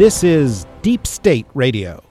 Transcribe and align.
This 0.00 0.24
is 0.24 0.64
Deep 0.80 1.06
State 1.06 1.44
Radio, 1.52 2.02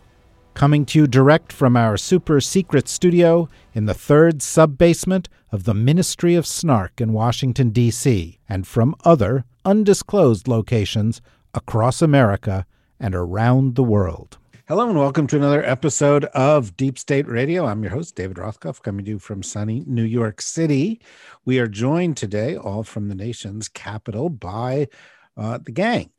coming 0.54 0.86
to 0.86 1.00
you 1.00 1.08
direct 1.08 1.52
from 1.52 1.76
our 1.76 1.98
super 1.98 2.40
secret 2.40 2.88
studio 2.88 3.50
in 3.74 3.88
the 3.88 3.96
third 3.96 4.44
sub 4.44 4.78
basement 4.78 5.28
of 5.52 5.64
the 5.64 5.74
Ministry 5.74 6.36
of 6.36 6.46
Snark 6.46 7.02
in 7.02 7.14
Washington, 7.14 7.72
D.C., 7.72 8.38
and 8.48 8.68
from 8.68 8.94
other 9.06 9.44
undisclosed 9.66 10.48
locations 10.48 11.20
across 11.56 12.04
America 12.04 12.68
and 13.00 13.16
around 13.16 13.74
the 13.74 13.82
world. 13.82 14.38
Hello, 14.68 14.88
and 14.88 15.00
welcome 15.00 15.26
to 15.26 15.38
another 15.38 15.66
episode 15.66 16.26
of 16.26 16.78
Deep 16.78 17.00
State 17.00 17.28
Radio. 17.28 17.66
I'm 17.66 17.82
your 17.82 17.94
host, 17.94 18.14
David 18.14 18.38
Rothkopf, 18.38 18.84
coming 18.84 19.04
to 19.06 19.12
you 19.14 19.18
from 19.18 19.42
sunny 19.42 19.84
New 19.88 20.04
York 20.04 20.44
City. 20.44 21.02
We 21.44 21.58
are 21.58 21.68
joined 21.68 22.18
today, 22.18 22.56
all 22.56 22.84
from 22.84 23.10
the 23.10 23.16
nation's 23.16 23.68
capital, 23.68 24.30
by 24.30 24.90
uh, 25.36 25.58
the 25.58 25.72
gang 25.72 26.12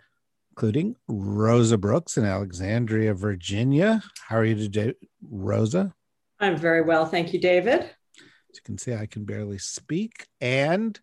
including 0.50 0.96
Rosa 1.08 1.78
Brooks 1.78 2.16
in 2.16 2.24
Alexandria, 2.24 3.14
Virginia. 3.14 4.02
How 4.28 4.36
are 4.36 4.44
you 4.44 4.56
today, 4.56 4.94
Rosa? 5.28 5.94
I'm 6.38 6.56
very 6.56 6.82
well. 6.82 7.06
Thank 7.06 7.32
you, 7.32 7.40
David. 7.40 7.80
As 7.80 8.56
you 8.56 8.62
can 8.64 8.78
see, 8.78 8.94
I 8.94 9.06
can 9.06 9.24
barely 9.24 9.58
speak. 9.58 10.26
And 10.40 10.98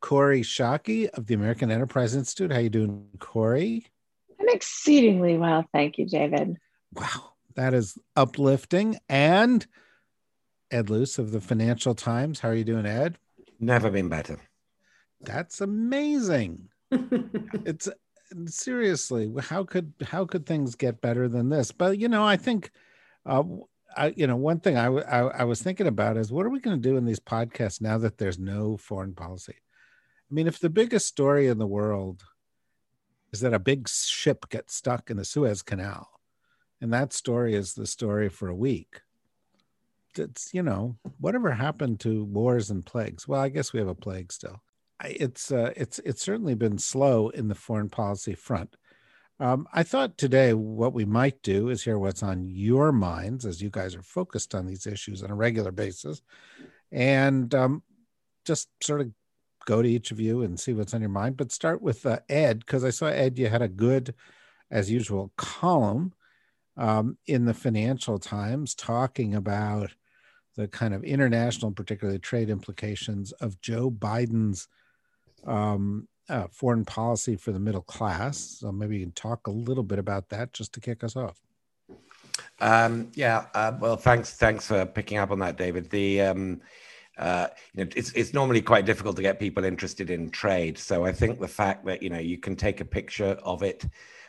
Kori 0.00 0.42
Schake 0.42 1.08
of 1.14 1.26
the 1.26 1.34
American 1.34 1.70
Enterprise 1.70 2.14
Institute. 2.14 2.50
How 2.50 2.58
are 2.58 2.62
you 2.62 2.70
doing, 2.70 3.06
Kori? 3.18 3.86
I'm 4.40 4.48
exceedingly 4.48 5.38
well. 5.38 5.64
Thank 5.72 5.98
you, 5.98 6.06
David. 6.06 6.56
Wow, 6.92 7.32
that 7.54 7.74
is 7.74 7.96
uplifting. 8.16 8.98
And 9.08 9.66
Ed 10.70 10.90
Luce 10.90 11.18
of 11.18 11.30
the 11.30 11.40
Financial 11.40 11.94
Times. 11.94 12.40
How 12.40 12.48
are 12.48 12.54
you 12.54 12.64
doing, 12.64 12.86
Ed? 12.86 13.18
Never 13.60 13.90
been 13.90 14.08
better. 14.08 14.40
That's 15.20 15.60
amazing. 15.60 16.68
it's 16.90 17.88
seriously, 18.46 19.32
how 19.40 19.64
could 19.64 19.92
how 20.02 20.24
could 20.24 20.46
things 20.46 20.74
get 20.74 21.00
better 21.00 21.28
than 21.28 21.48
this? 21.48 21.72
But 21.72 21.98
you 21.98 22.08
know, 22.08 22.24
I 22.24 22.36
think, 22.36 22.70
uh, 23.26 23.42
I 23.96 24.14
you 24.16 24.26
know, 24.26 24.36
one 24.36 24.60
thing 24.60 24.76
I, 24.76 24.86
I, 24.86 25.20
I 25.40 25.44
was 25.44 25.62
thinking 25.62 25.86
about 25.86 26.16
is 26.16 26.32
what 26.32 26.46
are 26.46 26.50
we 26.50 26.60
going 26.60 26.80
to 26.80 26.88
do 26.88 26.96
in 26.96 27.04
these 27.04 27.20
podcasts 27.20 27.80
now 27.80 27.98
that 27.98 28.18
there's 28.18 28.38
no 28.38 28.76
foreign 28.76 29.14
policy? 29.14 29.54
I 29.56 30.34
mean, 30.34 30.46
if 30.46 30.58
the 30.58 30.70
biggest 30.70 31.06
story 31.06 31.48
in 31.48 31.58
the 31.58 31.66
world 31.66 32.24
is 33.32 33.40
that 33.40 33.54
a 33.54 33.58
big 33.58 33.88
ship 33.88 34.48
gets 34.50 34.74
stuck 34.74 35.10
in 35.10 35.16
the 35.16 35.24
Suez 35.24 35.62
Canal, 35.62 36.08
and 36.80 36.92
that 36.92 37.12
story 37.12 37.54
is 37.54 37.74
the 37.74 37.86
story 37.86 38.28
for 38.28 38.48
a 38.48 38.54
week. 38.54 39.00
It's 40.16 40.52
you 40.52 40.62
know 40.62 40.96
whatever 41.18 41.52
happened 41.52 42.00
to 42.00 42.24
wars 42.24 42.70
and 42.70 42.84
plagues. 42.84 43.26
Well, 43.26 43.40
I 43.40 43.48
guess 43.48 43.72
we 43.72 43.78
have 43.78 43.88
a 43.88 43.94
plague 43.94 44.32
still 44.32 44.62
it's 45.04 45.50
uh, 45.50 45.72
it's 45.76 45.98
it's 46.00 46.22
certainly 46.22 46.54
been 46.54 46.78
slow 46.78 47.28
in 47.30 47.48
the 47.48 47.54
foreign 47.54 47.88
policy 47.88 48.34
front. 48.34 48.76
Um, 49.40 49.66
I 49.72 49.82
thought 49.82 50.18
today 50.18 50.54
what 50.54 50.92
we 50.92 51.04
might 51.04 51.42
do 51.42 51.68
is 51.68 51.82
hear 51.82 51.98
what's 51.98 52.22
on 52.22 52.48
your 52.48 52.92
minds 52.92 53.44
as 53.44 53.60
you 53.60 53.70
guys 53.70 53.94
are 53.94 54.02
focused 54.02 54.54
on 54.54 54.66
these 54.66 54.86
issues 54.86 55.22
on 55.22 55.30
a 55.30 55.34
regular 55.34 55.72
basis, 55.72 56.22
and 56.90 57.52
um, 57.54 57.82
just 58.44 58.68
sort 58.82 59.00
of 59.00 59.10
go 59.64 59.82
to 59.82 59.88
each 59.88 60.10
of 60.10 60.20
you 60.20 60.42
and 60.42 60.58
see 60.58 60.72
what's 60.72 60.94
on 60.94 61.00
your 61.00 61.10
mind. 61.10 61.36
But 61.36 61.52
start 61.52 61.82
with 61.82 62.04
uh, 62.06 62.20
Ed 62.28 62.60
because 62.60 62.84
I 62.84 62.90
saw 62.90 63.06
Ed 63.06 63.38
you 63.38 63.48
had 63.48 63.62
a 63.62 63.68
good, 63.68 64.14
as 64.70 64.90
usual, 64.90 65.32
column 65.36 66.12
um, 66.76 67.18
in 67.26 67.44
the 67.44 67.54
Financial 67.54 68.18
Times 68.18 68.74
talking 68.74 69.34
about 69.34 69.94
the 70.56 70.68
kind 70.68 70.94
of 70.94 71.02
international, 71.04 71.72
particularly 71.72 72.18
trade 72.18 72.50
implications 72.50 73.32
of 73.32 73.60
Joe 73.60 73.90
Biden's 73.90 74.68
um, 75.44 76.08
uh, 76.28 76.46
foreign 76.50 76.84
policy 76.84 77.36
for 77.36 77.52
the 77.52 77.58
middle 77.58 77.82
class. 77.82 78.38
So 78.38 78.72
maybe 78.72 78.98
you 78.98 79.04
can 79.04 79.12
talk 79.12 79.46
a 79.46 79.50
little 79.50 79.82
bit 79.82 79.98
about 79.98 80.28
that 80.30 80.52
just 80.52 80.72
to 80.74 80.80
kick 80.80 81.04
us 81.04 81.16
off. 81.16 81.40
Um, 82.60 83.10
yeah, 83.14 83.46
uh, 83.54 83.72
well, 83.80 83.96
thanks, 83.96 84.34
thanks 84.34 84.66
for 84.66 84.86
picking 84.86 85.18
up 85.18 85.30
on 85.30 85.40
that, 85.40 85.56
David. 85.56 85.90
The 85.90 86.20
um, 86.22 86.60
uh, 87.18 87.48
you 87.74 87.84
know, 87.84 87.90
it's 87.94 88.10
it's 88.12 88.32
normally 88.32 88.62
quite 88.62 88.86
difficult 88.86 89.16
to 89.16 89.22
get 89.22 89.38
people 89.38 89.64
interested 89.64 90.10
in 90.10 90.30
trade. 90.30 90.78
So 90.78 91.04
I 91.04 91.12
think 91.12 91.40
the 91.40 91.48
fact 91.48 91.84
that 91.86 92.02
you 92.02 92.08
know 92.08 92.18
you 92.18 92.38
can 92.38 92.56
take 92.56 92.80
a 92.80 92.84
picture 92.84 93.36
of 93.42 93.62
it 93.62 93.84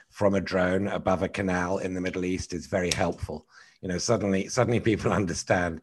from 0.10 0.36
a 0.36 0.42
drone 0.42 0.88
above 0.88 1.24
a 1.24 1.30
canal 1.30 1.78
in 1.78 1.94
the 1.94 2.02
Middle 2.02 2.26
East 2.26 2.54
is 2.54 2.68
very 2.68 2.92
helpful. 2.92 3.48
You 3.82 3.88
know, 3.88 3.98
suddenly 3.98 4.48
suddenly 4.50 4.80
people 4.80 5.14
understand 5.22 5.82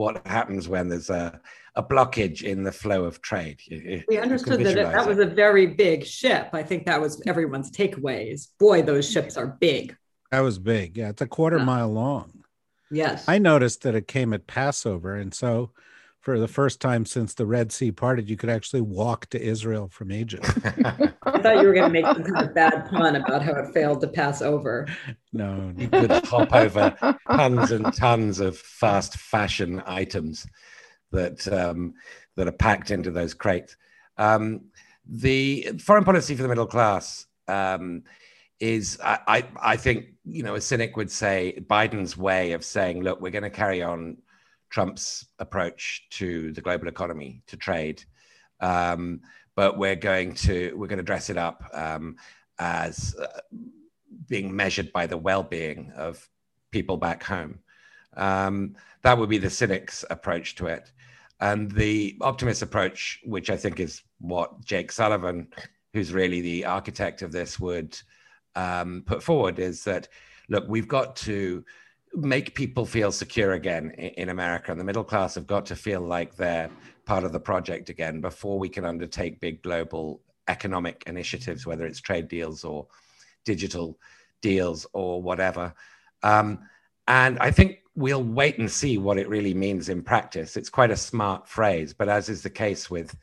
what 0.00 0.26
happens 0.26 0.66
when 0.66 0.88
there's 0.88 1.10
a 1.10 1.38
a 1.76 1.82
blockage 1.82 2.42
in 2.42 2.64
the 2.64 2.72
flow 2.72 3.04
of 3.04 3.22
trade. 3.22 3.60
we 4.08 4.18
understood 4.18 4.60
that 4.64 4.74
that 4.74 5.06
was 5.06 5.18
a 5.18 5.26
very 5.26 5.66
big 5.66 6.04
ship. 6.04 6.48
I 6.52 6.64
think 6.64 6.86
that 6.86 7.00
was 7.00 7.22
everyone's 7.28 7.70
takeaways. 7.70 8.48
Boy, 8.58 8.82
those 8.82 9.08
ships 9.08 9.36
are 9.36 9.56
big. 9.60 9.96
That 10.32 10.40
was 10.40 10.58
big. 10.58 10.96
Yeah, 10.96 11.10
it's 11.10 11.22
a 11.22 11.28
quarter 11.28 11.58
yeah. 11.58 11.64
mile 11.64 11.92
long. 11.92 12.42
Yes. 12.90 13.24
I 13.28 13.38
noticed 13.38 13.82
that 13.82 13.94
it 13.94 14.08
came 14.08 14.32
at 14.32 14.48
Passover. 14.48 15.14
And 15.14 15.32
so 15.32 15.70
for 16.20 16.38
the 16.38 16.48
first 16.48 16.80
time 16.80 17.06
since 17.06 17.32
the 17.32 17.46
Red 17.46 17.72
Sea 17.72 17.90
parted, 17.90 18.28
you 18.28 18.36
could 18.36 18.50
actually 18.50 18.82
walk 18.82 19.26
to 19.30 19.40
Israel 19.40 19.88
from 19.88 20.12
Egypt. 20.12 20.44
I 21.24 21.40
thought 21.40 21.60
you 21.60 21.66
were 21.66 21.74
going 21.74 21.90
to 21.92 22.00
make 22.00 22.04
some 22.04 22.22
kind 22.22 22.46
of 22.46 22.54
bad 22.54 22.90
pun 22.90 23.16
about 23.16 23.42
how 23.42 23.54
it 23.54 23.72
failed 23.72 24.02
to 24.02 24.08
pass 24.08 24.42
over. 24.42 24.86
No, 25.32 25.56
no. 25.56 25.80
you 25.80 25.88
could 25.88 26.10
hop 26.26 26.54
over 26.54 26.94
tons 27.30 27.70
and 27.70 27.92
tons 27.94 28.38
of 28.38 28.58
fast 28.58 29.16
fashion 29.16 29.82
items 29.86 30.46
that 31.10 31.48
um, 31.48 31.94
that 32.36 32.46
are 32.46 32.52
packed 32.52 32.90
into 32.90 33.10
those 33.10 33.32
crates. 33.32 33.76
Um, 34.18 34.66
the 35.06 35.70
foreign 35.80 36.04
policy 36.04 36.34
for 36.34 36.42
the 36.42 36.48
middle 36.48 36.66
class 36.66 37.26
um, 37.48 38.02
is, 38.60 38.98
I, 39.02 39.18
I, 39.26 39.44
I, 39.60 39.76
think, 39.76 40.06
you 40.24 40.42
know, 40.42 40.54
a 40.54 40.60
cynic 40.60 40.96
would 40.96 41.10
say 41.10 41.58
Biden's 41.66 42.16
way 42.16 42.52
of 42.52 42.64
saying, 42.64 43.02
look, 43.02 43.20
we're 43.20 43.30
going 43.30 43.42
to 43.42 43.50
carry 43.50 43.82
on 43.82 44.18
Trump's 44.70 45.26
approach 45.38 46.06
to 46.10 46.52
the 46.52 46.60
global 46.60 46.88
economy, 46.88 47.42
to 47.46 47.56
trade, 47.56 48.02
um, 48.60 49.20
but 49.56 49.76
we're 49.76 49.96
going 49.96 50.34
to 50.34 50.72
we're 50.76 50.86
going 50.86 50.98
to 50.98 51.02
dress 51.02 51.28
it 51.28 51.36
up 51.36 51.62
um, 51.74 52.16
as 52.58 53.14
uh, 53.20 53.40
being 54.28 54.54
measured 54.54 54.92
by 54.92 55.06
the 55.06 55.16
well-being 55.16 55.92
of 55.96 56.28
people 56.70 56.96
back 56.96 57.22
home. 57.22 57.58
Um, 58.16 58.76
that 59.02 59.18
would 59.18 59.28
be 59.28 59.38
the 59.38 59.50
cynic's 59.50 60.04
approach 60.10 60.54
to 60.56 60.66
it. 60.66 60.92
And 61.40 61.70
the 61.70 62.16
optimist 62.20 62.62
approach, 62.62 63.20
which 63.24 63.50
I 63.50 63.56
think 63.56 63.80
is 63.80 64.02
what 64.20 64.64
Jake 64.64 64.92
Sullivan, 64.92 65.48
who's 65.92 66.12
really 66.12 66.40
the 66.40 66.66
architect 66.66 67.22
of 67.22 67.32
this, 67.32 67.58
would 67.58 67.98
um, 68.54 69.02
put 69.06 69.22
forward, 69.22 69.58
is 69.58 69.84
that 69.84 70.08
look, 70.48 70.64
we've 70.68 70.88
got 70.88 71.16
to 71.16 71.64
make 72.14 72.54
people 72.54 72.84
feel 72.84 73.12
secure 73.12 73.52
again 73.52 73.90
in, 73.90 74.28
America, 74.30 74.70
and 74.70 74.80
the 74.80 74.84
middle 74.84 75.04
class 75.04 75.34
have 75.34 75.46
got 75.46 75.66
to 75.66 75.76
feel 75.76 76.00
like 76.00 76.36
they're 76.36 76.70
part 77.04 77.24
of 77.24 77.32
the 77.32 77.40
project 77.40 77.88
again 77.88 78.20
before 78.20 78.58
we 78.58 78.68
can 78.68 78.84
undertake 78.84 79.40
big 79.40 79.62
global 79.62 80.20
economic 80.48 81.04
initiatives, 81.06 81.66
whether 81.66 81.86
it's 81.86 82.00
trade 82.00 82.28
deals 82.28 82.64
or 82.64 82.86
digital 83.44 83.98
deals 84.40 84.86
or 84.92 85.22
whatever. 85.22 85.72
Um, 86.22 86.60
and 87.06 87.38
I 87.38 87.50
think 87.50 87.78
we'll 87.94 88.22
wait 88.22 88.58
and 88.58 88.70
see 88.70 88.98
what 88.98 89.18
it 89.18 89.28
really 89.28 89.54
means 89.54 89.88
in 89.88 90.02
practice. 90.02 90.56
It's 90.56 90.70
quite 90.70 90.90
a 90.90 90.96
smart 90.96 91.48
phrase, 91.48 91.92
but 91.94 92.08
as 92.08 92.28
is 92.28 92.42
the 92.42 92.50
case 92.50 92.90
with, 92.90 93.16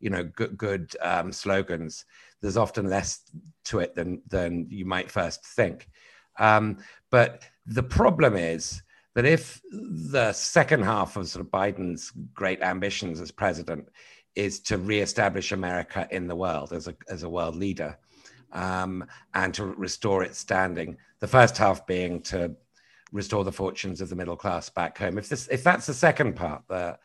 you 0.00 0.10
know, 0.10 0.24
good, 0.24 0.56
good 0.56 0.94
um, 1.00 1.32
slogans, 1.32 2.04
there's 2.40 2.56
often 2.56 2.90
less 2.90 3.20
to 3.64 3.78
it 3.78 3.94
than 3.94 4.20
than 4.28 4.66
you 4.68 4.84
might 4.84 5.10
first 5.10 5.46
think. 5.46 5.88
Um, 6.38 6.78
but 7.10 7.44
the 7.66 7.82
problem 7.82 8.36
is 8.36 8.82
that 9.14 9.24
if 9.24 9.62
the 9.70 10.32
second 10.32 10.82
half 10.82 11.16
of 11.16 11.28
sort 11.28 11.44
of 11.44 11.50
Biden's 11.50 12.12
great 12.34 12.60
ambitions 12.62 13.20
as 13.20 13.30
president 13.30 13.88
is 14.34 14.60
to 14.60 14.78
reestablish 14.78 15.52
America 15.52 16.08
in 16.10 16.26
the 16.26 16.36
world 16.36 16.72
as 16.72 16.88
a 16.88 16.96
as 17.08 17.22
a 17.22 17.28
world 17.28 17.56
leader. 17.56 17.96
Um, 18.52 19.04
and 19.34 19.52
to 19.54 19.64
restore 19.64 20.22
its 20.22 20.38
standing. 20.38 20.96
The 21.18 21.26
first 21.26 21.58
half 21.58 21.84
being 21.88 22.22
to 22.22 22.54
restore 23.10 23.42
the 23.42 23.50
fortunes 23.50 24.00
of 24.00 24.08
the 24.08 24.14
middle 24.14 24.36
class 24.36 24.68
back 24.68 24.96
home. 24.96 25.18
If 25.18 25.28
this, 25.28 25.48
if 25.48 25.64
that's 25.64 25.86
the 25.86 25.94
second 25.94 26.36
part, 26.36 26.62
the 26.68 26.98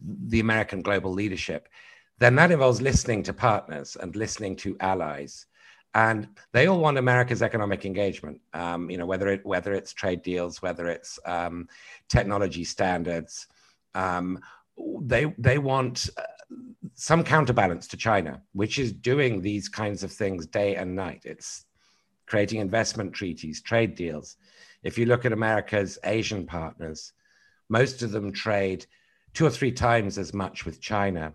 the 0.00 0.40
American 0.40 0.82
global 0.82 1.12
leadership, 1.12 1.68
then 2.18 2.34
that 2.36 2.50
involves 2.50 2.80
listening 2.80 3.22
to 3.24 3.32
partners 3.32 3.96
and 4.00 4.16
listening 4.16 4.56
to 4.56 4.76
allies 4.80 5.46
and 5.94 6.28
they 6.52 6.66
all 6.66 6.80
want 6.80 6.98
America's 6.98 7.42
economic 7.42 7.84
engagement. 7.84 8.40
Um, 8.52 8.90
you 8.90 8.98
know, 8.98 9.06
whether 9.06 9.28
it 9.28 9.46
whether 9.46 9.72
it's 9.72 9.92
trade 9.92 10.22
deals, 10.22 10.60
whether 10.60 10.88
it's 10.88 11.18
um, 11.24 11.68
technology 12.08 12.64
standards, 12.64 13.46
um, 13.94 14.40
they 15.00 15.32
they 15.38 15.58
want 15.58 16.10
uh, 16.16 16.22
some 16.94 17.22
counterbalance 17.22 17.86
to 17.88 17.96
China, 17.96 18.42
which 18.52 18.78
is 18.78 18.92
doing 18.92 19.40
these 19.40 19.68
kinds 19.68 20.02
of 20.02 20.12
things 20.12 20.46
day 20.46 20.76
and 20.76 20.94
night. 20.94 21.22
It's 21.24 21.64
creating 22.26 22.60
investment 22.60 23.12
treaties, 23.12 23.62
trade 23.62 23.94
deals. 23.94 24.36
If 24.82 24.98
you 24.98 25.06
look 25.06 25.24
at 25.24 25.32
America's 25.32 25.98
Asian 26.04 26.44
partners, 26.44 27.12
most 27.68 28.02
of 28.02 28.10
them 28.10 28.32
trade 28.32 28.86
two 29.32 29.46
or 29.46 29.50
three 29.50 29.72
times 29.72 30.18
as 30.18 30.34
much 30.34 30.64
with 30.64 30.80
China 30.80 31.34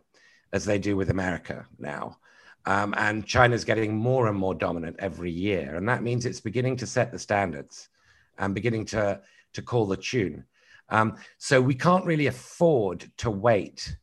as 0.52 0.66
they 0.66 0.80
do 0.80 0.96
with 0.96 1.10
America 1.10 1.66
now. 1.78 2.18
Um, 2.66 2.94
and 2.98 3.26
China's 3.26 3.64
getting 3.64 3.96
more 3.96 4.28
and 4.28 4.38
more 4.38 4.54
dominant 4.54 4.98
every 5.00 5.32
year. 5.32 5.76
And 5.76 5.88
that 5.88 6.04
means 6.04 6.26
it's 6.26 6.42
beginning 6.42 6.76
to 6.78 6.88
set 6.88 7.12
the 7.12 7.20
standards 7.20 7.90
and 8.38 8.54
beginning 8.54 8.86
to, 8.86 9.22
to 9.54 9.62
call 9.62 9.86
the 9.86 9.98
tune. 9.98 10.46
Um, 10.90 11.16
so 11.38 11.62
we 11.62 11.76
can't 11.76 12.06
really 12.06 12.28
afford 12.28 13.10
to 13.18 13.30
wait 13.30 13.96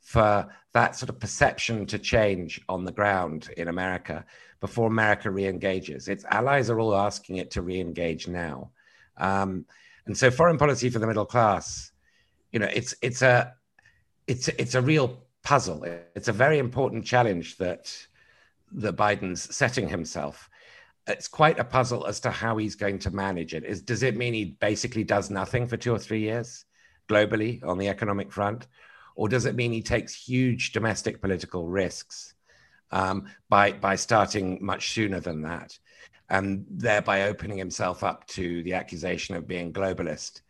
for 0.00 0.48
that 0.72 0.96
sort 0.96 1.08
of 1.08 1.18
perception 1.18 1.86
to 1.86 1.98
change 1.98 2.60
on 2.68 2.84
the 2.84 2.92
ground 2.92 3.50
in 3.56 3.68
America 3.68 4.24
before 4.60 4.88
America 4.88 5.30
re-engages. 5.30 6.08
Its 6.08 6.24
allies 6.26 6.68
are 6.70 6.80
all 6.80 6.94
asking 6.94 7.36
it 7.36 7.50
to 7.52 7.62
re-engage 7.62 8.28
now. 8.28 8.70
Um, 9.16 9.64
and 10.06 10.16
so 10.16 10.30
foreign 10.30 10.58
policy 10.58 10.90
for 10.90 10.98
the 10.98 11.06
middle 11.06 11.24
class, 11.24 11.92
you 12.52 12.58
know, 12.58 12.68
it's 12.72 12.94
it's 13.00 13.22
a 13.22 13.54
it's 14.26 14.48
it's 14.48 14.74
a 14.74 14.82
real 14.82 15.23
puzzle. 15.44 15.84
It's 16.16 16.28
a 16.28 16.32
very 16.32 16.58
important 16.58 17.04
challenge 17.04 17.58
that 17.58 17.94
that 18.72 18.96
Biden's 18.96 19.54
setting 19.54 19.88
himself. 19.88 20.50
It's 21.06 21.28
quite 21.28 21.60
a 21.60 21.64
puzzle 21.64 22.06
as 22.06 22.18
to 22.20 22.30
how 22.30 22.56
he's 22.56 22.74
going 22.74 22.98
to 23.00 23.10
manage 23.10 23.54
it. 23.54 23.64
Is 23.64 23.82
does 23.82 24.02
it 24.02 24.16
mean 24.16 24.34
he 24.34 24.56
basically 24.58 25.04
does 25.04 25.30
nothing 25.30 25.66
for 25.68 25.76
two 25.76 25.92
or 25.92 25.98
three 25.98 26.20
years 26.20 26.64
globally 27.08 27.62
on 27.64 27.78
the 27.78 27.88
economic 27.88 28.32
front, 28.32 28.66
or 29.14 29.28
does 29.28 29.44
it 29.44 29.54
mean 29.54 29.70
he 29.70 29.82
takes 29.82 30.14
huge 30.14 30.72
domestic 30.72 31.20
political 31.20 31.68
risks 31.68 32.34
um, 32.90 33.26
by 33.50 33.72
by 33.72 33.94
starting 33.94 34.58
much 34.64 34.92
sooner 34.92 35.20
than 35.20 35.42
that, 35.42 35.78
and 36.30 36.64
thereby 36.70 37.24
opening 37.24 37.58
himself 37.58 38.02
up 38.02 38.26
to 38.28 38.62
the 38.62 38.72
accusation 38.72 39.36
of 39.36 39.46
being 39.46 39.74
globalist, 39.74 40.40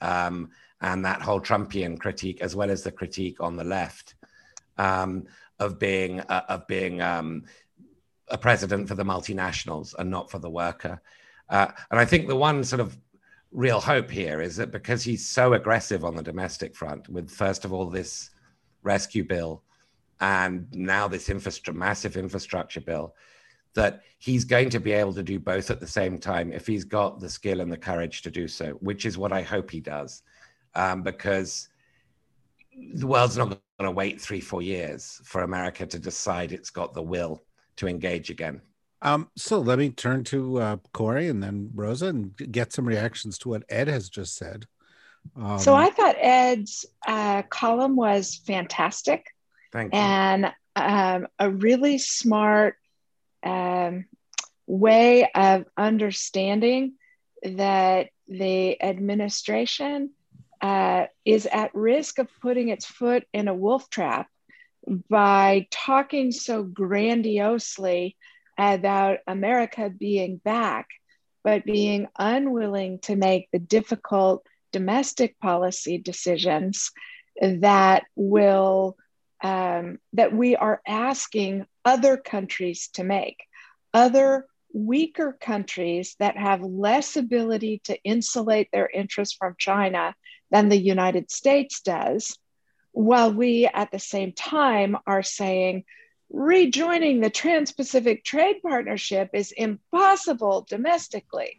um, 0.00 0.50
and 0.80 1.04
that 1.04 1.22
whole 1.22 1.40
Trumpian 1.40 1.98
critique, 2.00 2.40
as 2.40 2.56
well 2.56 2.70
as 2.70 2.82
the 2.82 2.90
critique 2.90 3.40
on 3.40 3.56
the 3.56 3.64
left 3.64 4.16
um, 4.80 5.26
of 5.58 5.78
being 5.78 6.20
uh, 6.20 6.44
of 6.48 6.66
being 6.66 7.02
um, 7.02 7.44
a 8.28 8.38
president 8.38 8.88
for 8.88 8.94
the 8.94 9.04
multinationals 9.04 9.94
and 9.98 10.10
not 10.10 10.30
for 10.30 10.38
the 10.38 10.50
worker. 10.50 11.00
Uh, 11.48 11.68
and 11.90 12.00
I 12.00 12.04
think 12.04 12.28
the 12.28 12.36
one 12.36 12.64
sort 12.64 12.80
of 12.80 12.96
real 13.52 13.80
hope 13.80 14.10
here 14.10 14.40
is 14.40 14.56
that 14.56 14.70
because 14.70 15.02
he's 15.02 15.26
so 15.26 15.52
aggressive 15.52 16.04
on 16.04 16.14
the 16.16 16.22
domestic 16.22 16.74
front, 16.74 17.08
with 17.08 17.28
first 17.28 17.64
of 17.64 17.72
all 17.72 17.90
this 17.90 18.30
rescue 18.82 19.24
bill 19.24 19.62
and 20.20 20.66
now 20.72 21.08
this 21.08 21.28
infrastructure, 21.28 21.78
massive 21.78 22.16
infrastructure 22.16 22.80
bill, 22.80 23.14
that 23.74 24.02
he's 24.18 24.44
going 24.44 24.70
to 24.70 24.80
be 24.80 24.92
able 24.92 25.14
to 25.14 25.22
do 25.22 25.38
both 25.38 25.70
at 25.70 25.80
the 25.80 25.86
same 25.86 26.18
time 26.18 26.52
if 26.52 26.66
he's 26.66 26.84
got 26.84 27.20
the 27.20 27.28
skill 27.28 27.60
and 27.60 27.72
the 27.72 27.76
courage 27.76 28.22
to 28.22 28.30
do 28.30 28.46
so, 28.48 28.70
which 28.80 29.04
is 29.04 29.18
what 29.18 29.32
I 29.32 29.42
hope 29.42 29.70
he 29.70 29.80
does, 29.80 30.22
um, 30.74 31.02
because 31.02 31.69
the 32.94 33.06
world's 33.06 33.36
not 33.36 33.48
going 33.48 33.60
to 33.80 33.90
wait 33.90 34.20
three, 34.20 34.40
four 34.40 34.62
years 34.62 35.20
for 35.24 35.42
America 35.42 35.86
to 35.86 35.98
decide 35.98 36.52
it's 36.52 36.70
got 36.70 36.94
the 36.94 37.02
will 37.02 37.42
to 37.76 37.88
engage 37.88 38.30
again. 38.30 38.60
Um, 39.02 39.30
so 39.36 39.60
let 39.60 39.78
me 39.78 39.90
turn 39.90 40.24
to 40.24 40.58
uh, 40.58 40.76
Kori 40.92 41.28
and 41.28 41.42
then 41.42 41.70
Rosa 41.74 42.08
and 42.08 42.36
get 42.52 42.72
some 42.72 42.86
reactions 42.86 43.38
to 43.38 43.48
what 43.48 43.64
Ed 43.68 43.88
has 43.88 44.10
just 44.10 44.36
said. 44.36 44.66
Um, 45.36 45.58
so 45.58 45.74
I 45.74 45.90
thought 45.90 46.16
Ed's 46.18 46.84
uh, 47.06 47.42
column 47.42 47.96
was 47.96 48.36
fantastic. 48.46 49.26
Thank 49.72 49.94
you. 49.94 50.00
And 50.00 50.52
um, 50.76 51.26
a 51.38 51.50
really 51.50 51.98
smart 51.98 52.76
um, 53.42 54.06
way 54.66 55.30
of 55.34 55.64
understanding 55.76 56.94
that 57.42 58.08
the 58.28 58.82
administration 58.82 60.10
uh, 60.60 61.06
is 61.24 61.46
at 61.46 61.74
risk 61.74 62.18
of 62.18 62.28
putting 62.40 62.68
its 62.68 62.86
foot 62.86 63.24
in 63.32 63.48
a 63.48 63.54
wolf 63.54 63.88
trap 63.90 64.28
by 65.08 65.66
talking 65.70 66.32
so 66.32 66.62
grandiosely 66.62 68.16
about 68.58 69.18
America 69.26 69.90
being 69.90 70.36
back, 70.36 70.88
but 71.42 71.64
being 71.64 72.08
unwilling 72.18 72.98
to 73.00 73.16
make 73.16 73.48
the 73.52 73.58
difficult 73.58 74.44
domestic 74.72 75.38
policy 75.38 75.98
decisions 75.98 76.90
that 77.40 78.04
will 78.14 78.96
um, 79.42 79.98
that 80.12 80.34
we 80.34 80.54
are 80.54 80.82
asking 80.86 81.64
other 81.84 82.18
countries 82.18 82.90
to 82.92 83.04
make 83.04 83.38
other 83.94 84.46
weaker 84.74 85.36
countries 85.40 86.14
that 86.18 86.36
have 86.36 86.60
less 86.62 87.16
ability 87.16 87.80
to 87.84 88.00
insulate 88.04 88.68
their 88.72 88.88
interests 88.88 89.34
from 89.38 89.54
china 89.58 90.14
than 90.50 90.68
the 90.68 90.80
united 90.80 91.30
states 91.30 91.80
does 91.80 92.38
while 92.92 93.32
we 93.32 93.66
at 93.72 93.90
the 93.90 93.98
same 93.98 94.32
time 94.32 94.96
are 95.06 95.22
saying 95.22 95.84
rejoining 96.30 97.20
the 97.20 97.30
Trans 97.30 97.72
Pacific 97.72 98.24
Trade 98.24 98.62
Partnership 98.62 99.30
is 99.34 99.52
impossible 99.52 100.66
domestically. 100.68 101.58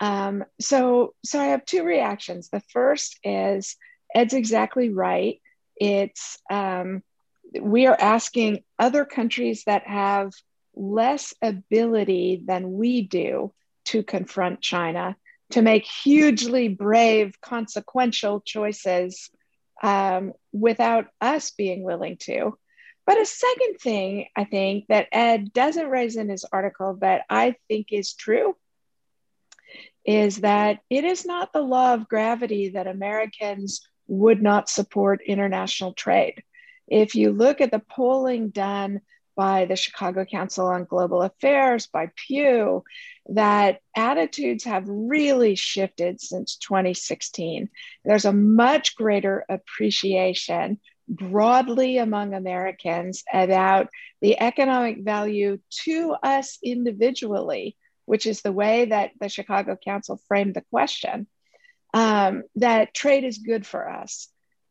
Um, 0.00 0.44
so, 0.60 1.14
so 1.24 1.40
I 1.40 1.46
have 1.46 1.64
two 1.64 1.84
reactions. 1.84 2.48
The 2.48 2.62
first 2.72 3.18
is 3.22 3.76
Ed's 4.14 4.34
exactly 4.34 4.88
right. 4.88 5.40
It's 5.76 6.38
um, 6.50 7.02
we 7.60 7.86
are 7.86 7.96
asking 7.98 8.64
other 8.78 9.04
countries 9.04 9.64
that 9.64 9.86
have 9.86 10.32
less 10.74 11.34
ability 11.42 12.42
than 12.44 12.72
we 12.72 13.02
do 13.02 13.52
to 13.86 14.02
confront 14.02 14.60
China 14.60 15.16
to 15.50 15.62
make 15.62 15.84
hugely 15.84 16.68
brave, 16.68 17.40
consequential 17.40 18.40
choices 18.40 19.30
um, 19.82 20.32
without 20.52 21.06
us 21.20 21.50
being 21.50 21.82
willing 21.82 22.16
to. 22.18 22.56
But 23.06 23.20
a 23.20 23.26
second 23.26 23.78
thing 23.80 24.26
I 24.36 24.44
think 24.44 24.86
that 24.88 25.08
Ed 25.10 25.52
doesn't 25.52 25.88
raise 25.88 26.16
in 26.16 26.28
his 26.28 26.44
article 26.44 26.98
that 27.00 27.22
I 27.28 27.56
think 27.68 27.88
is 27.90 28.14
true 28.14 28.56
is 30.04 30.38
that 30.38 30.80
it 30.88 31.04
is 31.04 31.26
not 31.26 31.52
the 31.52 31.60
law 31.60 31.94
of 31.94 32.08
gravity 32.08 32.70
that 32.70 32.86
Americans 32.86 33.80
would 34.06 34.42
not 34.42 34.68
support 34.68 35.22
international 35.26 35.92
trade. 35.92 36.42
If 36.88 37.14
you 37.14 37.32
look 37.32 37.60
at 37.60 37.70
the 37.70 37.78
polling 37.80 38.50
done 38.50 39.00
by 39.36 39.64
the 39.64 39.76
Chicago 39.76 40.24
Council 40.24 40.66
on 40.66 40.84
Global 40.84 41.22
Affairs, 41.22 41.86
by 41.86 42.10
Pew, 42.14 42.84
that 43.28 43.80
attitudes 43.96 44.64
have 44.64 44.84
really 44.86 45.54
shifted 45.54 46.20
since 46.20 46.56
2016. 46.56 47.68
There's 48.04 48.24
a 48.24 48.32
much 48.32 48.96
greater 48.96 49.44
appreciation 49.48 50.80
broadly 51.08 51.98
among 51.98 52.34
Americans 52.34 53.24
about 53.32 53.88
the 54.20 54.40
economic 54.40 55.02
value 55.02 55.58
to 55.84 56.14
us 56.22 56.58
individually, 56.62 57.76
which 58.04 58.26
is 58.26 58.42
the 58.42 58.52
way 58.52 58.86
that 58.86 59.10
the 59.20 59.28
Chicago 59.28 59.76
Council 59.76 60.20
framed 60.28 60.54
the 60.54 60.64
question, 60.70 61.26
um, 61.92 62.44
that 62.56 62.94
trade 62.94 63.24
is 63.24 63.38
good 63.38 63.66
for 63.66 63.88
us. 63.90 64.28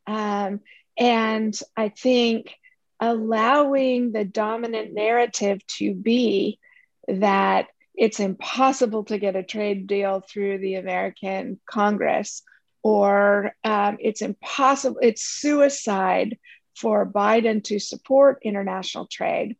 Um, 0.07 0.61
and 0.97 1.57
I 1.77 1.89
think 1.89 2.53
allowing 2.99 4.11
the 4.11 4.25
dominant 4.25 4.93
narrative 4.93 5.65
to 5.67 5.93
be 5.93 6.59
that 7.07 7.67
it's 7.95 8.19
impossible 8.19 9.03
to 9.05 9.17
get 9.17 9.35
a 9.35 9.43
trade 9.43 9.87
deal 9.87 10.21
through 10.21 10.59
the 10.59 10.75
American 10.75 11.59
Congress, 11.69 12.43
or 12.81 13.53
um, 13.63 13.97
it's 13.99 14.21
impossible, 14.21 14.99
it's 15.01 15.21
suicide 15.21 16.37
for 16.75 17.05
Biden 17.05 17.63
to 17.65 17.79
support 17.79 18.39
international 18.43 19.07
trade. 19.07 19.57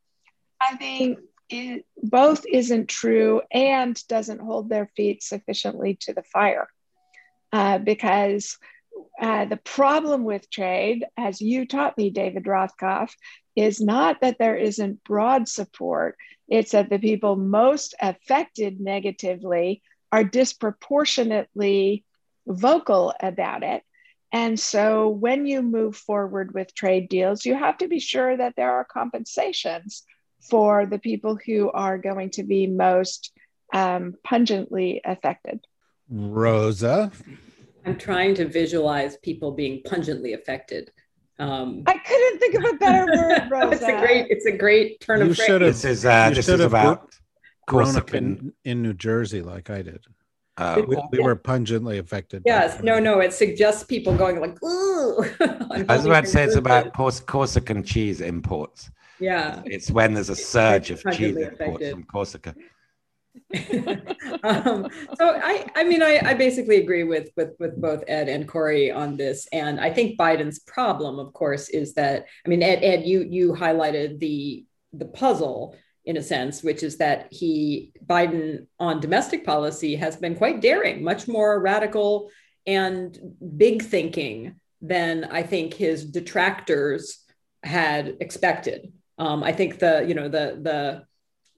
I 0.61 0.75
think 0.77 1.19
it 1.49 1.85
both 2.01 2.45
isn't 2.49 2.87
true 2.87 3.41
and 3.51 4.01
doesn't 4.07 4.39
hold 4.39 4.69
their 4.69 4.89
feet 4.95 5.23
sufficiently 5.23 5.97
to 6.01 6.13
the 6.13 6.23
fire. 6.23 6.67
Uh, 7.51 7.79
because 7.79 8.57
uh, 9.19 9.45
the 9.45 9.57
problem 9.57 10.23
with 10.23 10.49
trade, 10.49 11.05
as 11.17 11.41
you 11.41 11.65
taught 11.65 11.97
me, 11.97 12.09
David 12.09 12.43
Rothkopf, 12.43 13.11
is 13.55 13.81
not 13.81 14.21
that 14.21 14.37
there 14.39 14.55
isn't 14.55 15.03
broad 15.03 15.47
support, 15.47 16.15
it's 16.47 16.71
that 16.71 16.89
the 16.89 16.99
people 16.99 17.35
most 17.35 17.95
affected 18.01 18.79
negatively 18.79 19.81
are 20.11 20.23
disproportionately 20.23 22.03
vocal 22.47 23.13
about 23.21 23.63
it. 23.63 23.83
And 24.31 24.59
so 24.59 25.09
when 25.09 25.45
you 25.45 25.61
move 25.61 25.95
forward 25.95 26.53
with 26.53 26.75
trade 26.75 27.09
deals, 27.09 27.45
you 27.45 27.55
have 27.55 27.77
to 27.79 27.87
be 27.87 27.99
sure 27.99 28.35
that 28.35 28.55
there 28.55 28.71
are 28.71 28.85
compensations 28.85 30.03
for 30.49 30.85
the 30.85 30.99
people 30.99 31.37
who 31.45 31.69
are 31.71 31.97
going 31.97 32.29
to 32.31 32.43
be 32.43 32.67
most 32.67 33.31
um, 33.73 34.15
pungently 34.23 35.01
affected. 35.03 35.59
Rosa. 36.09 37.11
I'm 37.85 37.97
trying 37.97 38.35
to 38.35 38.45
visualize 38.47 39.17
people 39.17 39.51
being 39.51 39.81
pungently 39.83 40.33
affected. 40.33 40.91
Um, 41.39 41.83
I 41.87 41.97
couldn't 41.97 42.39
think 42.39 42.55
of 42.55 42.65
a 42.65 42.73
better 42.77 43.05
word, 43.15 43.49
Rosa. 43.49 43.73
it's 43.73 43.83
a 43.83 43.99
great, 43.99 44.27
it's 44.29 44.45
a 44.45 44.51
great 44.51 44.99
turn 44.99 45.19
you 45.19 45.31
of 45.31 45.37
phrase. 45.37 45.59
This 45.59 45.85
is 45.85 46.05
uh, 46.05 46.29
this 46.31 46.49
is 46.49 46.59
about 46.59 47.13
grown 47.67 47.95
up 47.95 48.13
in, 48.13 48.53
in 48.65 48.81
New 48.81 48.93
Jersey 48.93 49.41
like 49.41 49.69
I 49.69 49.81
did. 49.81 50.03
Uh, 50.57 50.81
we, 50.85 50.97
we, 51.13 51.19
were 51.19 51.37
pungently 51.37 51.99
affected. 51.99 52.43
Yes, 52.45 52.83
no, 52.83 52.99
no. 52.99 53.21
It 53.21 53.31
suggests 53.31 53.83
people 53.83 54.13
going 54.13 54.41
like, 54.41 54.61
"Ooh." 54.61 55.23
I 55.39 55.83
was 55.87 56.05
about 56.05 56.25
to 56.25 56.29
say 56.29 56.43
it's 56.43 56.57
about 56.57 56.93
Cors- 56.93 57.21
Corsican 57.21 57.81
cheese 57.81 58.19
imports. 58.19 58.91
Yeah, 59.21 59.61
it's 59.65 59.89
when 59.89 60.13
there's 60.13 60.29
a 60.29 60.35
surge 60.35 60.91
of 60.91 61.01
cheese 61.13 61.37
imports 61.37 61.89
from 61.89 62.03
Corsica. 62.03 62.53
um, 64.43 64.87
so 65.17 65.39
I, 65.43 65.65
I 65.75 65.83
mean, 65.83 66.01
I, 66.01 66.19
I 66.23 66.33
basically 66.33 66.77
agree 66.77 67.03
with, 67.03 67.29
with 67.35 67.51
with 67.59 67.79
both 67.79 68.03
Ed 68.07 68.29
and 68.29 68.47
Kori 68.47 68.91
on 68.91 69.17
this, 69.17 69.47
and 69.51 69.79
I 69.79 69.91
think 69.91 70.19
Biden's 70.19 70.59
problem, 70.59 71.19
of 71.19 71.33
course, 71.33 71.69
is 71.69 71.93
that 71.93 72.25
I 72.45 72.49
mean, 72.49 72.63
Ed, 72.63 72.83
Ed, 72.83 73.05
you 73.05 73.25
you 73.29 73.53
highlighted 73.53 74.19
the 74.19 74.65
the 74.93 75.05
puzzle 75.05 75.75
in 76.05 76.17
a 76.17 76.23
sense, 76.23 76.63
which 76.63 76.83
is 76.83 76.97
that 76.97 77.27
he 77.31 77.91
Biden 78.05 78.65
on 78.79 78.99
domestic 78.99 79.45
policy 79.45 79.95
has 79.95 80.15
been 80.15 80.35
quite 80.35 80.61
daring, 80.61 81.03
much 81.03 81.27
more 81.27 81.61
radical 81.61 82.29
and 82.65 83.17
big 83.57 83.83
thinking 83.83 84.55
than 84.81 85.25
I 85.25 85.43
think 85.43 85.73
his 85.73 86.05
detractors 86.05 87.19
had 87.63 88.17
expected. 88.21 88.91
Um, 89.17 89.43
I 89.43 89.51
think 89.51 89.79
the 89.79 90.05
you 90.07 90.13
know 90.13 90.29
the 90.29 90.59
the 90.61 91.03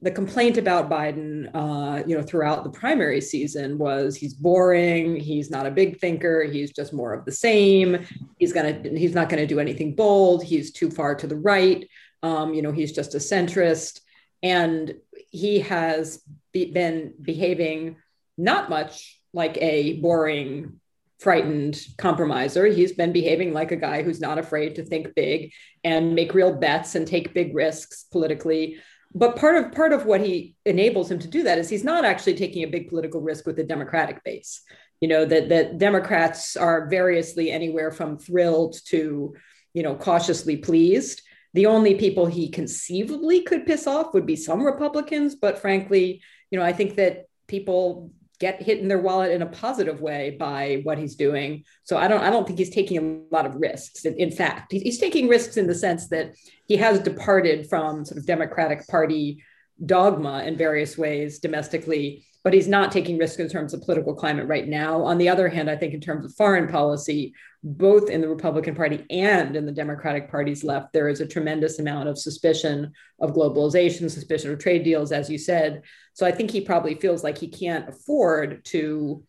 the 0.02 0.10
complaint 0.10 0.58
about 0.58 0.90
Biden, 0.90 1.48
uh, 1.54 2.02
you 2.04 2.16
know, 2.16 2.24
throughout 2.24 2.64
the 2.64 2.70
primary 2.70 3.20
season 3.20 3.78
was 3.78 4.16
he's 4.16 4.34
boring. 4.34 5.14
He's 5.14 5.48
not 5.48 5.64
a 5.64 5.70
big 5.70 6.00
thinker. 6.00 6.42
He's 6.42 6.72
just 6.72 6.92
more 6.92 7.14
of 7.14 7.24
the 7.24 7.30
same. 7.32 8.04
He's 8.38 8.52
gonna. 8.52 8.82
He's 8.82 9.14
not 9.14 9.30
to 9.30 9.46
do 9.46 9.60
anything 9.60 9.94
bold. 9.94 10.42
He's 10.42 10.72
too 10.72 10.90
far 10.90 11.14
to 11.14 11.28
the 11.28 11.36
right. 11.36 11.88
Um, 12.24 12.52
you 12.52 12.62
know, 12.62 12.72
he's 12.72 12.92
just 12.92 13.14
a 13.14 13.18
centrist, 13.18 14.00
and 14.42 14.94
he 15.30 15.60
has 15.60 16.20
be, 16.52 16.72
been 16.72 17.14
behaving 17.22 17.96
not 18.36 18.68
much 18.68 19.20
like 19.32 19.56
a 19.58 20.00
boring, 20.00 20.80
frightened 21.20 21.80
compromiser. 21.96 22.66
He's 22.66 22.92
been 22.92 23.12
behaving 23.12 23.52
like 23.52 23.70
a 23.70 23.76
guy 23.76 24.02
who's 24.02 24.20
not 24.20 24.38
afraid 24.38 24.74
to 24.74 24.84
think 24.84 25.14
big 25.14 25.52
and 25.84 26.16
make 26.16 26.34
real 26.34 26.52
bets 26.52 26.96
and 26.96 27.06
take 27.06 27.34
big 27.34 27.54
risks 27.54 28.06
politically 28.10 28.78
but 29.14 29.36
part 29.36 29.56
of 29.56 29.72
part 29.72 29.92
of 29.92 30.06
what 30.06 30.20
he 30.20 30.56
enables 30.64 31.10
him 31.10 31.18
to 31.18 31.28
do 31.28 31.42
that 31.42 31.58
is 31.58 31.68
he's 31.68 31.84
not 31.84 32.04
actually 32.04 32.34
taking 32.34 32.62
a 32.62 32.68
big 32.68 32.88
political 32.88 33.20
risk 33.20 33.46
with 33.46 33.56
the 33.56 33.64
democratic 33.64 34.22
base. 34.24 34.62
You 35.00 35.08
know 35.08 35.24
that 35.24 35.48
that 35.48 35.78
democrats 35.78 36.56
are 36.56 36.88
variously 36.88 37.50
anywhere 37.50 37.90
from 37.90 38.18
thrilled 38.18 38.76
to 38.86 39.34
you 39.74 39.82
know 39.82 39.94
cautiously 39.94 40.56
pleased. 40.56 41.22
The 41.54 41.66
only 41.66 41.96
people 41.96 42.26
he 42.26 42.48
conceivably 42.48 43.42
could 43.42 43.66
piss 43.66 43.86
off 43.86 44.14
would 44.14 44.24
be 44.24 44.36
some 44.36 44.64
republicans 44.64 45.34
but 45.34 45.58
frankly 45.58 46.22
you 46.50 46.58
know 46.58 46.64
i 46.64 46.72
think 46.72 46.96
that 46.96 47.26
people 47.46 48.10
get 48.42 48.60
hit 48.60 48.80
in 48.80 48.88
their 48.88 48.98
wallet 48.98 49.30
in 49.30 49.40
a 49.40 49.46
positive 49.46 50.00
way 50.00 50.36
by 50.36 50.80
what 50.82 50.98
he's 50.98 51.14
doing. 51.14 51.62
So 51.84 51.96
I 51.96 52.08
don't 52.08 52.22
I 52.22 52.28
don't 52.28 52.44
think 52.44 52.58
he's 52.58 52.74
taking 52.74 52.98
a 52.98 53.34
lot 53.34 53.46
of 53.46 53.54
risks. 53.54 54.04
In 54.04 54.32
fact, 54.32 54.72
he's 54.72 54.98
taking 54.98 55.28
risks 55.28 55.56
in 55.56 55.68
the 55.68 55.76
sense 55.76 56.08
that 56.08 56.34
he 56.66 56.76
has 56.76 56.98
departed 56.98 57.68
from 57.68 58.04
sort 58.04 58.18
of 58.18 58.26
Democratic 58.26 58.88
Party 58.88 59.44
dogma 59.84 60.44
in 60.44 60.56
various 60.56 60.96
ways 60.96 61.38
domestically, 61.38 62.24
but 62.44 62.52
he's 62.52 62.68
not 62.68 62.90
taking 62.90 63.18
risks 63.18 63.38
in 63.38 63.48
terms 63.48 63.72
of 63.72 63.82
political 63.82 64.14
climate 64.14 64.48
right 64.48 64.68
now. 64.68 65.02
On 65.04 65.18
the 65.18 65.28
other 65.28 65.48
hand, 65.48 65.70
I 65.70 65.76
think 65.76 65.94
in 65.94 66.00
terms 66.00 66.24
of 66.24 66.34
foreign 66.34 66.68
policy, 66.68 67.34
both 67.62 68.10
in 68.10 68.20
the 68.20 68.28
Republican 68.28 68.74
Party 68.74 69.04
and 69.10 69.54
in 69.54 69.66
the 69.66 69.72
Democratic 69.72 70.30
Party's 70.30 70.64
left, 70.64 70.92
there 70.92 71.08
is 71.08 71.20
a 71.20 71.26
tremendous 71.26 71.78
amount 71.78 72.08
of 72.08 72.18
suspicion 72.18 72.92
of 73.20 73.32
globalization, 73.32 74.10
suspicion 74.10 74.52
of 74.52 74.58
trade 74.58 74.82
deals, 74.82 75.12
as 75.12 75.30
you 75.30 75.38
said. 75.38 75.82
So 76.14 76.26
I 76.26 76.32
think 76.32 76.50
he 76.50 76.60
probably 76.60 76.96
feels 76.96 77.22
like 77.22 77.38
he 77.38 77.48
can't 77.48 77.88
afford 77.88 78.64
to 78.66 79.24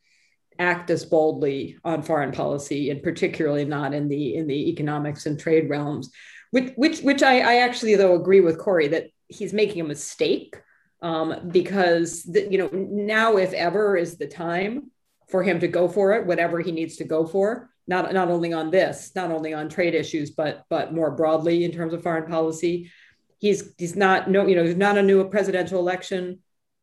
act 0.60 0.90
as 0.90 1.06
boldly 1.06 1.78
on 1.84 2.02
foreign 2.02 2.32
policy, 2.32 2.90
and 2.90 3.04
particularly 3.04 3.66
not 3.66 3.94
in 3.94 4.08
the 4.08 4.36
in 4.36 4.48
the 4.48 4.70
economics 4.70 5.26
and 5.26 5.40
trade 5.40 5.70
realms. 5.70 6.12
Which 6.52 6.74
which 6.76 7.02
which 7.02 7.24
I, 7.24 7.40
I 7.40 7.56
actually 7.58 7.96
though 7.96 8.16
agree 8.16 8.42
with 8.42 8.60
Kori 8.60 8.88
that 8.90 9.08
he's 9.28 9.54
making 9.54 9.82
a 9.82 9.86
mistake 9.86 10.56
um, 11.02 11.50
because 11.52 12.24
the, 12.24 12.48
you 12.50 12.58
know 12.58 12.70
now 12.72 13.38
if 13.38 13.54
ever 13.54 13.98
is 13.98 14.18
the 14.18 14.28
time 14.28 14.92
for 15.30 15.44
him 15.44 15.60
to 15.60 15.68
go 15.68 15.88
for 15.88 16.14
it, 16.14 16.26
whatever 16.26 16.60
he 16.60 16.72
needs 16.72 16.98
to 16.98 17.04
go 17.04 17.26
for 17.26 17.70
not 17.88 18.14
not 18.14 18.30
only 18.30 18.54
on 18.54 18.72
this, 18.72 19.12
not 19.16 19.32
only 19.32 19.54
on 19.54 19.70
trade 19.70 19.94
issues, 19.94 20.32
but 20.32 20.64
but 20.70 20.94
more 20.94 21.12
broadly 21.12 21.64
in 21.64 21.72
terms 21.72 21.94
of 21.94 22.04
foreign 22.04 22.30
policy. 22.30 22.92
He's 23.40 23.74
he's 23.78 23.96
not 23.96 24.30
no 24.30 24.48
you 24.48 24.56
know 24.56 24.64
there's 24.64 24.78
not 24.78 24.98
a 24.98 25.04
new 25.04 25.28
presidential 25.30 25.80
election 25.80 26.40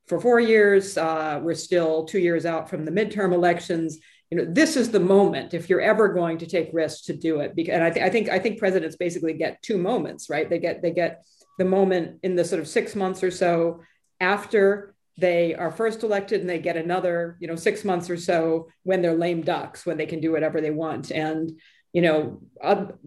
for 0.07 0.21
four 0.21 0.41
years. 0.41 0.99
Uh, 0.99 1.41
we're 1.43 1.55
still 1.55 2.05
two 2.05 2.19
years 2.19 2.45
out 2.45 2.69
from 2.69 2.85
the 2.85 2.91
midterm 2.91 3.33
elections. 3.33 3.99
You 4.31 4.39
know 4.39 4.45
this 4.45 4.77
is 4.77 4.91
the 4.91 5.01
moment 5.01 5.55
if 5.55 5.71
you're 5.71 5.81
ever 5.81 6.09
going 6.09 6.39
to 6.39 6.47
take 6.47 6.71
risks 6.73 7.07
to 7.07 7.17
do 7.17 7.41
it. 7.41 7.57
Because 7.57 7.75
and 7.75 7.85
I, 7.85 7.91
th- 7.91 8.05
I 8.05 8.11
think 8.11 8.29
I 8.29 8.39
think 8.39 8.59
presidents 8.59 8.97
basically 8.97 9.33
get 9.35 9.63
two 9.63 9.79
moments, 9.79 10.29
right? 10.29 10.49
They 10.49 10.59
get 10.59 10.83
they 10.83 10.91
get 10.91 11.25
the 11.61 11.65
moment 11.67 12.19
in 12.23 12.37
the 12.37 12.45
sort 12.45 12.59
of 12.59 12.67
six 12.67 12.97
months 12.97 13.23
or 13.23 13.31
so 13.31 13.83
after 14.19 14.95
they 15.19 15.55
are 15.55 15.71
first 15.71 16.03
elected 16.03 16.41
and 16.41 16.49
they 16.49 16.59
get 16.59 16.79
another 16.79 17.37
you 17.39 17.47
know 17.47 17.55
six 17.55 17.85
months 17.85 18.09
or 18.09 18.17
so 18.17 18.69
when 18.83 19.03
they're 19.03 19.15
lame 19.15 19.43
ducks 19.43 19.85
when 19.85 19.99
they 19.99 20.07
can 20.07 20.21
do 20.21 20.33
whatever 20.33 20.63
they 20.63 20.71
want. 20.71 21.11
And 21.11 21.61
you 21.93 22.01
know 22.01 22.41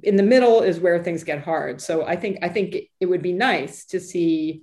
in 0.03 0.17
the 0.17 0.29
middle 0.33 0.61
is 0.61 0.79
where 0.79 1.03
things 1.03 1.23
get 1.23 1.43
hard. 1.43 1.81
So 1.81 2.05
i 2.05 2.15
think 2.15 2.37
i 2.43 2.47
think 2.47 2.75
it 2.99 3.07
would 3.07 3.23
be 3.23 3.33
nice 3.33 3.85
to 3.85 3.99
see 3.99 4.61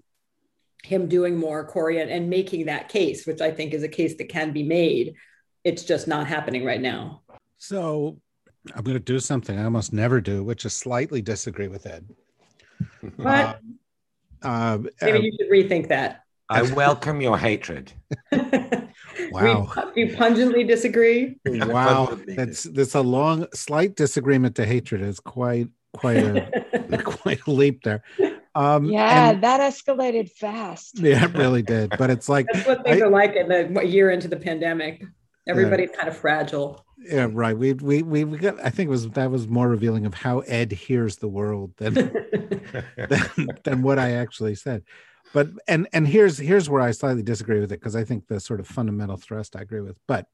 him 0.84 1.08
doing 1.08 1.36
more 1.36 1.66
Kori 1.66 2.00
and, 2.00 2.10
and 2.10 2.30
making 2.30 2.66
that 2.66 2.88
case 2.88 3.26
which 3.26 3.40
i 3.40 3.50
think 3.50 3.74
is 3.74 3.82
a 3.82 3.88
case 3.88 4.14
that 4.18 4.28
can 4.28 4.52
be 4.52 4.62
made. 4.62 5.14
It's 5.64 5.82
just 5.82 6.06
not 6.06 6.28
happening 6.28 6.64
right 6.64 6.80
now. 6.80 7.22
So 7.58 8.20
i'm 8.76 8.84
going 8.84 8.96
to 8.96 9.12
do 9.14 9.18
something 9.18 9.58
i 9.58 9.64
almost 9.64 9.90
never 9.90 10.20
do 10.20 10.44
which 10.44 10.66
is 10.66 10.76
slightly 10.76 11.20
disagree 11.20 11.66
with 11.66 11.86
ed. 11.86 12.04
But 13.16 13.60
uh, 14.42 14.78
maybe 15.02 15.18
uh, 15.18 15.20
you 15.20 15.32
should 15.38 15.50
rethink 15.50 15.88
that 15.88 16.24
I 16.50 16.62
welcome 16.62 17.20
your 17.20 17.38
hatred. 17.38 17.92
wow. 19.30 19.72
We, 19.94 20.04
you 20.04 20.16
pungently 20.16 20.64
disagree. 20.64 21.38
Wow. 21.46 22.18
That's 22.26 22.64
that's 22.64 22.96
a 22.96 23.00
long 23.00 23.46
slight 23.54 23.94
disagreement 23.94 24.56
to 24.56 24.66
hatred 24.66 25.00
is 25.00 25.20
quite 25.20 25.68
quite 25.92 26.16
a 26.16 26.98
quite 27.04 27.40
a 27.46 27.50
leap 27.50 27.84
there. 27.84 28.02
Um, 28.56 28.86
yeah, 28.86 29.30
and, 29.30 29.44
that 29.44 29.60
escalated 29.60 30.28
fast. 30.32 30.98
Yeah, 30.98 31.24
it 31.24 31.34
really 31.34 31.62
did. 31.62 31.92
But 31.96 32.10
it's 32.10 32.28
like 32.28 32.46
that's 32.52 32.66
what 32.66 32.82
things 32.84 33.00
I, 33.00 33.04
are 33.06 33.10
like 33.10 33.36
in 33.36 33.48
the 33.48 33.86
year 33.86 34.10
into 34.10 34.26
the 34.26 34.36
pandemic. 34.36 35.04
Everybody's 35.46 35.90
yeah. 35.92 35.96
kind 35.96 36.08
of 36.08 36.16
fragile. 36.16 36.84
Yeah, 37.00 37.28
right. 37.30 37.56
We 37.56 37.72
we 37.72 38.02
we 38.02 38.24
got. 38.24 38.62
I 38.64 38.70
think 38.70 38.88
it 38.88 38.90
was 38.90 39.08
that 39.10 39.30
was 39.30 39.48
more 39.48 39.68
revealing 39.68 40.06
of 40.06 40.14
how 40.14 40.40
Ed 40.40 40.72
hears 40.72 41.16
the 41.16 41.28
world 41.28 41.72
than 41.78 41.94
than, 42.96 43.48
than 43.64 43.82
what 43.82 43.98
I 43.98 44.12
actually 44.12 44.54
said 44.54 44.82
but 45.32 45.48
and 45.68 45.88
and 45.92 46.06
here's 46.06 46.38
here's 46.38 46.68
where 46.68 46.82
I 46.82 46.90
slightly 46.90 47.22
disagree 47.22 47.60
with 47.60 47.72
it 47.72 47.80
because 47.80 47.96
I 47.96 48.04
think 48.04 48.26
the 48.26 48.40
sort 48.40 48.60
of 48.60 48.66
fundamental 48.66 49.16
thrust 49.16 49.56
I 49.56 49.62
agree 49.62 49.80
with, 49.80 49.96
but 50.06 50.26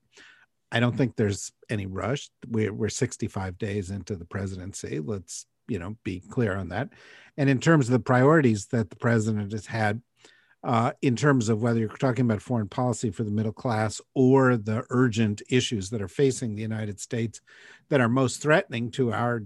I 0.72 0.80
don't 0.80 0.96
think 0.96 1.16
there's 1.16 1.52
any 1.68 1.86
rush. 1.86 2.30
We're 2.48 2.72
we're 2.72 2.88
65 2.88 3.58
days 3.58 3.90
into 3.90 4.16
the 4.16 4.24
presidency. 4.24 5.00
Let's 5.00 5.46
you 5.68 5.78
know 5.78 5.96
be 6.04 6.20
clear 6.20 6.56
on 6.56 6.68
that. 6.70 6.90
And 7.36 7.50
in 7.50 7.60
terms 7.60 7.86
of 7.86 7.92
the 7.92 7.98
priorities 7.98 8.66
that 8.66 8.90
the 8.90 8.96
president 8.96 9.52
has 9.52 9.66
had, 9.66 10.00
uh, 10.64 10.92
in 11.02 11.16
terms 11.16 11.48
of 11.48 11.62
whether 11.62 11.78
you're 11.78 11.88
talking 11.88 12.24
about 12.24 12.42
foreign 12.42 12.68
policy 12.68 13.10
for 13.10 13.24
the 13.24 13.30
middle 13.30 13.52
class 13.52 14.00
or 14.14 14.56
the 14.56 14.84
urgent 14.90 15.42
issues 15.48 15.90
that 15.90 16.02
are 16.02 16.08
facing 16.08 16.54
the 16.54 16.62
United 16.62 17.00
States 17.00 17.40
that 17.88 18.00
are 18.00 18.08
most 18.08 18.42
threatening 18.42 18.90
to 18.90 19.12
our 19.12 19.44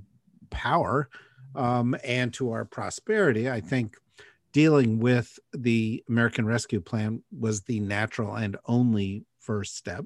power 0.50 1.08
um, 1.54 1.96
and 2.04 2.32
to 2.34 2.52
our 2.52 2.64
prosperity, 2.64 3.50
I 3.50 3.60
think 3.60 3.96
dealing 4.52 4.98
with 4.98 5.38
the 5.52 6.02
American 6.08 6.46
Rescue 6.46 6.80
Plan 6.80 7.22
was 7.36 7.62
the 7.62 7.80
natural 7.80 8.34
and 8.34 8.56
only 8.66 9.24
first 9.40 9.76
step. 9.76 10.04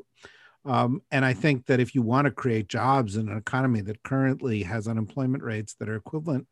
Um, 0.66 1.02
and 1.11 1.25
I 1.25 1.34
think 1.34 1.66
that 1.66 1.80
if 1.80 1.94
you 1.94 2.02
want 2.02 2.25
to 2.25 2.30
create 2.30 2.68
jobs 2.68 3.16
in 3.16 3.28
an 3.28 3.37
economy 3.37 3.82
that 3.82 4.02
currently 4.02 4.62
has 4.62 4.88
unemployment 4.88 5.42
rates 5.42 5.75
that 5.78 5.88
are 5.88 5.96
equivalent 5.96 6.46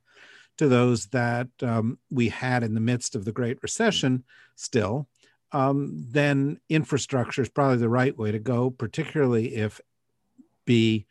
to 0.59 0.69
those 0.69 1.07
that 1.07 1.49
um, 1.63 1.99
we 2.11 2.29
had 2.29 2.63
in 2.63 2.75
the 2.75 2.81
midst 2.81 3.15
of 3.15 3.25
the 3.25 3.33
Great 3.33 3.63
Recession, 3.63 4.25
still, 4.55 5.09
um, 5.53 6.07
then 6.11 6.61
infrastructure 6.69 7.43
is 7.43 7.49
probably 7.49 7.77
the 7.77 7.89
right 7.89 8.17
way 8.17 8.33
to 8.33 8.39
go, 8.39 8.71
particularly 8.71 9.55
if 9.57 9.81
B 10.65 11.07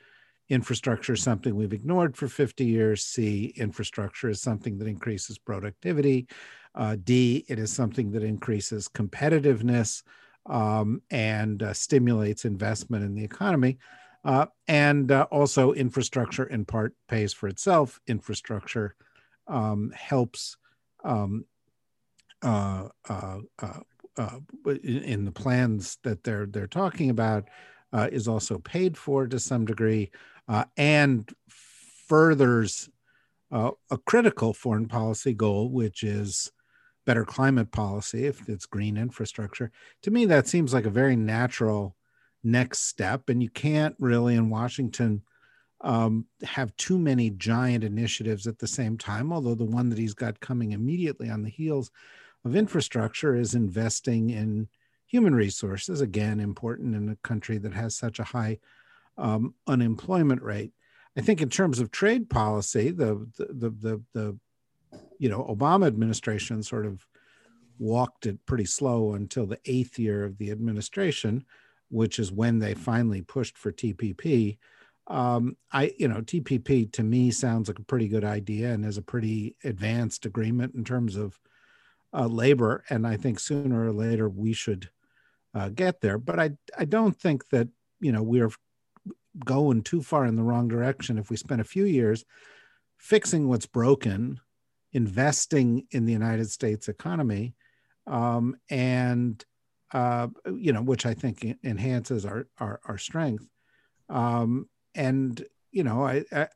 infrastructure 0.51 1.13
is 1.13 1.23
something 1.23 1.55
we've 1.55 1.73
ignored 1.73 2.17
for 2.17 2.27
50 2.27 2.65
years. 2.65 3.03
C, 3.05 3.53
infrastructure 3.55 4.29
is 4.29 4.41
something 4.41 4.77
that 4.79 4.87
increases 4.87 5.37
productivity. 5.37 6.27
Uh, 6.75 6.97
D, 7.01 7.45
it 7.47 7.57
is 7.57 7.71
something 7.71 8.11
that 8.11 8.23
increases 8.23 8.89
competitiveness 8.89 10.03
um, 10.45 11.01
and 11.09 11.63
uh, 11.63 11.73
stimulates 11.73 12.43
investment 12.43 13.05
in 13.05 13.15
the 13.15 13.23
economy. 13.23 13.77
Uh, 14.23 14.45
and 14.67 15.11
uh, 15.11 15.25
also, 15.31 15.71
infrastructure 15.71 16.43
in 16.43 16.65
part 16.65 16.93
pays 17.07 17.33
for 17.33 17.47
itself. 17.47 17.99
Infrastructure 18.05 18.95
um, 19.47 19.91
helps 19.95 20.57
um, 21.03 21.45
uh, 22.41 22.87
uh, 23.09 23.39
uh, 23.59 24.39
in 24.83 25.25
the 25.25 25.31
plans 25.31 25.97
that 26.03 26.23
they're 26.23 26.45
they're 26.45 26.67
talking 26.67 27.09
about 27.09 27.47
is 28.11 28.27
also 28.27 28.57
paid 28.59 28.97
for 28.97 29.27
to 29.27 29.39
some 29.39 29.65
degree 29.65 30.11
and 30.77 31.33
furthers 31.47 32.89
a 33.51 33.97
critical 34.05 34.53
foreign 34.53 34.87
policy 34.87 35.33
goal, 35.33 35.69
which 35.69 36.03
is 36.03 36.51
better 37.05 37.25
climate 37.25 37.71
policy, 37.71 38.25
if 38.25 38.47
it's 38.47 38.65
green 38.65 38.97
infrastructure. 38.97 39.71
To 40.03 40.11
me, 40.11 40.25
that 40.25 40.47
seems 40.47 40.73
like 40.73 40.85
a 40.85 40.89
very 40.89 41.15
natural 41.15 41.95
next 42.43 42.87
step. 42.87 43.29
And 43.29 43.41
you 43.41 43.49
can't 43.49 43.95
really 43.99 44.35
in 44.35 44.49
Washington 44.49 45.23
um, 45.83 46.25
have 46.43 46.75
too 46.77 46.99
many 46.99 47.29
giant 47.31 47.83
initiatives 47.83 48.47
at 48.47 48.59
the 48.59 48.67
same 48.67 48.97
time. 48.97 49.33
Although 49.33 49.55
the 49.55 49.63
one 49.63 49.89
that 49.89 49.97
he's 49.97 50.13
got 50.13 50.39
coming 50.39 50.71
immediately 50.71 51.29
on 51.29 51.43
the 51.43 51.49
heels 51.49 51.91
of 52.45 52.55
infrastructure 52.55 53.35
is 53.35 53.55
investing 53.55 54.29
in 54.29 54.67
human 55.05 55.35
resources, 55.35 56.01
again, 56.01 56.39
important 56.39 56.95
in 56.95 57.09
a 57.09 57.15
country 57.27 57.57
that 57.57 57.73
has 57.73 57.95
such 57.95 58.19
a 58.19 58.23
high 58.23 58.59
um, 59.17 59.53
unemployment 59.67 60.41
rate. 60.41 60.71
I 61.17 61.21
think 61.21 61.41
in 61.41 61.49
terms 61.49 61.79
of 61.79 61.91
trade 61.91 62.29
policy, 62.29 62.91
the, 62.91 63.27
the, 63.37 63.45
the, 63.49 63.69
the, 63.69 64.01
the 64.13 64.37
you 65.19 65.29
know, 65.29 65.43
Obama 65.43 65.87
administration 65.87 66.63
sort 66.63 66.85
of 66.85 67.05
walked 67.79 68.25
it 68.25 68.45
pretty 68.45 68.65
slow 68.65 69.13
until 69.13 69.45
the 69.45 69.59
eighth 69.65 69.99
year 69.99 70.23
of 70.23 70.37
the 70.37 70.51
administration, 70.51 71.45
which 71.89 72.19
is 72.19 72.31
when 72.31 72.59
they 72.59 72.73
finally 72.73 73.21
pushed 73.21 73.57
for 73.57 73.71
TPP. 73.71 74.57
Um, 75.11 75.57
I, 75.71 75.93
you 75.99 76.07
know, 76.07 76.21
TPP 76.21 76.91
to 76.93 77.03
me 77.03 77.31
sounds 77.31 77.67
like 77.67 77.79
a 77.79 77.83
pretty 77.83 78.07
good 78.07 78.23
idea 78.23 78.71
and 78.71 78.85
is 78.85 78.97
a 78.97 79.01
pretty 79.01 79.55
advanced 79.63 80.25
agreement 80.25 80.73
in 80.73 80.85
terms 80.85 81.17
of 81.17 81.37
uh, 82.13 82.27
labor. 82.27 82.83
And 82.89 83.05
I 83.05 83.17
think 83.17 83.39
sooner 83.39 83.85
or 83.85 83.91
later 83.91 84.29
we 84.29 84.53
should 84.53 84.89
uh, 85.53 85.69
get 85.69 85.99
there. 85.99 86.17
But 86.17 86.39
I, 86.39 86.51
I 86.77 86.85
don't 86.85 87.15
think 87.19 87.49
that, 87.49 87.67
you 87.99 88.13
know, 88.13 88.23
we're 88.23 88.51
going 89.43 89.83
too 89.83 90.01
far 90.01 90.25
in 90.25 90.37
the 90.37 90.43
wrong 90.43 90.69
direction 90.69 91.17
if 91.17 91.29
we 91.29 91.35
spend 91.35 91.59
a 91.59 91.65
few 91.65 91.83
years 91.83 92.23
fixing 92.97 93.49
what's 93.49 93.65
broken 93.65 94.39
investing 94.93 95.87
in 95.91 96.05
the 96.05 96.13
United 96.13 96.49
States 96.49 96.87
economy, 96.87 97.55
um, 98.07 98.55
and 98.69 99.43
uh, 99.93 100.27
you 100.45 100.71
know, 100.71 100.81
which 100.81 101.05
I 101.05 101.13
think 101.13 101.45
enhances 101.63 102.25
our 102.25 102.47
our, 102.59 102.79
our 102.85 102.97
strength. 102.97 103.47
Um, 104.09 104.67
and 104.95 105.43
you 105.71 105.83
know, 105.83 106.03
I, 106.05 106.23
I, 106.31 106.47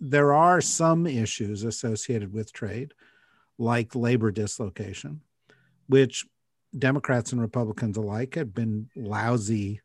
there 0.00 0.32
are 0.32 0.60
some 0.60 1.06
issues 1.06 1.64
associated 1.64 2.32
with 2.32 2.52
trade, 2.52 2.94
like 3.58 3.94
labor 3.94 4.30
dislocation, 4.30 5.20
which 5.86 6.24
Democrats 6.76 7.32
and 7.32 7.40
Republicans 7.40 7.96
alike 7.96 8.34
have 8.34 8.54
been 8.54 8.88
lousy 8.96 9.80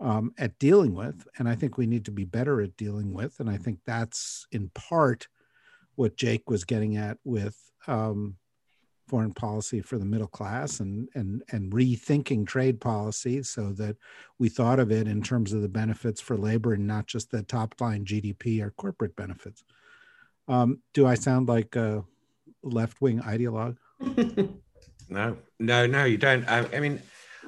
um, 0.00 0.32
at 0.38 0.58
dealing 0.58 0.94
with, 0.94 1.26
and 1.38 1.48
I 1.48 1.54
think 1.54 1.76
we 1.76 1.86
need 1.86 2.04
to 2.06 2.10
be 2.10 2.24
better 2.24 2.60
at 2.60 2.76
dealing 2.76 3.12
with. 3.12 3.40
And 3.40 3.48
I 3.48 3.56
think 3.56 3.80
that's 3.86 4.46
in 4.50 4.70
part 4.74 5.28
what 5.94 6.16
Jake 6.16 6.50
was 6.50 6.64
getting 6.64 6.96
at 6.96 7.18
with 7.24 7.56
um, 7.86 8.36
foreign 9.06 9.32
policy 9.32 9.80
for 9.80 9.98
the 9.98 10.04
middle 10.04 10.26
class 10.26 10.80
and 10.80 11.08
and 11.14 11.42
and 11.50 11.72
rethinking 11.72 12.46
trade 12.46 12.80
policy 12.80 13.42
so 13.42 13.72
that 13.72 13.96
we 14.38 14.48
thought 14.48 14.78
of 14.78 14.90
it 14.90 15.06
in 15.06 15.22
terms 15.22 15.52
of 15.52 15.62
the 15.62 15.68
benefits 15.68 16.20
for 16.20 16.36
labor 16.36 16.72
and 16.72 16.86
not 16.86 17.06
just 17.06 17.30
the 17.30 17.42
top 17.42 17.74
line 17.80 18.04
GDP 18.04 18.62
or 18.62 18.70
corporate 18.70 19.16
benefits. 19.16 19.64
Um, 20.48 20.80
do 20.92 21.06
I 21.06 21.14
sound 21.14 21.48
like 21.48 21.76
a 21.76 22.04
left 22.62 23.00
wing 23.00 23.20
ideologue? 23.20 23.76
no, 25.08 25.36
no, 25.58 25.86
no, 25.86 26.04
you 26.04 26.18
don't. 26.18 26.46
I, 26.48 26.66
I, 26.74 26.80
mean, 26.80 27.00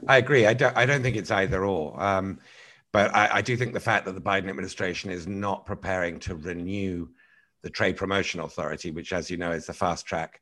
I 0.07 0.19
agree. 0.19 0.47
I 0.47 0.55
don't. 0.55 0.77
I 0.77 0.87
don't 0.87 1.03
think 1.03 1.17
it's 1.17 1.31
either 1.31 1.65
or. 1.65 2.03
Um, 2.03 2.39
but 2.93 3.15
I, 3.15 3.29
I 3.35 3.43
do 3.43 3.57
think 3.57 3.75
the 3.75 3.81
fact 3.81 4.07
that 4.07 4.15
the 4.15 4.21
Biden 4.21 4.49
administration 4.49 5.11
is 5.11 5.27
not 5.27 5.67
preparing 5.67 6.19
to 6.21 6.35
renew 6.35 7.09
the 7.63 7.69
Trade 7.69 7.97
Promotion 7.97 8.41
Authority, 8.41 8.91
which, 8.91 9.13
as 9.13 9.31
you 9.31 9.37
know, 9.37 9.53
is 9.53 9.67
the 9.67 9.75
fast 9.75 10.07
track 10.07 10.41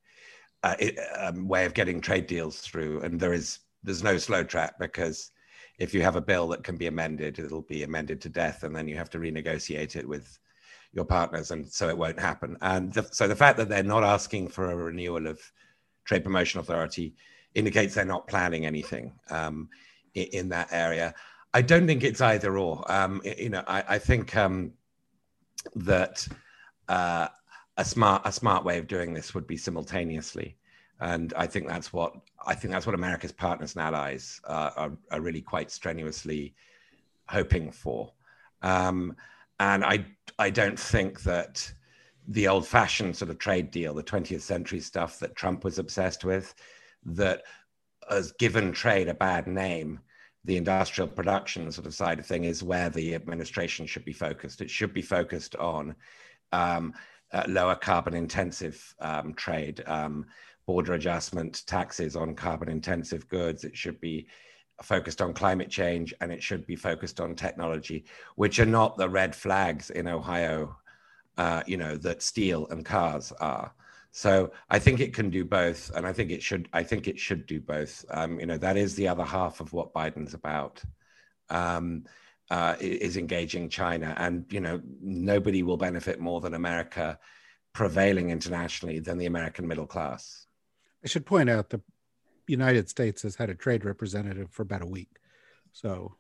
uh, 0.64 0.76
um, 1.18 1.46
way 1.46 1.66
of 1.66 1.74
getting 1.74 2.00
trade 2.00 2.26
deals 2.26 2.60
through. 2.60 3.00
And 3.02 3.20
there 3.20 3.34
is 3.34 3.60
there's 3.82 4.02
no 4.02 4.16
slow 4.16 4.42
track 4.42 4.78
because 4.78 5.30
if 5.78 5.92
you 5.92 6.00
have 6.02 6.16
a 6.16 6.20
bill 6.20 6.48
that 6.48 6.64
can 6.64 6.76
be 6.76 6.86
amended, 6.86 7.38
it'll 7.38 7.62
be 7.62 7.82
amended 7.82 8.20
to 8.22 8.28
death, 8.28 8.62
and 8.62 8.74
then 8.74 8.88
you 8.88 8.96
have 8.96 9.10
to 9.10 9.18
renegotiate 9.18 9.94
it 9.94 10.08
with 10.08 10.38
your 10.92 11.04
partners, 11.04 11.50
and 11.50 11.66
so 11.70 11.88
it 11.88 11.98
won't 11.98 12.18
happen. 12.18 12.56
And 12.62 12.92
the, 12.92 13.06
so 13.10 13.28
the 13.28 13.36
fact 13.36 13.58
that 13.58 13.68
they're 13.68 13.82
not 13.82 14.04
asking 14.04 14.48
for 14.48 14.70
a 14.70 14.76
renewal 14.76 15.26
of 15.26 15.40
Trade 16.04 16.24
Promotion 16.24 16.60
Authority 16.60 17.14
indicates 17.54 17.94
they're 17.94 18.04
not 18.04 18.26
planning 18.26 18.64
anything 18.64 19.12
um, 19.30 19.68
in, 20.14 20.26
in, 20.32 20.48
that 20.50 20.68
area. 20.70 21.14
I 21.52 21.62
don't 21.62 21.86
think 21.86 22.04
it's 22.04 22.20
either 22.20 22.56
or. 22.56 22.90
Um, 22.90 23.20
you 23.24 23.50
know, 23.50 23.64
I, 23.66 23.84
I 23.88 23.98
think 23.98 24.34
um, 24.36 24.72
that 25.74 26.26
uh, 26.88 27.28
a 27.76 27.84
smart 27.84 28.22
a 28.24 28.32
smart 28.32 28.64
way 28.64 28.78
of 28.78 28.86
doing 28.86 29.12
this 29.12 29.34
would 29.34 29.46
be 29.46 29.56
simultaneously. 29.56 30.56
And 31.00 31.34
i 31.36 31.46
think 31.46 31.66
that's 31.68 31.92
what 31.92 32.14
i 32.46 32.54
think 32.54 32.72
that's 32.72 32.86
what 32.86 32.94
america's 32.94 33.32
partners 33.32 33.74
and 33.74 33.82
allies 33.82 34.40
uh, 34.46 34.70
are, 34.76 34.92
are, 35.10 35.20
really 35.20 35.42
quite 35.42 35.70
strenuously 35.70 36.54
hoping 37.28 37.72
for. 37.72 38.12
Um, 38.62 39.16
and 39.60 39.84
i 39.84 40.06
i 40.38 40.50
don't 40.50 40.78
think 40.78 41.22
that 41.22 41.72
the 42.28 42.48
old 42.48 42.66
fashioned 42.66 43.16
sort 43.16 43.30
of 43.30 43.38
trade 43.38 43.70
deal 43.70 43.92
the 43.92 44.02
20th 44.02 44.40
century 44.40 44.80
stuff 44.80 45.18
that 45.18 45.36
trump 45.36 45.64
was 45.64 45.78
obsessed 45.78 46.24
with 46.24 46.54
that 47.04 47.42
has 48.08 48.32
given 48.32 48.72
trade 48.72 49.08
a 49.08 49.14
bad 49.14 49.46
name 49.46 50.00
the 50.44 50.56
industrial 50.56 51.08
production 51.08 51.70
sort 51.72 51.86
of 51.86 51.94
side 51.94 52.18
of 52.18 52.26
thing 52.26 52.44
is 52.44 52.62
where 52.62 52.90
the 52.90 53.14
administration 53.14 53.86
should 53.86 54.04
be 54.04 54.12
focused. 54.12 54.60
It 54.60 54.70
should 54.70 54.92
be 54.92 55.02
focused 55.02 55.56
on 55.56 55.94
um, 56.52 56.92
uh, 57.34 57.44
lower 57.48 57.74
carbon 57.74 58.14
intensive 58.14 58.94
um, 59.00 59.34
trade, 59.34 59.82
um, 59.86 60.24
border 60.66 60.94
adjustment, 60.94 61.66
taxes 61.66 62.16
on 62.16 62.34
carbon 62.34 62.68
intensive 62.68 63.28
goods. 63.28 63.64
It 63.64 63.76
should 63.76 64.00
be 64.00 64.26
focused 64.82 65.20
on 65.20 65.34
climate 65.34 65.70
change 65.70 66.14
and 66.20 66.32
it 66.32 66.42
should 66.42 66.66
be 66.66 66.76
focused 66.76 67.20
on 67.20 67.34
technology, 67.34 68.04
which 68.36 68.58
are 68.58 68.66
not 68.66 68.96
the 68.96 69.08
red 69.08 69.34
flags 69.34 69.90
in 69.90 70.08
Ohio, 70.08 70.76
uh, 71.36 71.62
you 71.66 71.76
know, 71.76 71.96
that 71.96 72.22
steel 72.22 72.66
and 72.70 72.84
cars 72.84 73.32
are. 73.40 73.72
So 74.12 74.52
I 74.70 74.78
think 74.78 75.00
it 75.00 75.12
can 75.12 75.28
do 75.28 75.44
both, 75.44 75.90
and 75.96 76.06
I 76.06 76.12
think 76.12 76.30
it 76.30 76.40
should. 76.40 76.68
I 76.72 76.84
think 76.84 77.08
it 77.08 77.18
should 77.18 77.46
do 77.46 77.60
both. 77.60 78.04
Um, 78.10 78.38
you 78.38 78.46
know, 78.46 78.56
that 78.58 78.76
is 78.76 78.94
the 78.94 79.08
other 79.08 79.24
half 79.24 79.60
of 79.60 79.72
what 79.72 79.92
Biden's 79.92 80.34
about. 80.34 80.80
Um, 81.50 82.04
uh, 82.50 82.76
is 82.80 83.16
engaging 83.16 83.68
China, 83.68 84.14
and 84.18 84.44
you 84.50 84.60
know 84.60 84.80
nobody 85.00 85.62
will 85.62 85.76
benefit 85.76 86.20
more 86.20 86.40
than 86.40 86.54
America 86.54 87.18
prevailing 87.72 88.30
internationally 88.30 89.00
than 89.00 89.18
the 89.18 89.26
American 89.26 89.66
middle 89.66 89.86
class. 89.86 90.46
I 91.04 91.08
should 91.08 91.26
point 91.26 91.50
out 91.50 91.70
the 91.70 91.80
United 92.46 92.88
States 92.88 93.22
has 93.22 93.36
had 93.36 93.50
a 93.50 93.54
trade 93.54 93.84
representative 93.84 94.50
for 94.50 94.62
about 94.62 94.82
a 94.82 94.86
week, 94.86 95.18
so 95.72 96.16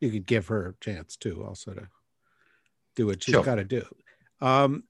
you 0.00 0.10
could 0.10 0.26
give 0.26 0.48
her 0.48 0.68
a 0.68 0.84
chance 0.84 1.16
too, 1.16 1.44
also 1.44 1.72
to 1.72 1.88
do 2.94 3.06
what 3.06 3.22
she's 3.22 3.32
sure. 3.32 3.44
got 3.44 3.56
to 3.56 3.64
do. 3.64 3.84
Um, 4.40 4.84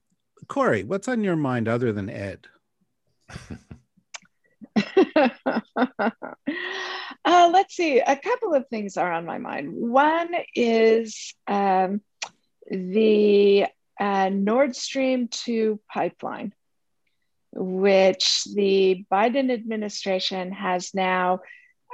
Kori, 0.47 0.83
what's 0.83 1.07
on 1.07 1.23
your 1.23 1.35
mind 1.35 1.67
other 1.67 1.91
than 1.91 2.09
Ed? 2.09 2.47
Let's 7.69 7.77
see, 7.77 7.99
a 7.99 8.15
couple 8.15 8.55
of 8.55 8.67
things 8.67 8.97
are 8.97 9.11
on 9.11 9.27
my 9.27 9.37
mind. 9.37 9.71
One 9.71 10.33
is 10.55 11.35
um, 11.45 12.01
the 12.67 13.67
uh, 13.99 14.29
Nord 14.29 14.75
Stream 14.75 15.27
2 15.27 15.79
pipeline, 15.87 16.55
which 17.53 18.45
the 18.45 19.05
Biden 19.11 19.51
administration 19.53 20.51
has 20.51 20.95
now 20.95 21.41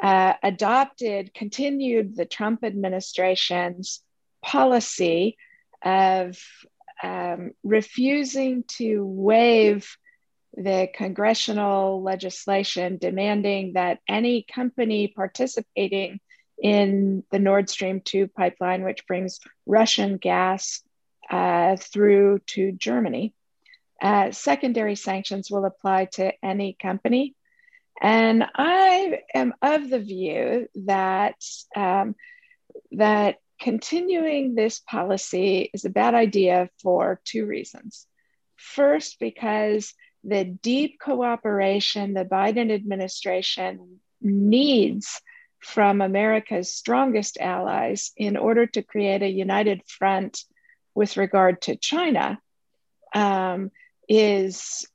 uh, 0.02 0.36
adopted, 0.42 1.34
continued 1.34 2.16
the 2.16 2.26
Trump 2.26 2.64
administration's 2.64 4.02
policy 4.42 5.36
of 5.84 6.42
um, 7.04 7.52
refusing 7.66 8.64
to 8.78 9.04
waive 9.06 9.98
the 10.56 10.88
congressional 10.94 12.02
legislation 12.02 12.98
demanding 12.98 13.74
that 13.74 14.00
any 14.08 14.44
company 14.44 15.08
participating 15.08 16.20
in 16.62 17.24
the 17.32 17.40
Nord 17.40 17.70
Stream 17.70 18.02
2 18.04 18.28
pipeline, 18.30 18.84
which 18.84 19.06
brings 19.08 19.40
Russian 19.66 20.18
gas 20.18 20.82
uh, 21.30 21.76
through 21.76 22.40
to 22.48 22.72
Germany. 22.72 23.34
Uh, 24.02 24.32
secondary 24.32 24.96
sanctions 24.96 25.50
will 25.50 25.66
apply 25.66 26.06
to 26.06 26.32
any 26.44 26.76
company. 26.80 27.36
And 28.02 28.46
I 28.56 29.22
am 29.34 29.54
of 29.62 29.90
the 29.90 30.00
view 30.00 30.68
that, 30.86 31.42
um, 31.76 32.16
that 32.92 33.38
continuing 33.60 34.54
this 34.54 34.80
policy 34.80 35.70
is 35.74 35.86
a 35.86 35.90
bad 35.90 36.14
idea 36.14 36.70
for 36.82 37.22
two 37.24 37.46
reasons. 37.46 38.06
First, 38.58 39.18
because 39.20 39.94
the 40.26 40.44
deep 40.44 41.00
cooperation 41.00 42.14
the 42.14 42.26
Biden 42.26 42.74
administration 42.74 44.00
needs 44.22 45.22
from 45.60 46.02
America's 46.02 46.74
strongest 46.74 47.38
allies 47.40 48.12
in 48.18 48.38
order 48.38 48.66
to 48.68 48.84
create 48.84 49.22
a 49.22 49.30
united 49.30 49.82
front 49.88 50.44
with 50.94 51.18
regard 51.18 51.62
to 51.64 51.76
China 51.76 52.40
um, 53.14 53.72
is 54.08 54.88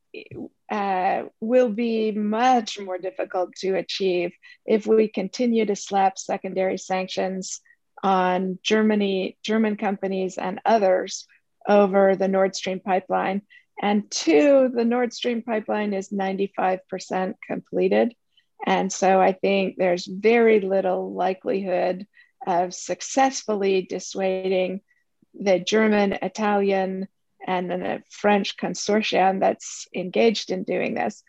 uh, 0.70 1.22
will 1.40 1.68
be 1.68 2.12
much 2.12 2.78
more 2.78 2.98
difficult 2.98 3.54
to 3.56 3.76
achieve 3.76 4.32
if 4.66 4.86
we 4.86 5.08
continue 5.08 5.66
to 5.66 5.76
slap 5.76 6.18
secondary 6.18 6.78
sanctions 6.78 7.60
on 8.02 8.58
Germany, 8.62 9.36
German 9.42 9.76
companies 9.76 10.38
and 10.38 10.60
others 10.64 11.26
over 11.68 12.16
the 12.16 12.28
Nord 12.28 12.56
Stream 12.56 12.80
pipeline. 12.80 13.42
And 13.80 14.10
two, 14.10 14.70
the 14.72 14.84
Nord 14.84 15.12
Stream 15.12 15.42
pipeline 15.42 15.94
is 15.94 16.10
95% 16.10 17.34
completed. 17.46 18.14
And 18.66 18.92
so 18.92 19.20
I 19.20 19.32
think 19.32 19.76
there's 19.78 20.06
very 20.06 20.60
little 20.60 21.14
likelihood 21.14 22.06
of 22.46 22.74
successfully 22.74 23.82
dissuading 23.82 24.82
the 25.32 25.58
German, 25.58 26.12
Italian, 26.20 27.08
and 27.46 27.70
then 27.70 27.82
a 27.82 28.02
French 28.10 28.58
consortium 28.58 29.40
that's 29.40 29.88
engaged 29.94 30.50
in 30.50 30.64
doing 30.64 30.94
this. 30.94 31.22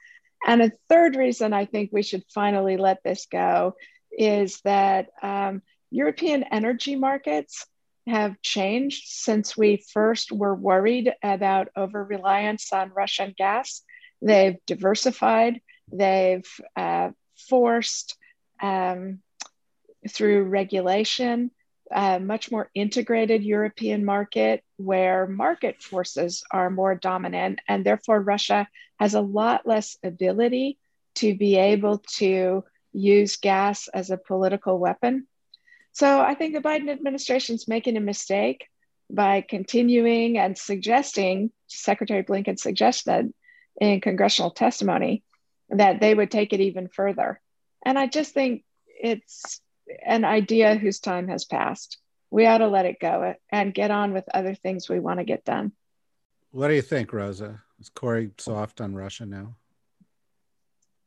And 0.46 0.62
a 0.62 0.72
third 0.90 1.16
reason 1.16 1.54
I 1.54 1.66
think 1.66 1.92
we 1.94 2.04
should 2.04 2.24
finally 2.34 2.76
let 2.76 3.04
this 3.04 3.28
go 3.32 3.76
is 4.12 4.60
that 4.66 5.08
um, 5.22 5.62
European 5.90 6.44
energy 6.44 6.96
markets 6.96 7.66
have 8.08 8.42
changed 8.42 9.04
since 9.08 9.56
we 9.56 9.84
first 9.94 10.32
were 10.32 10.56
worried 10.56 11.14
about 11.24 11.70
over 11.76 12.04
reliance 12.04 12.74
on 12.74 12.92
Russian 12.96 13.34
gas. 13.38 13.84
They've 14.22 14.58
diversified, 14.66 15.62
they've 15.92 16.48
uh, 16.76 17.10
forced 17.50 18.18
um, 18.62 19.20
through 20.10 20.44
regulation 20.44 21.52
a 21.92 22.20
much 22.20 22.52
more 22.52 22.70
integrated 22.74 23.44
European 23.44 24.06
market 24.06 24.64
where 24.78 25.28
market 25.28 25.82
forces 25.82 26.44
are 26.50 26.70
more 26.70 26.96
dominant, 26.96 27.60
and 27.68 27.86
therefore 27.86 28.22
Russia 28.22 28.68
has 29.00 29.14
a 29.14 29.22
lot 29.22 29.68
less 29.68 29.98
ability 30.04 30.78
to 31.16 31.36
be 31.36 31.58
able 31.58 31.98
to 31.98 32.64
use 32.94 33.36
gas 33.38 33.88
as 33.90 34.10
a 34.10 34.18
political 34.18 34.80
weapon. 34.80 35.28
So 35.94 36.22
I 36.22 36.36
think 36.36 36.54
the 36.54 36.62
Biden 36.62 36.90
administration 36.90 37.56
is 37.56 37.68
making 37.68 37.98
a 37.98 38.02
mistake 38.02 38.68
by 39.10 39.42
continuing 39.42 40.38
and 40.38 40.58
suggesting, 40.58 41.52
Secretary 41.68 42.24
Blinken 42.24 42.58
suggested 42.58 43.34
in 43.80 44.02
congressional 44.02 44.52
testimony, 44.52 45.24
that 45.70 46.00
they 46.00 46.14
would 46.14 46.32
take 46.32 46.54
it 46.54 46.62
even 46.62 46.88
further. 46.88 47.42
And 47.86 47.98
I 47.98 48.08
just 48.08 48.34
think 48.34 48.64
it's 48.88 49.62
an 50.06 50.24
idea 50.24 50.76
whose 50.76 51.00
time 51.00 51.28
has 51.28 51.46
passed. 51.46 51.98
We 52.30 52.46
ought 52.46 52.60
to 52.60 52.68
let 52.68 52.86
it 52.86 53.00
go 53.00 53.36
and 53.50 53.74
get 53.74 53.92
on 53.92 54.14
with 54.14 54.24
other 54.34 54.56
things 54.56 54.88
we 54.88 55.00
want 55.00 55.20
to 55.20 55.26
get 55.26 55.44
done. 55.44 55.74
What 56.52 56.70
do 56.70 56.76
you 56.76 56.82
think, 56.82 57.12
Rosa? 57.12 57.62
Is 57.80 57.90
Kori 57.90 58.32
soft 58.38 58.80
on 58.80 58.94
Russia 58.94 59.26
now? 59.26 59.56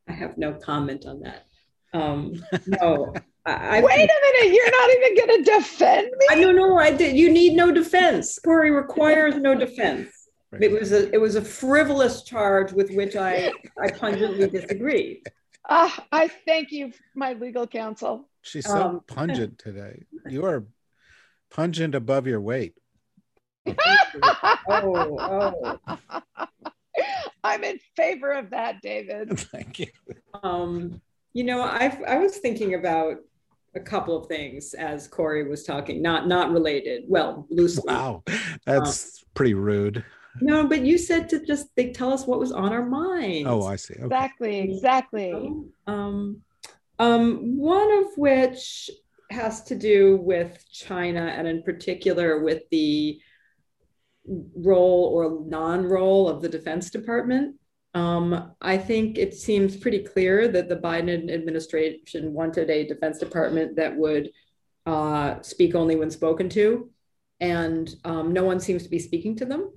I 0.09 0.13
have 0.13 0.37
no 0.37 0.53
comment 0.53 1.07
on 1.07 1.21
that. 1.21 1.47
Um, 1.93 2.45
no, 2.67 3.15
I, 3.47 3.83
Wait 3.83 4.11
a 4.11 4.43
minute, 4.43 4.55
you're 4.55 4.71
not 4.71 4.91
even 4.91 5.17
going 5.17 5.45
to 5.45 5.51
defend 5.51 6.07
me? 6.07 6.27
I 6.31 6.41
don't 6.41 6.57
know. 6.57 6.79
I 6.79 6.91
did. 6.91 7.15
You 7.15 7.31
need 7.31 7.55
no 7.55 7.71
defense. 7.71 8.39
Kori 8.39 8.71
requires 8.71 9.37
no 9.37 9.55
defense. 9.55 10.11
Right. 10.51 10.63
It 10.63 10.73
was 10.73 10.93
a 10.93 11.13
it 11.13 11.21
was 11.21 11.35
a 11.35 11.43
frivolous 11.43 12.23
charge 12.23 12.73
with 12.73 12.91
which 12.93 13.17
I 13.17 13.53
I 13.83 13.91
pungently 13.91 14.49
disagreed. 14.49 15.23
Ah, 15.69 15.95
uh, 15.99 16.03
I 16.13 16.29
thank 16.29 16.71
you, 16.71 16.93
my 17.15 17.33
legal 17.33 17.67
counsel. 17.67 18.29
She's 18.43 18.67
so 18.67 18.83
um, 18.83 19.01
pungent 19.07 19.59
today. 19.59 20.05
You 20.29 20.45
are 20.45 20.67
pungent 21.51 21.95
above 21.95 22.27
your 22.27 22.41
weight. 22.41 22.75
oh, 23.67 23.75
oh. 24.69 25.79
I'm 27.43 27.65
in 27.65 27.79
favor 27.97 28.33
of 28.33 28.51
that, 28.51 28.81
David. 28.83 29.39
Thank 29.39 29.79
you. 29.79 29.89
Um, 30.43 31.01
you 31.33 31.45
know, 31.45 31.63
I 31.63 31.99
I 32.07 32.19
was 32.19 32.37
thinking 32.39 32.75
about 32.75 33.17
a 33.75 33.81
couple 33.81 34.17
of 34.17 34.27
things 34.27 34.75
as 34.75 35.09
Kori 35.09 35.49
was 35.49 35.65
talking, 35.65 36.01
not 36.01 36.27
not 36.29 36.53
related. 36.53 37.05
Well, 37.09 37.47
loosely. 37.51 37.93
Wow, 37.93 38.23
that's 38.67 39.23
um, 39.23 39.29
pretty 39.35 39.55
rude. 39.55 40.05
No, 40.41 40.67
but 40.67 40.85
you 40.85 40.99
said 40.99 41.29
to 41.31 41.45
just 41.45 41.69
they 41.77 41.93
tell 41.93 42.13
us 42.13 42.27
what 42.27 42.41
was 42.41 42.53
on 42.53 42.73
our 42.73 42.85
minds. 42.85 43.49
Oh, 43.49 43.65
I 43.65 43.77
see. 43.77 43.95
Okay. 43.95 44.05
Exactly, 44.05 44.59
exactly. 44.59 45.53
Um, 45.87 46.43
um, 46.99 47.57
one 47.57 47.91
of 47.93 48.07
which 48.17 48.91
has 49.31 49.63
to 49.65 49.75
do 49.75 50.17
with 50.17 50.65
China, 50.73 51.21
and 51.21 51.47
in 51.47 51.63
particular 51.63 52.43
with 52.43 52.63
the 52.71 53.19
role 54.27 55.11
or 55.15 55.45
non-role 55.47 56.29
of 56.29 56.43
the 56.43 56.49
Defense 56.49 56.91
Department. 56.91 57.57
Um, 57.95 58.53
I 58.61 58.77
think 58.77 59.19
it 59.19 59.35
seems 59.35 59.77
pretty 59.77 60.01
clear 60.01 60.49
that 60.49 60.69
the 60.69 60.77
Biden 60.77 61.33
administration 61.33 62.33
wanted 62.33 62.69
a 62.69 62.87
Defense 62.87 63.19
Department 63.19 63.77
that 63.77 63.97
would 63.97 64.31
uh, 64.85 65.41
speak 65.43 65.75
only 65.75 65.95
when 65.97 66.11
spoken 66.11 66.49
to, 66.51 66.91
and 67.41 67.95
um, 68.05 68.33
no 68.33 68.45
one 68.45 68.59
seems 68.59 68.83
to 68.83 68.89
be 68.89 68.99
speaking 68.99 69.37
to 69.37 69.45
them. 69.45 69.71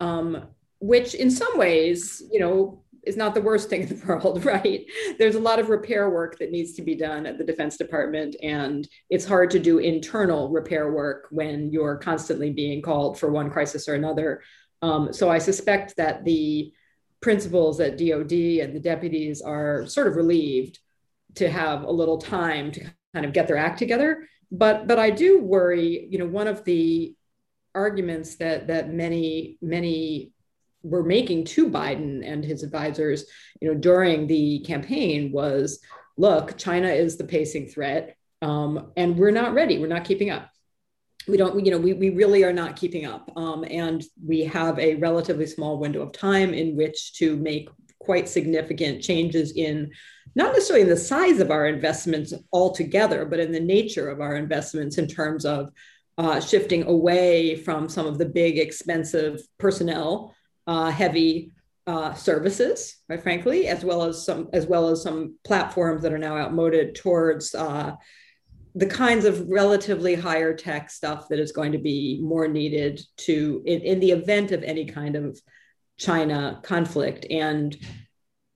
Um, 0.00 0.48
which, 0.80 1.14
in 1.14 1.30
some 1.30 1.58
ways, 1.58 2.22
you 2.30 2.38
know, 2.38 2.84
is 3.04 3.16
not 3.16 3.34
the 3.34 3.42
worst 3.42 3.68
thing 3.68 3.82
in 3.82 3.88
the 3.88 4.06
world, 4.06 4.44
right? 4.44 4.86
There's 5.18 5.34
a 5.34 5.40
lot 5.40 5.58
of 5.58 5.68
repair 5.68 6.08
work 6.08 6.38
that 6.38 6.50
needs 6.50 6.74
to 6.74 6.82
be 6.82 6.94
done 6.94 7.26
at 7.26 7.36
the 7.36 7.44
Defense 7.44 7.76
Department, 7.76 8.36
and 8.42 8.88
it's 9.10 9.26
hard 9.26 9.50
to 9.50 9.58
do 9.58 9.78
internal 9.78 10.48
repair 10.48 10.92
work 10.92 11.26
when 11.30 11.70
you're 11.70 11.96
constantly 11.96 12.50
being 12.50 12.80
called 12.80 13.18
for 13.18 13.30
one 13.30 13.50
crisis 13.50 13.88
or 13.88 13.94
another. 13.94 14.42
Um, 14.80 15.12
so 15.12 15.28
I 15.28 15.38
suspect 15.38 15.96
that 15.96 16.24
the 16.24 16.72
principals 17.20 17.80
at 17.80 17.98
DOD 17.98 18.32
and 18.32 18.74
the 18.74 18.80
deputies 18.80 19.40
are 19.42 19.86
sort 19.86 20.06
of 20.06 20.16
relieved 20.16 20.78
to 21.34 21.50
have 21.50 21.82
a 21.82 21.90
little 21.90 22.18
time 22.18 22.70
to 22.72 22.84
kind 23.14 23.26
of 23.26 23.32
get 23.32 23.48
their 23.48 23.56
act 23.56 23.78
together. 23.78 24.28
But 24.50 24.86
but 24.86 24.98
I 24.98 25.10
do 25.10 25.40
worry, 25.40 26.06
you 26.10 26.18
know, 26.18 26.26
one 26.26 26.48
of 26.48 26.64
the 26.64 27.14
arguments 27.74 28.36
that 28.36 28.68
that 28.68 28.92
many 28.92 29.58
many 29.60 30.32
were 30.82 31.02
making 31.02 31.44
to 31.44 31.68
Biden 31.68 32.22
and 32.24 32.44
his 32.44 32.62
advisors, 32.62 33.24
you 33.60 33.68
know, 33.68 33.78
during 33.78 34.26
the 34.26 34.60
campaign 34.60 35.32
was, 35.32 35.80
look, 36.16 36.56
China 36.56 36.88
is 36.88 37.16
the 37.16 37.24
pacing 37.24 37.66
threat, 37.66 38.16
um, 38.42 38.92
and 38.96 39.18
we're 39.18 39.32
not 39.32 39.54
ready. 39.54 39.78
We're 39.78 39.88
not 39.88 40.04
keeping 40.04 40.30
up 40.30 40.48
we 41.28 41.36
don't 41.36 41.64
you 41.64 41.70
know 41.70 41.78
we, 41.78 41.92
we 41.92 42.10
really 42.10 42.44
are 42.44 42.52
not 42.52 42.76
keeping 42.76 43.06
up. 43.06 43.30
Um, 43.36 43.64
and 43.70 44.02
we 44.24 44.44
have 44.44 44.78
a 44.78 44.96
relatively 44.96 45.46
small 45.46 45.78
window 45.78 46.02
of 46.02 46.12
time 46.12 46.54
in 46.54 46.76
which 46.76 47.14
to 47.14 47.36
make 47.36 47.68
quite 47.98 48.28
significant 48.28 49.02
changes 49.02 49.52
in 49.56 49.90
not 50.34 50.52
necessarily 50.52 50.82
in 50.82 50.88
the 50.88 50.96
size 50.96 51.40
of 51.40 51.50
our 51.50 51.66
investments 51.66 52.32
altogether 52.52 53.26
but 53.26 53.40
in 53.40 53.52
the 53.52 53.60
nature 53.60 54.08
of 54.08 54.20
our 54.20 54.36
investments 54.36 54.96
in 54.96 55.06
terms 55.06 55.44
of 55.44 55.70
uh, 56.16 56.40
shifting 56.40 56.84
away 56.84 57.56
from 57.56 57.88
some 57.88 58.06
of 58.06 58.18
the 58.18 58.24
big 58.24 58.58
expensive 58.58 59.40
personnel 59.58 60.34
uh, 60.66 60.90
heavy 60.90 61.52
uh, 61.88 62.12
services, 62.12 62.98
right, 63.08 63.22
frankly, 63.22 63.66
as 63.66 63.82
well 63.82 64.02
as 64.02 64.24
some 64.24 64.50
as 64.52 64.66
well 64.66 64.88
as 64.88 65.02
some 65.02 65.38
platforms 65.42 66.02
that 66.02 66.12
are 66.12 66.18
now 66.18 66.36
outmoded 66.36 66.94
towards 66.94 67.54
uh, 67.54 67.92
the 68.78 68.86
kinds 68.86 69.24
of 69.24 69.48
relatively 69.48 70.14
higher 70.14 70.54
tech 70.54 70.88
stuff 70.88 71.28
that 71.28 71.40
is 71.40 71.50
going 71.50 71.72
to 71.72 71.78
be 71.78 72.20
more 72.22 72.46
needed 72.46 73.00
to 73.16 73.62
in, 73.66 73.80
in 73.80 73.98
the 73.98 74.12
event 74.12 74.52
of 74.52 74.62
any 74.62 74.84
kind 74.84 75.16
of 75.16 75.38
China 75.96 76.60
conflict. 76.62 77.26
And 77.28 77.76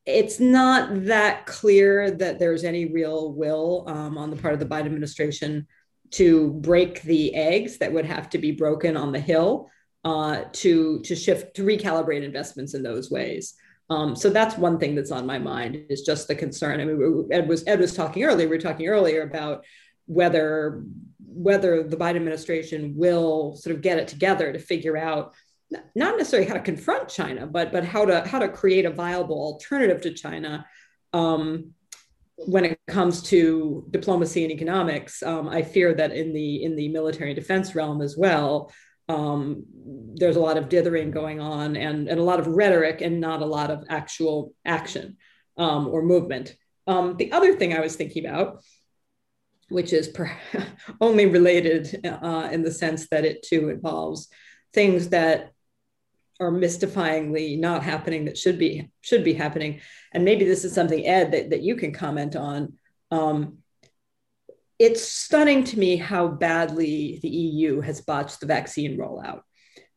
it's 0.07 0.39
not 0.39 1.07
that 1.07 1.47
clear 1.47 2.13
that 2.13 2.39
there's 2.39 2.63
any 2.63 2.87
real 2.87 3.33
will 3.33 3.85
um, 3.89 4.17
on 4.17 4.31
the 4.31 4.37
part 4.37 4.55
of 4.55 4.61
the 4.61 4.67
Biden 4.67 4.87
administration 4.87 5.67
to 6.13 6.53
break 6.53 7.03
the 7.03 7.35
eggs 7.35 7.79
that 7.79 7.93
would 7.93 8.07
have 8.07 8.31
to 8.31 8.39
be 8.39 8.53
broken 8.53 8.97
on 8.97 9.11
the 9.11 9.21
Hill 9.21 9.69
uh, 10.05 10.45
to 10.53 11.01
to 11.01 11.17
shift 11.17 11.57
to 11.57 11.65
recalibrate 11.65 12.23
investments 12.23 12.75
in 12.75 12.83
those 12.83 13.11
ways. 13.11 13.55
Um, 13.91 14.15
so 14.15 14.31
that's 14.31 14.57
one 14.57 14.79
thing 14.79 14.95
that's 14.95 15.11
on 15.11 15.27
my 15.27 15.39
mind 15.39 15.85
is 15.91 16.03
just 16.03 16.29
the 16.29 16.35
concern. 16.35 16.81
I 16.81 16.85
mean, 16.85 17.29
Ed 17.33 17.49
was 17.49 17.65
Ed 17.67 17.81
was 17.81 17.95
talking 17.95 18.23
earlier. 18.23 18.49
We 18.49 18.57
were 18.57 18.63
talking 18.63 18.87
earlier 18.87 19.23
about 19.23 19.65
whether 20.07 20.85
whether 21.35 21.83
the 21.83 21.97
Biden 21.97 22.17
administration 22.17 22.95
will 22.97 23.57
sort 23.57 23.75
of 23.75 23.83
get 23.83 23.99
it 23.99 24.07
together 24.07 24.53
to 24.53 24.59
figure 24.59 24.97
out 24.97 25.35
not 25.95 26.19
necessarily 26.19 26.47
how 26.47 26.55
to 26.55 26.61
confront 26.61 27.09
China, 27.09 27.47
but 27.47 27.73
but 27.73 27.85
how 27.85 28.05
to 28.05 28.27
how 28.27 28.38
to 28.38 28.49
create 28.49 28.85
a 28.85 28.91
viable 28.91 29.41
alternative 29.41 30.01
to 30.03 30.12
China. 30.12 30.67
Um, 31.12 31.73
when 32.37 32.65
it 32.65 32.79
comes 32.88 33.23
to 33.23 33.87
diplomacy 33.91 34.43
and 34.43 34.53
economics, 34.53 35.23
um, 35.23 35.49
I 35.49 35.62
fear 35.62 35.95
that 35.95 36.12
in 36.12 36.33
the 36.33 36.62
in 36.62 36.77
the 36.77 36.88
military 36.88 37.35
defense 37.35 37.75
realm 37.75 38.03
as 38.03 38.17
well, 38.17 38.73
um, 39.09 39.65
there's 40.15 40.37
a 40.37 40.41
lot 40.41 40.57
of 40.57 40.69
dithering 40.69 41.11
going 41.11 41.41
on 41.41 41.77
and, 41.77 42.09
and 42.09 42.19
a 42.21 42.23
lot 42.23 42.41
of 42.41 42.47
rhetoric 42.47 43.01
and 43.01 43.21
not 43.21 43.43
a 43.43 43.47
lot 43.47 43.71
of 43.71 43.85
actual 43.88 44.55
action 44.65 45.17
um, 45.57 45.88
or 45.88 46.03
movement. 46.03 46.55
Um, 46.87 47.17
the 47.17 47.33
other 47.33 47.55
thing 47.55 47.75
I 47.75 47.81
was 47.81 47.97
thinking 47.97 48.27
about, 48.27 48.65
which 49.73 49.93
is 49.93 50.15
only 51.01 51.27
related 51.27 52.01
uh, 52.05 52.49
in 52.53 52.63
the 52.63 52.71
sense 52.71 53.09
that 53.09 53.25
it 53.25 53.43
too 53.43 53.69
involves 53.69 54.29
things 54.73 55.09
that 55.11 55.53
are 56.41 56.51
mystifyingly 56.51 57.59
not 57.59 57.83
happening 57.83 58.25
that 58.25 58.39
should 58.39 58.59
be 58.59 58.91
should 59.01 59.25
be 59.25 59.35
happening. 59.35 59.81
And 60.13 60.25
maybe 60.25 60.45
this 60.45 60.65
is 60.65 60.75
something 60.75 61.07
ed 61.07 61.33
that, 61.33 61.51
that 61.51 61.63
you 61.63 61.77
can 61.77 61.93
comment 61.93 62.37
on. 62.37 62.75
Um, 63.11 63.59
it's 64.79 65.03
stunning 65.03 65.65
to 65.65 65.79
me 65.79 65.97
how 65.97 66.27
badly 66.29 67.21
the 67.23 67.29
eu 67.29 67.81
has 67.81 68.01
botched 68.01 68.41
the 68.41 68.47
vaccine 68.47 68.99
rollout. 68.99 69.43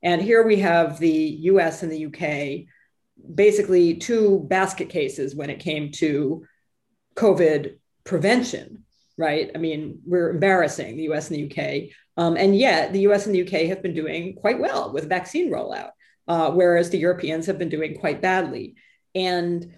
And 0.03 0.21
here 0.21 0.45
we 0.45 0.57
have 0.57 0.99
the 0.99 1.39
us 1.41 1.81
and 1.81 1.91
the 1.91 2.05
uk 2.05 2.67
basically 3.33 3.95
two 3.95 4.45
basket 4.49 4.89
cases 4.89 5.33
when 5.35 5.49
it 5.49 5.59
came 5.59 5.89
to 5.89 6.43
covid 7.15 7.77
prevention 8.03 8.84
right 9.17 9.51
i 9.55 9.57
mean 9.57 9.99
we're 10.05 10.29
embarrassing 10.29 10.97
the 10.97 11.03
us 11.03 11.29
and 11.29 11.37
the 11.37 11.45
uk 11.45 11.89
um, 12.17 12.37
and 12.37 12.57
yet 12.57 12.93
the 12.93 13.01
us 13.01 13.25
and 13.25 13.35
the 13.35 13.43
uk 13.43 13.67
have 13.67 13.81
been 13.81 13.93
doing 13.93 14.35
quite 14.35 14.59
well 14.59 14.91
with 14.93 15.09
vaccine 15.09 15.51
rollout 15.51 15.91
uh, 16.27 16.51
whereas 16.51 16.89
the 16.89 16.97
Europeans 16.97 17.45
have 17.45 17.59
been 17.59 17.69
doing 17.69 17.97
quite 17.97 18.21
badly. 18.21 18.75
And 19.13 19.77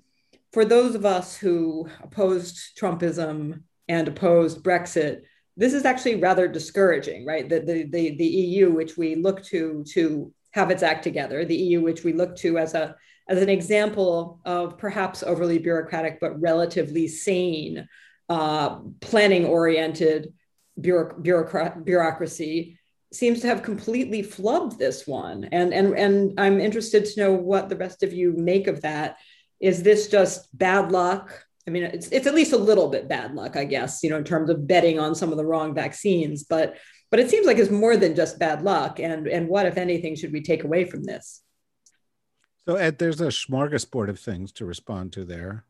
for 0.54 0.66
those 0.66 0.96
of 0.96 1.06
us 1.06 1.36
who 1.36 1.90
opposed 2.02 2.78
Trumpism 2.80 3.64
and 3.88 4.08
opposed 4.08 4.64
Brexit, 4.64 5.22
this 5.56 5.74
is 5.74 5.86
actually 5.86 6.16
rather 6.16 6.48
discouraging, 6.48 7.26
right? 7.26 7.48
The, 7.48 7.60
the, 7.60 7.84
the, 7.84 8.16
the 8.18 8.26
EU, 8.26 8.72
which 8.72 8.98
we 8.98 9.16
look 9.16 9.44
to 9.46 9.84
to 9.94 10.34
have 10.52 10.72
its 10.72 10.84
act 10.84 11.04
together, 11.04 11.46
the 11.46 11.56
EU, 11.56 11.82
which 11.82 12.04
we 12.04 12.14
look 12.14 12.36
to 12.38 12.58
as 12.58 12.74
a 12.74 12.96
as 13.30 13.42
an 13.42 13.50
example 13.50 14.40
of 14.46 14.78
perhaps 14.78 15.22
overly 15.22 15.58
bureaucratic 15.58 16.20
but 16.22 16.40
relatively 16.40 17.10
sane, 17.10 17.88
uh, 18.30 18.80
planning 19.00 19.46
oriented 19.46 20.34
bureaucrat- 20.80 21.84
bureaucracy 21.86 22.80
seems 23.14 23.40
to 23.42 23.48
have 23.48 23.64
completely 23.64 24.22
flubbed 24.22 24.78
this 24.78 25.08
one. 25.08 25.46
And, 25.52 25.74
and, 25.74 25.98
and 25.98 26.40
I'm 26.40 26.60
interested 26.60 27.06
to 27.06 27.20
know 27.20 27.34
what 27.34 27.70
the 27.70 27.78
rest 27.78 28.04
of 28.04 28.14
you 28.14 28.34
make 28.34 28.68
of 28.68 28.82
that. 28.82 29.18
Is 29.60 29.82
this 29.82 30.08
just 30.08 30.56
bad 30.58 30.92
luck? 30.92 31.46
I 31.68 31.72
mean, 31.72 31.84
it's, 31.84 32.10
it's 32.10 32.28
at 32.28 32.36
least 32.36 32.54
a 32.54 32.58
little 32.58 32.90
bit 32.90 33.08
bad 33.08 33.34
luck, 33.34 33.58
I 33.58 33.66
guess, 33.66 34.04
you 34.04 34.10
know, 34.10 34.18
in 34.18 34.24
terms 34.24 34.50
of 34.50 34.68
betting 34.68 35.00
on 35.00 35.16
some 35.16 35.32
of 35.32 35.38
the 35.38 35.46
wrong 35.46 35.74
vaccines, 35.74 36.44
but, 36.44 36.78
but 37.10 37.20
it 37.20 37.30
seems 37.30 37.48
like 37.48 37.58
it's 37.58 37.72
more 37.72 37.98
than 37.98 38.16
just 38.16 38.40
bad 38.40 38.62
luck. 38.62 39.00
And, 39.00 39.28
and 39.28 39.48
what, 39.48 39.66
if 39.66 39.78
anything, 39.78 40.16
should 40.16 40.34
we 40.34 40.42
take 40.42 40.64
away 40.64 40.86
from 40.86 41.04
this? 41.04 41.42
So 42.68 42.76
Ed, 42.76 43.00
there's 43.00 43.22
a 43.22 43.28
smorgasbord 43.28 44.10
of 44.10 44.20
things 44.20 44.52
to 44.54 44.66
respond 44.66 45.14
to 45.14 45.24
there. 45.24 45.64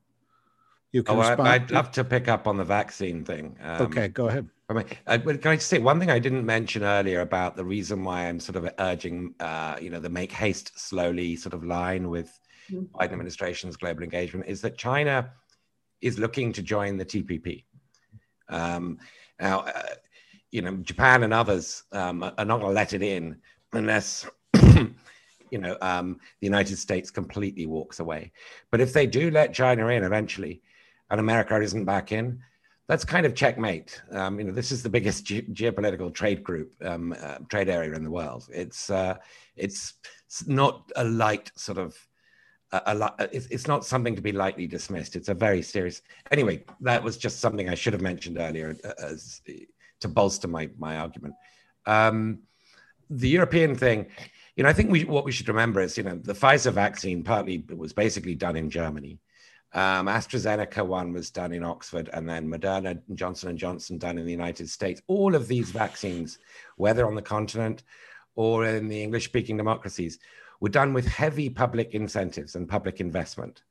You 0.92 1.04
can 1.04 1.16
oh, 1.16 1.20
respond. 1.20 1.48
I, 1.48 1.58
would 1.58 1.72
love 1.72 1.92
to 1.92 2.04
pick 2.04 2.28
up 2.28 2.48
on 2.48 2.58
the 2.58 2.64
vaccine 2.64 3.24
thing. 3.26 3.58
Um, 3.62 3.82
okay, 3.84 4.08
go 4.08 4.30
ahead. 4.30 4.50
I 4.70 4.74
mean, 4.74 4.86
uh, 5.06 5.18
can 5.18 5.52
I 5.52 5.56
just 5.56 5.68
say 5.68 5.80
one 5.80 6.00
thing 6.00 6.10
I 6.10 6.20
didn't 6.20 6.46
mention 6.46 6.84
earlier 6.84 7.22
about 7.22 7.56
the 7.56 7.64
reason 7.64 8.04
why 8.04 8.28
I'm 8.28 8.40
sort 8.40 8.58
of 8.58 8.70
urging, 8.80 9.34
uh, 9.40 9.78
you 9.82 9.90
know, 9.90 10.00
the 10.00 10.10
make 10.10 10.32
haste 10.32 10.78
slowly 10.78 11.36
sort 11.36 11.54
of 11.54 11.64
line 11.64 12.10
with 12.10 12.38
mm-hmm. 12.70 12.84
Biden 12.98 13.14
administration's 13.14 13.78
global 13.78 14.04
engagement 14.04 14.46
is 14.48 14.62
that 14.62 14.78
China 14.78 15.32
is 16.02 16.20
looking 16.20 16.52
to 16.54 16.62
join 16.62 16.98
the 16.98 17.06
TPP. 17.06 17.64
Um, 18.50 18.98
now, 19.40 19.62
uh, 19.62 19.84
you 20.52 20.62
know, 20.62 20.76
Japan 20.78 21.24
and 21.24 21.34
others 21.34 21.84
um, 21.92 22.24
are 22.24 22.46
not 22.46 22.60
going 22.60 22.72
to 22.72 22.76
let 22.76 22.94
it 22.94 23.02
in 23.02 23.38
unless, 23.74 24.30
you 24.64 25.60
know, 25.60 25.78
um, 25.82 26.20
the 26.40 26.48
United 26.48 26.78
States 26.78 27.10
completely 27.10 27.66
walks 27.66 28.00
away. 28.00 28.32
But 28.72 28.82
if 28.82 28.94
they 28.94 29.08
do 29.08 29.32
let 29.32 29.54
China 29.54 29.88
in 29.88 30.04
eventually, 30.04 30.62
and 31.10 31.20
America 31.20 31.60
isn't 31.62 31.86
back 31.86 32.12
in, 32.12 32.42
that's 32.88 33.04
kind 33.04 33.26
of 33.26 33.36
checkmate. 33.36 34.02
Um, 34.12 34.40
you 34.40 34.46
know, 34.46 34.54
this 34.54 34.72
is 34.72 34.82
the 34.82 34.90
biggest 34.90 35.26
ge- 35.26 35.48
geopolitical 35.52 36.14
trade 36.14 36.44
group, 36.44 36.74
um, 36.84 37.16
uh, 37.22 37.40
trade 37.50 37.70
area 37.70 37.94
in 37.94 38.04
the 38.04 38.12
world. 38.12 38.48
It's 38.52 38.90
uh, 38.90 39.16
it's 39.56 39.94
not 40.46 40.90
a 40.96 41.04
light 41.04 41.52
sort 41.56 41.78
of. 41.78 41.98
A, 42.74 43.14
a, 43.20 43.30
it's, 43.32 43.48
it's 43.48 43.68
not 43.68 43.86
something 43.86 44.14
to 44.16 44.22
be 44.22 44.34
lightly 44.34 44.68
dismissed. 44.68 45.16
It's 45.16 45.30
a 45.30 45.34
very 45.34 45.62
serious. 45.62 46.02
Anyway, 46.32 46.66
that 46.82 47.02
was 47.02 47.16
just 47.16 47.40
something 47.40 47.70
I 47.70 47.76
should 47.76 47.94
have 47.94 48.02
mentioned 48.02 48.38
earlier 48.38 48.76
uh, 48.84 48.92
as 49.02 49.42
to 50.02 50.08
bolster 50.08 50.48
my 50.48 50.70
my 50.78 50.98
argument. 50.98 51.34
Um, 51.86 52.40
the 53.10 53.30
European 53.30 53.76
thing, 53.76 54.08
you 54.56 54.64
know, 54.64 54.70
I 54.70 54.74
think 54.74 54.92
we 54.92 55.06
what 55.06 55.26
we 55.26 55.32
should 55.32 55.48
remember 55.48 55.82
is, 55.82 55.98
you 55.98 56.04
know, 56.04 56.20
the 56.22 56.34
Pfizer 56.34 56.74
vaccine 56.74 57.24
partly 57.24 57.64
was 57.76 57.94
basically 57.94 58.36
done 58.36 58.56
in 58.56 58.70
Germany. 58.70 59.20
Um, 59.78 60.08
AstraZeneca 60.08 60.84
one 60.84 61.14
was 61.14 61.30
done 61.30 61.54
in 61.54 61.64
Oxford, 61.64 62.10
and 62.12 62.28
then 62.28 62.50
Moderna 62.50 63.00
and 63.08 63.16
Johnson 63.16 63.50
and 63.50 63.60
Johnson 63.60 64.00
done 64.00 64.18
in 64.18 64.26
the 64.26 64.32
United 64.32 64.68
States. 64.72 65.04
All 65.06 65.36
of 65.36 65.48
these 65.48 65.70
vaccines, 65.70 66.40
whether 66.78 67.06
on 67.06 67.14
the 67.14 67.22
continent 67.22 67.84
or 68.34 68.66
in 68.66 68.88
the 68.88 69.04
English-speaking 69.04 69.56
democracies, 69.56 70.18
were 70.62 70.70
done 70.70 70.94
with 70.94 71.06
heavy 71.06 71.48
public 71.48 71.94
incentives 71.94 72.56
and 72.56 72.68
public 72.68 73.00
investment. 73.00 73.62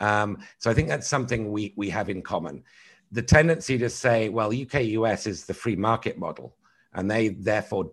Um, 0.00 0.38
so 0.58 0.72
I 0.72 0.74
think 0.74 0.88
that's 0.88 1.06
something 1.06 1.52
we 1.52 1.72
we 1.76 1.88
have 1.88 2.10
in 2.10 2.20
common. 2.20 2.64
The 3.12 3.22
tendency 3.22 3.78
to 3.78 3.88
say, 3.88 4.30
well, 4.30 4.48
UK 4.48 4.82
US 4.98 5.28
is 5.28 5.44
the 5.44 5.54
free 5.54 5.76
market 5.76 6.18
model, 6.18 6.56
and 6.94 7.08
they 7.08 7.28
therefore 7.28 7.92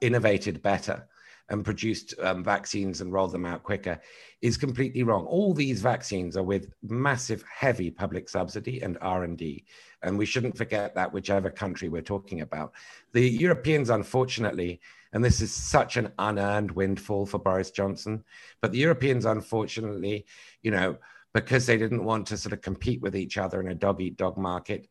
innovated 0.00 0.62
better 0.62 1.06
and 1.50 1.64
produced 1.64 2.14
um, 2.20 2.42
vaccines 2.42 3.00
and 3.00 3.12
rolled 3.12 3.32
them 3.32 3.44
out 3.44 3.62
quicker 3.62 4.00
is 4.40 4.56
completely 4.56 5.02
wrong. 5.02 5.26
All 5.26 5.52
these 5.52 5.82
vaccines 5.82 6.36
are 6.36 6.42
with 6.42 6.72
massive, 6.82 7.44
heavy 7.52 7.90
public 7.90 8.28
subsidy 8.28 8.80
and 8.80 8.96
R 9.02 9.24
and 9.24 10.18
we 10.18 10.24
shouldn't 10.24 10.56
forget 10.56 10.94
that 10.94 11.12
whichever 11.12 11.50
country 11.50 11.88
we're 11.88 12.02
talking 12.02 12.40
about. 12.40 12.72
The 13.12 13.28
Europeans, 13.28 13.90
unfortunately, 13.90 14.80
and 15.12 15.24
this 15.24 15.40
is 15.40 15.52
such 15.52 15.96
an 15.96 16.12
unearned 16.18 16.70
windfall 16.70 17.26
for 17.26 17.38
Boris 17.38 17.70
Johnson, 17.70 18.24
but 18.62 18.72
the 18.72 18.78
Europeans, 18.78 19.26
unfortunately, 19.26 20.24
you 20.62 20.70
know, 20.70 20.96
because 21.34 21.66
they 21.66 21.76
didn't 21.76 22.04
want 22.04 22.26
to 22.28 22.36
sort 22.36 22.52
of 22.52 22.62
compete 22.62 23.00
with 23.00 23.16
each 23.16 23.38
other 23.38 23.60
in 23.60 23.68
a 23.68 23.74
dog 23.74 24.00
eat 24.00 24.16
dog 24.16 24.38
market, 24.38 24.88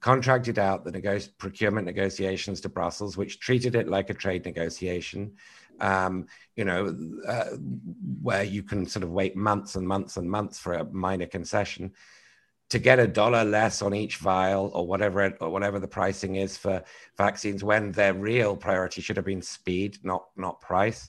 contracted 0.00 0.58
out 0.58 0.84
the 0.84 1.30
procurement 1.38 1.86
negotiations 1.86 2.60
to 2.60 2.68
Brussels, 2.68 3.16
which 3.16 3.40
treated 3.40 3.74
it 3.74 3.88
like 3.88 4.10
a 4.10 4.14
trade 4.14 4.44
negotiation 4.44 5.32
um, 5.80 6.26
you 6.54 6.64
know, 6.64 6.96
uh, 7.26 7.56
where 8.22 8.44
you 8.44 8.62
can 8.62 8.86
sort 8.86 9.02
of 9.02 9.10
wait 9.10 9.36
months 9.36 9.76
and 9.76 9.86
months 9.86 10.16
and 10.16 10.30
months 10.30 10.58
for 10.58 10.74
a 10.74 10.84
minor 10.84 11.26
concession 11.26 11.92
to 12.68 12.78
get 12.78 12.98
a 12.98 13.06
dollar 13.06 13.44
less 13.44 13.80
on 13.80 13.94
each 13.94 14.16
vial 14.16 14.70
or 14.74 14.86
whatever 14.86 15.22
it, 15.22 15.36
or 15.40 15.50
whatever 15.50 15.78
the 15.78 15.86
pricing 15.86 16.36
is 16.36 16.56
for 16.56 16.82
vaccines 17.16 17.62
when 17.62 17.92
their 17.92 18.14
real 18.14 18.56
priority 18.56 19.00
should 19.00 19.16
have 19.16 19.26
been 19.26 19.42
speed 19.42 19.98
not 20.02 20.26
not 20.36 20.60
price. 20.60 21.08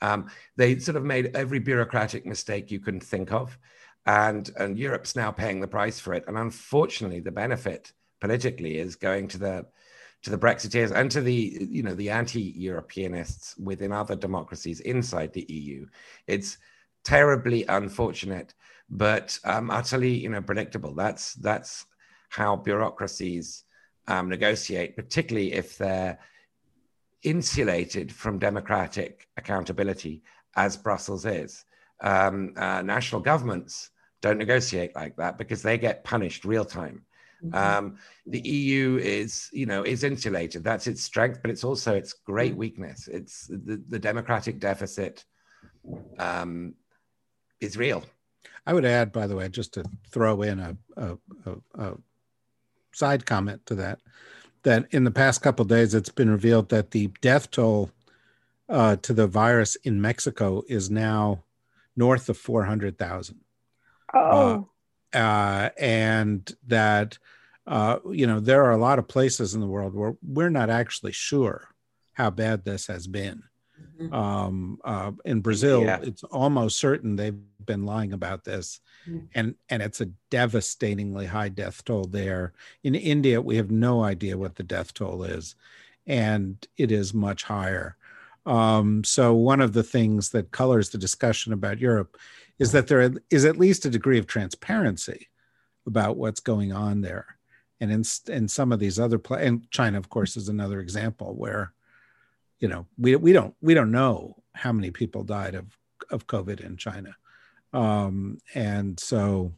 Um, 0.00 0.30
they 0.56 0.78
sort 0.78 0.96
of 0.96 1.04
made 1.04 1.34
every 1.34 1.58
bureaucratic 1.58 2.26
mistake 2.26 2.70
you 2.70 2.80
can 2.80 3.00
think 3.00 3.32
of 3.32 3.58
and 4.06 4.50
and 4.58 4.78
Europe's 4.78 5.16
now 5.16 5.30
paying 5.30 5.60
the 5.60 5.68
price 5.68 6.00
for 6.00 6.14
it. 6.14 6.24
And 6.26 6.38
unfortunately 6.38 7.20
the 7.20 7.32
benefit 7.32 7.92
politically 8.20 8.78
is 8.78 8.96
going 8.96 9.28
to 9.28 9.38
the 9.38 9.66
to 10.24 10.30
the 10.30 10.38
Brexiteers 10.38 10.90
and 10.90 11.10
to 11.10 11.20
the 11.20 11.68
you 11.70 11.82
know 11.82 11.94
the 11.94 12.10
anti-Europeanists 12.10 13.58
within 13.60 13.92
other 13.92 14.16
democracies 14.16 14.80
inside 14.80 15.32
the 15.32 15.46
EU. 15.48 15.86
It's 16.26 16.58
terribly 17.04 17.64
unfortunate, 17.66 18.54
but 18.88 19.38
um, 19.44 19.70
utterly 19.70 20.14
you 20.14 20.30
know 20.30 20.42
predictable. 20.42 20.94
That's 20.94 21.34
that's 21.34 21.86
how 22.30 22.56
bureaucracies 22.56 23.64
um, 24.08 24.28
negotiate, 24.28 24.96
particularly 24.96 25.52
if 25.52 25.78
they're 25.78 26.18
insulated 27.22 28.12
from 28.12 28.38
democratic 28.38 29.28
accountability, 29.36 30.22
as 30.56 30.76
Brussels 30.76 31.26
is. 31.26 31.64
Um, 32.00 32.54
uh, 32.56 32.82
national 32.82 33.20
governments 33.20 33.90
don't 34.22 34.38
negotiate 34.38 34.94
like 34.96 35.16
that 35.16 35.36
because 35.36 35.62
they 35.62 35.76
get 35.76 36.04
punished 36.04 36.44
real 36.46 36.64
time. 36.64 37.04
Mm-hmm. 37.44 37.54
Um, 37.54 37.96
the 38.26 38.40
EU 38.40 38.98
is, 38.98 39.48
you 39.52 39.66
know, 39.66 39.82
is 39.82 40.04
insulated. 40.04 40.64
That's 40.64 40.86
its 40.86 41.02
strength, 41.02 41.40
but 41.42 41.50
it's 41.50 41.64
also 41.64 41.94
its 41.94 42.12
great 42.12 42.52
mm-hmm. 42.52 42.60
weakness. 42.60 43.08
It's 43.08 43.46
the, 43.48 43.82
the 43.88 43.98
democratic 43.98 44.58
deficit 44.58 45.24
um, 46.18 46.74
is 47.60 47.76
real. 47.76 48.04
I 48.66 48.72
would 48.72 48.84
add, 48.84 49.12
by 49.12 49.26
the 49.26 49.36
way, 49.36 49.48
just 49.48 49.74
to 49.74 49.84
throw 50.10 50.42
in 50.42 50.58
a, 50.58 50.76
a, 50.96 51.18
a, 51.44 51.56
a 51.74 51.94
side 52.92 53.26
comment 53.26 53.66
to 53.66 53.74
that, 53.76 54.00
that 54.62 54.86
in 54.90 55.04
the 55.04 55.10
past 55.10 55.42
couple 55.42 55.64
days 55.64 55.94
it's 55.94 56.08
been 56.08 56.30
revealed 56.30 56.70
that 56.70 56.90
the 56.92 57.08
death 57.20 57.50
toll 57.50 57.90
uh, 58.68 58.96
to 58.96 59.12
the 59.12 59.26
virus 59.26 59.76
in 59.76 60.00
Mexico 60.00 60.62
is 60.68 60.90
now 60.90 61.44
north 61.96 62.28
of 62.28 62.38
400,000. 62.38 63.40
Oh, 64.14 64.68
Uh, 65.12 65.16
uh, 65.16 65.70
and 65.78 66.50
that, 66.66 67.18
uh, 67.66 67.98
you 68.10 68.26
know, 68.26 68.40
there 68.40 68.64
are 68.64 68.72
a 68.72 68.78
lot 68.78 68.98
of 68.98 69.08
places 69.08 69.54
in 69.54 69.60
the 69.60 69.66
world 69.66 69.94
where 69.94 70.14
we're 70.22 70.50
not 70.50 70.70
actually 70.70 71.12
sure 71.12 71.68
how 72.12 72.30
bad 72.30 72.64
this 72.64 72.86
has 72.86 73.06
been. 73.06 73.42
Mhm. 73.98 74.12
Um, 74.12 74.78
uh, 74.84 75.12
in 75.24 75.40
Brazil, 75.40 75.82
Yeah. 75.82 76.00
it's 76.02 76.22
almost 76.24 76.78
certain 76.78 77.16
they've 77.16 77.38
been 77.64 77.84
lying 77.84 78.12
about 78.12 78.44
this, 78.44 78.80
Mm. 79.06 79.28
and 79.34 79.54
and 79.68 79.82
it's 79.82 80.00
a 80.00 80.10
devastatingly 80.30 81.26
high 81.26 81.48
death 81.48 81.84
toll 81.84 82.04
there. 82.04 82.52
In 82.82 82.94
India, 82.94 83.40
we 83.40 83.56
have 83.56 83.70
no 83.70 84.02
idea 84.02 84.38
what 84.38 84.54
the 84.56 84.62
death 84.62 84.94
toll 84.94 85.24
is, 85.24 85.56
and 86.06 86.66
it 86.76 86.92
is 86.92 87.12
much 87.14 87.44
higher. 87.44 87.96
Um, 88.46 89.02
so 89.04 89.34
one 89.34 89.60
of 89.60 89.72
the 89.72 89.82
things 89.82 90.30
that 90.30 90.50
colors 90.50 90.90
the 90.90 90.98
discussion 90.98 91.52
about 91.52 91.78
Europe 91.80 92.16
is 92.58 92.72
that 92.72 92.86
there 92.88 93.12
is 93.30 93.44
at 93.44 93.58
least 93.58 93.84
a 93.86 93.90
degree 93.90 94.18
of 94.18 94.26
transparency 94.26 95.28
about 95.86 96.16
what's 96.16 96.40
going 96.40 96.72
on 96.72 97.00
there, 97.00 97.33
and 97.84 97.92
in 97.92 98.32
in 98.32 98.48
some 98.48 98.72
of 98.72 98.78
these 98.80 98.98
other 98.98 99.18
pla- 99.18 99.38
and 99.38 99.70
China, 99.70 99.98
of 99.98 100.08
course, 100.08 100.36
is 100.36 100.48
another 100.48 100.80
example 100.80 101.34
where 101.34 101.72
you 102.60 102.68
know 102.68 102.86
we 102.98 103.14
we 103.16 103.32
don't 103.32 103.54
we 103.60 103.74
don't 103.74 103.92
know 103.92 104.42
how 104.54 104.72
many 104.72 104.90
people 104.90 105.22
died 105.22 105.54
of 105.54 105.76
of 106.10 106.26
covid 106.26 106.60
in 106.60 106.76
china. 106.76 107.16
Um 107.72 108.38
and 108.54 108.98
so 108.98 109.52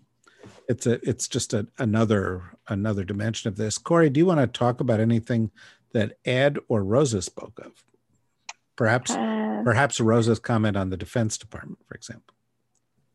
it's 0.69 0.87
a 0.87 0.95
it's 1.09 1.29
just 1.29 1.55
a, 1.55 1.67
another 1.79 2.43
another 2.69 3.05
dimension 3.05 3.49
of 3.49 3.57
this. 3.57 3.79
Kori 3.79 4.11
do 4.11 4.19
you 4.19 4.27
want 4.27 4.41
to 4.41 4.47
talk 4.47 4.81
about 4.81 5.01
anything 5.01 5.51
that 5.93 6.19
ed 6.25 6.59
or 6.69 6.83
rosa 6.85 7.23
spoke 7.23 7.59
of? 7.65 7.73
Perhaps 8.77 9.11
uh, 9.11 9.63
perhaps 9.65 10.01
rosa's 10.01 10.39
comment 10.39 10.77
on 10.77 10.91
the 10.91 10.97
defense 10.97 11.39
department 11.39 11.81
for 11.87 11.95
example 11.95 12.36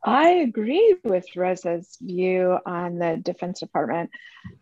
I 0.03 0.29
agree 0.29 0.95
with 1.03 1.25
Rosa's 1.35 1.97
view 2.01 2.57
on 2.65 2.97
the 2.97 3.17
Defense 3.21 3.59
Department. 3.59 4.09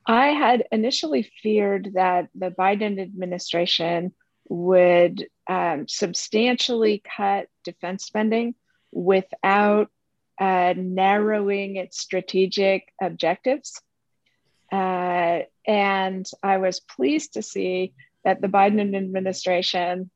I 0.05 0.27
had 0.27 0.65
initially 0.71 1.23
feared 1.41 1.91
that 1.93 2.27
the 2.35 2.51
Biden 2.51 3.01
administration 3.01 4.13
would 4.49 5.27
um, 5.47 5.87
substantially 5.87 7.01
cut 7.15 7.47
defense 7.63 8.03
spending 8.03 8.55
without 8.91 9.89
uh, 10.39 10.73
narrowing 10.75 11.77
its 11.77 11.99
strategic 11.99 12.91
objectives. 13.01 13.79
Uh, 14.71 15.41
and 15.65 16.29
I 16.43 16.57
was 16.57 16.79
pleased 16.79 17.33
to 17.33 17.41
see 17.41 17.93
that 18.25 18.41
the 18.41 18.47
Biden 18.47 18.95
administration, 18.95 20.11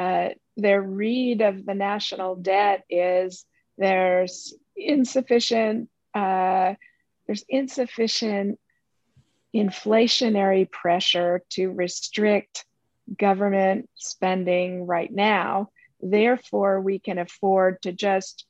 uh, 0.00 0.30
their 0.56 0.82
read 0.82 1.42
of 1.42 1.64
the 1.64 1.74
national 1.74 2.36
debt 2.36 2.84
is 2.90 3.44
there's 3.78 4.54
insufficient 4.76 5.88
uh, 6.14 6.74
there's 7.26 7.44
insufficient 7.48 8.58
inflationary 9.54 10.70
pressure 10.70 11.42
to 11.50 11.70
restrict 11.70 12.64
government 13.18 13.88
spending 13.94 14.86
right 14.86 15.12
now. 15.12 15.70
Therefore, 16.00 16.80
we 16.80 16.98
can 16.98 17.18
afford 17.18 17.82
to 17.82 17.92
just 17.92 18.44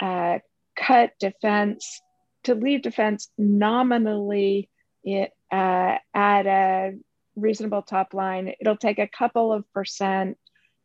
uh, 0.00 0.38
cut 0.76 1.12
defense, 1.18 2.00
to 2.44 2.54
leave 2.54 2.82
defense 2.82 3.28
nominally 3.36 4.68
it, 5.02 5.32
uh, 5.50 5.96
at 6.14 6.46
a 6.46 6.94
reasonable 7.36 7.82
top 7.82 8.14
line. 8.14 8.52
It'll 8.60 8.76
take 8.76 8.98
a 8.98 9.08
couple 9.08 9.52
of 9.52 9.70
percent 9.72 10.38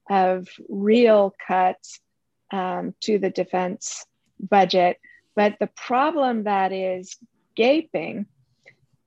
of 0.09 0.47
real 0.69 1.33
cuts 1.47 1.99
um, 2.51 2.93
to 3.01 3.19
the 3.19 3.29
defense 3.29 4.05
budget. 4.39 4.97
But 5.35 5.57
the 5.59 5.67
problem 5.67 6.43
that 6.43 6.71
is 6.71 7.17
gaping 7.55 8.25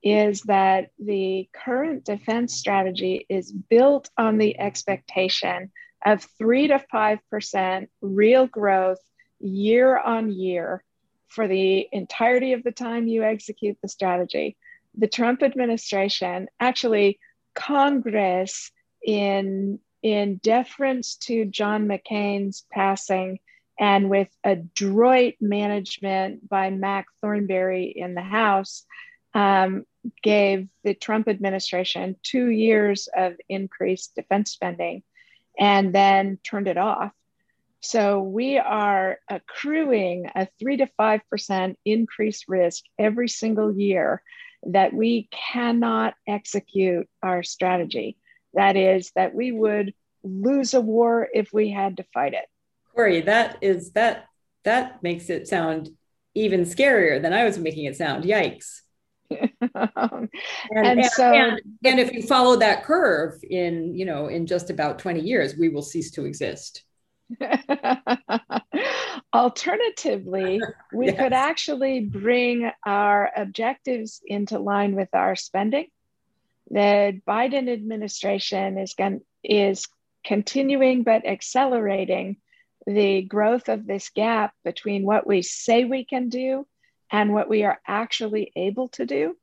is 0.01 0.41
that 0.43 0.91
the 0.97 1.49
current 1.53 2.05
defense 2.05 2.55
strategy 2.55 3.25
is 3.29 3.51
built 3.51 4.09
on 4.17 4.37
the 4.37 4.57
expectation 4.59 5.71
of 6.05 6.25
three 6.37 6.67
to 6.67 6.79
five 6.79 7.19
percent 7.29 7.89
real 8.01 8.47
growth 8.47 8.99
year 9.39 9.97
on 9.97 10.31
year 10.31 10.83
for 11.27 11.47
the 11.47 11.87
entirety 11.91 12.53
of 12.53 12.63
the 12.63 12.71
time 12.71 13.07
you 13.07 13.23
execute 13.23 13.77
the 13.81 13.89
strategy. 13.89 14.57
The 14.97 15.07
Trump 15.07 15.43
administration, 15.43 16.47
actually, 16.59 17.19
Congress, 17.53 18.71
in 19.03 19.79
in 20.01 20.37
deference 20.37 21.15
to 21.15 21.45
John 21.45 21.87
McCain's 21.87 22.65
passing 22.71 23.39
and 23.79 24.09
with 24.09 24.27
adroit 24.43 25.35
management 25.39 26.47
by 26.47 26.69
Mac 26.69 27.05
Thornberry 27.21 27.93
in 27.95 28.13
the 28.13 28.21
House, 28.21 28.85
um, 29.33 29.85
gave 30.21 30.67
the 30.83 30.93
Trump 30.93 31.27
administration 31.27 32.15
two 32.23 32.47
years 32.47 33.07
of 33.15 33.35
increased 33.47 34.15
defense 34.15 34.51
spending 34.51 35.03
and 35.57 35.93
then 35.93 36.39
turned 36.43 36.67
it 36.67 36.77
off. 36.77 37.11
So 37.81 38.21
we 38.21 38.57
are 38.57 39.19
accruing 39.29 40.29
a 40.35 40.47
three 40.59 40.77
to 40.77 40.89
5% 40.99 41.75
increased 41.85 42.45
risk 42.47 42.83
every 42.97 43.29
single 43.29 43.73
year 43.73 44.21
that 44.63 44.93
we 44.93 45.29
cannot 45.53 46.15
execute 46.27 47.07
our 47.23 47.43
strategy. 47.43 48.17
That 48.53 48.75
is, 48.75 49.11
that 49.15 49.33
we 49.33 49.53
would 49.53 49.93
lose 50.23 50.73
a 50.73 50.81
war 50.81 51.29
if 51.33 51.53
we 51.53 51.69
had 51.69 51.97
to 51.97 52.05
fight 52.13 52.33
it. 52.33 52.45
Kori, 52.93 53.21
that 53.21 53.57
is 53.61 53.91
that 53.91 54.25
that 54.63 55.01
makes 55.03 55.29
it 55.29 55.47
sound 55.47 55.89
even 56.35 56.61
scarier 56.61 57.21
than 57.21 57.33
I 57.33 57.43
was 57.43 57.57
making 57.57 57.85
it 57.85 57.95
sound. 57.95 58.23
Yikes. 58.23 58.81
and, 59.29 59.49
And, 59.71 60.29
and, 60.71 61.05
so, 61.05 61.31
and, 61.33 61.61
and 61.85 61.99
if 61.99 62.13
you 62.13 62.23
follow 62.23 62.55
that 62.57 62.83
curve 62.83 63.35
in, 63.43 63.95
you 63.95 64.05
know, 64.05 64.27
in 64.27 64.47
just 64.47 64.69
about 64.69 64.99
20 64.99 65.19
years, 65.21 65.55
we 65.57 65.69
will 65.69 65.81
cease 65.81 66.11
to 66.11 66.25
exist. 66.25 66.83
alternatively, 69.33 70.59
we 70.93 71.05
Yes. 71.07 71.17
could 71.17 71.33
actually 71.33 72.01
bring 72.01 72.71
our 72.85 73.31
objectives 73.35 74.21
into 74.25 74.59
line 74.59 74.95
with 74.95 75.09
our 75.13 75.35
spending. 75.35 75.87
The 76.71 77.21
Biden 77.27 77.71
administration 77.71 78.77
is 78.77 78.93
going 78.93 79.21
is 79.43 79.87
continuing 80.25 81.03
but 81.03 81.25
accelerating 81.25 82.37
the 82.89 83.21
growth 83.21 83.69
of 83.69 83.85
this 83.85 84.09
gap 84.09 84.51
between 84.63 85.05
what 85.05 85.27
we 85.27 85.43
say 85.43 85.85
we 85.85 86.03
can 86.03 86.27
do 86.27 86.65
and 87.11 87.31
what 87.31 87.47
we 87.47 87.63
are 87.63 87.79
actually 87.87 88.51
able 88.55 88.87
to 88.89 89.05
do. 89.05 89.35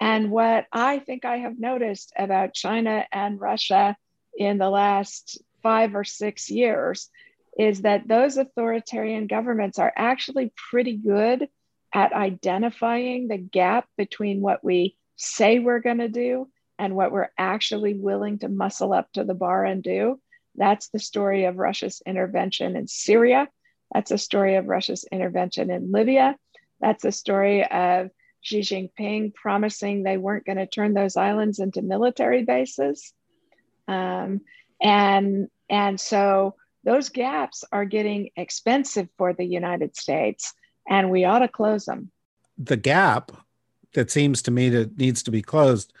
And 0.00 0.30
what 0.30 0.66
I 0.72 0.98
think 0.98 1.26
I 1.26 1.38
have 1.38 1.58
noticed 1.58 2.14
about 2.16 2.54
China 2.54 3.06
and 3.12 3.38
Russia 3.38 3.94
in 4.36 4.56
the 4.56 4.70
last 4.70 5.42
five 5.62 5.94
or 5.94 6.04
six 6.04 6.50
years 6.50 7.10
is 7.58 7.82
that 7.82 8.08
those 8.08 8.38
authoritarian 8.38 9.26
governments 9.26 9.78
are 9.78 9.92
actually 9.94 10.50
pretty 10.70 10.96
good 10.96 11.48
at 11.92 12.14
identifying 12.14 13.28
the 13.28 13.36
gap 13.36 13.86
between 13.98 14.40
what 14.40 14.64
we 14.64 14.96
say 15.16 15.58
we're 15.58 15.80
going 15.80 15.98
to 15.98 16.08
do 16.08 16.48
and 16.78 16.96
what 16.96 17.12
we're 17.12 17.30
actually 17.36 17.92
willing 17.92 18.38
to 18.38 18.48
muscle 18.48 18.94
up 18.94 19.12
to 19.12 19.24
the 19.24 19.34
bar 19.34 19.66
and 19.66 19.82
do. 19.82 20.18
That's 20.56 20.88
the 20.88 20.98
story 20.98 21.44
of 21.44 21.56
Russia's 21.56 22.02
intervention 22.04 22.76
in 22.76 22.86
Syria. 22.86 23.48
That's 23.92 24.10
a 24.10 24.18
story 24.18 24.56
of 24.56 24.66
Russia's 24.66 25.04
intervention 25.10 25.70
in 25.70 25.92
Libya. 25.92 26.36
That's 26.80 27.04
a 27.04 27.12
story 27.12 27.64
of 27.64 28.10
Xi 28.40 28.60
Jinping 28.60 29.34
promising 29.34 30.02
they 30.02 30.16
weren't 30.16 30.44
going 30.44 30.58
to 30.58 30.66
turn 30.66 30.94
those 30.94 31.16
islands 31.16 31.58
into 31.58 31.82
military 31.82 32.44
bases. 32.44 33.12
Um, 33.86 34.40
and, 34.80 35.48
and 35.70 36.00
so 36.00 36.56
those 36.84 37.08
gaps 37.10 37.64
are 37.70 37.84
getting 37.84 38.30
expensive 38.36 39.08
for 39.16 39.32
the 39.32 39.44
United 39.44 39.96
States, 39.96 40.52
and 40.88 41.10
we 41.10 41.24
ought 41.24 41.40
to 41.40 41.48
close 41.48 41.84
them. 41.84 42.10
The 42.58 42.76
gap 42.76 43.32
that 43.94 44.10
seems 44.10 44.42
to 44.42 44.50
me 44.50 44.68
that 44.70 44.98
needs 44.98 45.22
to 45.24 45.30
be 45.30 45.42
closed 45.42 45.92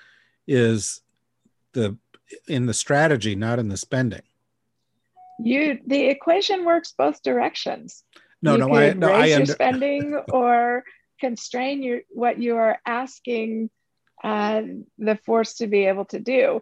is 0.46 1.00
the 1.72 1.96
in 2.48 2.66
the 2.66 2.74
strategy, 2.74 3.34
not 3.34 3.58
in 3.58 3.68
the 3.68 3.76
spending. 3.76 4.22
You 5.44 5.78
the 5.86 6.06
equation 6.06 6.64
works 6.64 6.94
both 6.96 7.22
directions. 7.22 8.04
No, 8.42 8.52
you 8.52 8.58
no, 8.58 8.74
I 8.74 8.92
no, 8.92 9.08
raise 9.08 9.34
I 9.34 9.36
your 9.38 9.46
spending 9.46 10.14
or 10.32 10.84
constrain 11.20 11.82
your 11.82 12.00
what 12.10 12.38
you 12.38 12.56
are 12.56 12.78
asking 12.86 13.70
uh, 14.22 14.62
the 14.98 15.16
force 15.24 15.54
to 15.54 15.66
be 15.66 15.86
able 15.86 16.04
to 16.06 16.20
do. 16.20 16.60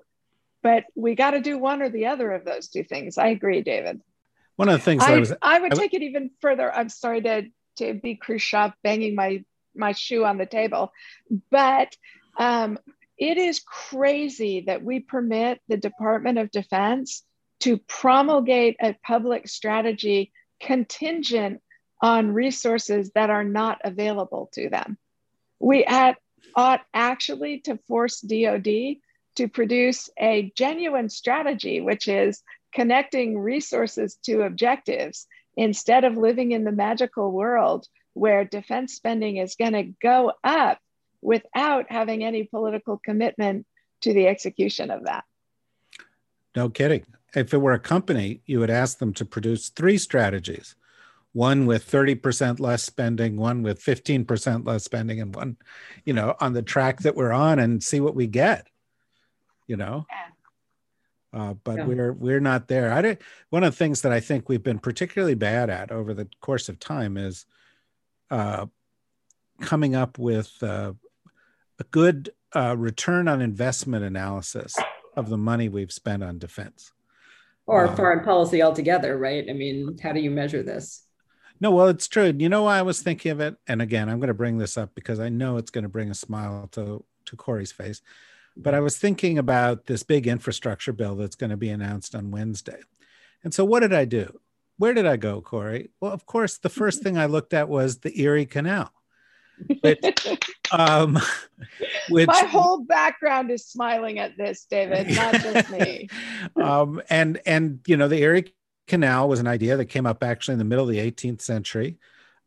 But 0.62 0.84
we 0.94 1.14
got 1.14 1.30
to 1.32 1.40
do 1.40 1.56
one 1.58 1.80
or 1.80 1.88
the 1.88 2.06
other 2.06 2.32
of 2.32 2.44
those 2.44 2.68
two 2.68 2.84
things. 2.84 3.16
I 3.16 3.28
agree, 3.28 3.62
David. 3.62 4.00
one 4.56 4.68
of 4.68 4.74
the 4.74 4.84
things 4.84 5.02
I, 5.02 5.14
I 5.14 5.18
was 5.18 5.32
I 5.40 5.58
would 5.58 5.72
I- 5.72 5.76
take 5.76 5.94
it 5.94 6.02
even 6.02 6.30
further. 6.40 6.72
I'm 6.72 6.88
sorry 6.88 7.22
to 7.22 7.44
to 7.78 7.94
be 7.94 8.16
Khrushchev 8.16 8.72
banging 8.82 9.14
my 9.14 9.44
my 9.74 9.92
shoe 9.92 10.24
on 10.24 10.36
the 10.36 10.46
table, 10.46 10.92
but 11.50 11.96
um, 12.38 12.78
it 13.16 13.36
is 13.36 13.60
crazy 13.60 14.62
that 14.62 14.82
we 14.82 15.00
permit 15.00 15.60
the 15.68 15.76
Department 15.76 16.38
of 16.38 16.50
Defense 16.50 17.22
to 17.60 17.78
promulgate 17.78 18.76
a 18.80 18.96
public 19.06 19.48
strategy 19.48 20.32
contingent 20.60 21.60
on 22.02 22.32
resources 22.32 23.10
that 23.14 23.30
are 23.30 23.44
not 23.44 23.80
available 23.84 24.50
to 24.54 24.68
them. 24.68 24.96
We 25.58 25.84
at, 25.84 26.16
ought 26.54 26.80
actually 26.94 27.60
to 27.60 27.78
force 27.86 28.20
DoD 28.20 28.96
to 29.36 29.48
produce 29.48 30.10
a 30.18 30.52
genuine 30.56 31.08
strategy, 31.08 31.80
which 31.80 32.08
is 32.08 32.42
connecting 32.74 33.38
resources 33.38 34.16
to 34.24 34.42
objectives 34.42 35.26
instead 35.56 36.04
of 36.04 36.16
living 36.16 36.52
in 36.52 36.64
the 36.64 36.72
magical 36.72 37.30
world 37.30 37.86
where 38.14 38.44
defense 38.44 38.94
spending 38.94 39.36
is 39.36 39.54
going 39.56 39.72
to 39.72 39.94
go 40.02 40.32
up 40.42 40.78
without 41.20 41.86
having 41.90 42.24
any 42.24 42.44
political 42.44 42.98
commitment 43.04 43.66
to 44.00 44.14
the 44.14 44.26
execution 44.26 44.90
of 44.90 45.04
that. 45.04 45.24
No 46.56 46.68
kidding. 46.68 47.04
If 47.34 47.54
it 47.54 47.58
were 47.58 47.72
a 47.72 47.78
company, 47.78 48.42
you 48.46 48.60
would 48.60 48.70
ask 48.70 48.98
them 48.98 49.12
to 49.14 49.24
produce 49.24 49.68
three 49.68 49.98
strategies 49.98 50.74
one 51.32 51.66
with 51.66 51.88
30% 51.88 52.58
less 52.58 52.82
spending, 52.82 53.36
one 53.36 53.62
with 53.62 53.80
15% 53.82 54.66
less 54.66 54.84
spending, 54.84 55.20
and 55.20 55.34
one, 55.34 55.56
you 56.04 56.12
know, 56.12 56.34
on 56.40 56.52
the 56.52 56.62
track 56.62 57.00
that 57.00 57.14
we're 57.14 57.32
on 57.32 57.58
and 57.58 57.82
see 57.82 58.00
what 58.00 58.16
we 58.16 58.26
get, 58.26 58.66
you 59.66 59.76
know? 59.76 60.06
Uh, 61.32 61.54
but 61.62 61.76
yeah. 61.76 61.86
we're 61.86 62.12
we're 62.12 62.40
not 62.40 62.66
there. 62.66 62.92
I 62.92 63.02
don't, 63.02 63.20
one 63.50 63.62
of 63.62 63.72
the 63.72 63.76
things 63.76 64.02
that 64.02 64.10
I 64.10 64.18
think 64.18 64.48
we've 64.48 64.62
been 64.62 64.80
particularly 64.80 65.36
bad 65.36 65.70
at 65.70 65.92
over 65.92 66.12
the 66.12 66.28
course 66.40 66.68
of 66.68 66.80
time 66.80 67.16
is 67.16 67.46
uh, 68.32 68.66
coming 69.60 69.94
up 69.94 70.18
with 70.18 70.50
uh, 70.60 70.92
a 71.78 71.84
good 71.92 72.30
uh, 72.52 72.76
return 72.76 73.28
on 73.28 73.40
investment 73.40 74.04
analysis 74.04 74.76
of 75.14 75.28
the 75.28 75.38
money 75.38 75.68
we've 75.68 75.92
spent 75.92 76.24
on 76.24 76.38
defense 76.38 76.92
or 77.70 77.86
um, 77.86 77.96
foreign 77.96 78.24
policy 78.24 78.62
altogether 78.62 79.16
right? 79.16 79.46
I 79.48 79.52
mean 79.52 79.96
how 80.02 80.12
do 80.12 80.20
you 80.20 80.30
measure 80.30 80.62
this? 80.62 81.04
No 81.60 81.70
well 81.70 81.88
it's 81.88 82.08
true. 82.08 82.34
You 82.36 82.48
know 82.48 82.64
why 82.64 82.78
i 82.78 82.82
was 82.82 83.00
thinking 83.00 83.30
of 83.30 83.40
it? 83.40 83.56
And 83.66 83.80
again 83.80 84.08
i'm 84.08 84.18
going 84.18 84.28
to 84.28 84.34
bring 84.34 84.58
this 84.58 84.76
up 84.76 84.94
because 84.94 85.20
i 85.20 85.28
know 85.28 85.56
it's 85.56 85.70
going 85.70 85.84
to 85.84 85.88
bring 85.88 86.10
a 86.10 86.14
smile 86.14 86.68
to 86.72 87.04
to 87.26 87.36
Kori's 87.36 87.72
face. 87.72 88.02
But 88.56 88.74
i 88.74 88.80
was 88.80 88.98
thinking 88.98 89.38
about 89.38 89.86
this 89.86 90.02
big 90.02 90.26
infrastructure 90.26 90.92
bill 90.92 91.16
that's 91.16 91.36
going 91.36 91.50
to 91.50 91.56
be 91.56 91.70
announced 91.70 92.14
on 92.14 92.30
wednesday. 92.30 92.80
And 93.44 93.54
so 93.54 93.64
what 93.64 93.80
did 93.80 93.94
i 93.94 94.04
do? 94.04 94.40
Where 94.76 94.94
did 94.94 95.06
i 95.06 95.16
go 95.16 95.40
Kori? 95.40 95.90
Well 96.00 96.12
of 96.12 96.26
course 96.26 96.58
the 96.58 96.68
first 96.68 97.02
thing 97.04 97.16
i 97.16 97.26
looked 97.26 97.54
at 97.54 97.68
was 97.68 97.98
the 97.98 98.20
erie 98.20 98.46
canal 98.46 98.92
which, 99.80 99.98
um, 100.72 101.18
which 102.08 102.26
my 102.26 102.44
whole 102.44 102.84
background 102.84 103.50
is 103.50 103.66
smiling 103.66 104.18
at 104.18 104.36
this, 104.36 104.66
David, 104.70 105.14
not 105.14 105.34
just 105.34 105.70
me. 105.70 106.08
um, 106.56 107.00
and 107.10 107.40
and 107.46 107.80
you 107.86 107.96
know 107.96 108.08
the 108.08 108.22
Erie 108.22 108.52
Canal 108.86 109.28
was 109.28 109.40
an 109.40 109.46
idea 109.46 109.76
that 109.76 109.86
came 109.86 110.06
up 110.06 110.22
actually 110.22 110.54
in 110.54 110.58
the 110.58 110.64
middle 110.64 110.88
of 110.88 110.90
the 110.90 110.98
18th 110.98 111.40
century. 111.40 111.98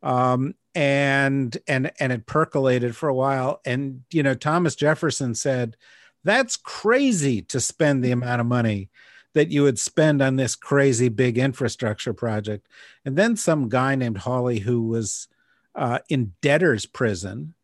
Um, 0.02 0.54
and 0.74 1.56
and 1.68 1.92
and 2.00 2.12
it 2.12 2.26
percolated 2.26 2.96
for 2.96 3.08
a 3.08 3.14
while 3.14 3.60
and 3.64 4.02
you 4.10 4.22
know 4.22 4.34
thomas 4.34 4.74
jefferson 4.74 5.34
said 5.34 5.76
that's 6.24 6.56
crazy 6.56 7.42
to 7.42 7.60
spend 7.60 8.02
the 8.02 8.10
amount 8.10 8.40
of 8.40 8.46
money 8.46 8.90
that 9.34 9.50
you 9.50 9.62
would 9.62 9.78
spend 9.78 10.20
on 10.20 10.36
this 10.36 10.56
crazy 10.56 11.08
big 11.08 11.38
infrastructure 11.38 12.12
project 12.12 12.68
and 13.04 13.16
then 13.16 13.36
some 13.36 13.68
guy 13.68 13.94
named 13.94 14.18
hawley 14.18 14.58
who 14.58 14.82
was 14.82 15.28
uh, 15.74 15.98
in 16.08 16.34
debtor's 16.40 16.86
prison, 16.86 17.54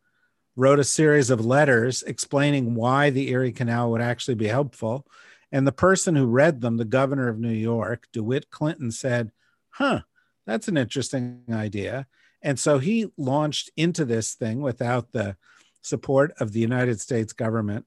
wrote 0.56 0.78
a 0.78 0.84
series 0.84 1.30
of 1.30 1.46
letters 1.46 2.02
explaining 2.02 2.74
why 2.74 3.10
the 3.10 3.30
Erie 3.30 3.52
Canal 3.52 3.90
would 3.90 4.00
actually 4.00 4.34
be 4.34 4.48
helpful. 4.48 5.06
And 5.52 5.66
the 5.66 5.72
person 5.72 6.14
who 6.16 6.26
read 6.26 6.60
them, 6.60 6.76
the 6.76 6.84
governor 6.84 7.28
of 7.28 7.38
New 7.38 7.52
York, 7.52 8.08
DeWitt 8.12 8.50
Clinton, 8.50 8.90
said, 8.90 9.32
Huh, 9.70 10.00
that's 10.46 10.68
an 10.68 10.76
interesting 10.76 11.42
idea. 11.50 12.06
And 12.42 12.58
so 12.58 12.78
he 12.78 13.12
launched 13.16 13.70
into 13.76 14.04
this 14.04 14.34
thing 14.34 14.60
without 14.60 15.12
the 15.12 15.36
support 15.82 16.32
of 16.40 16.52
the 16.52 16.60
United 16.60 17.00
States 17.00 17.32
government. 17.32 17.86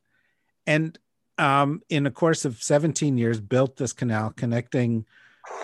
And 0.65 0.97
um, 1.37 1.81
in 1.89 2.03
the 2.03 2.11
course 2.11 2.45
of 2.45 2.61
17 2.61 3.17
years, 3.17 3.39
built 3.39 3.77
this 3.77 3.93
canal 3.93 4.31
connecting 4.35 5.05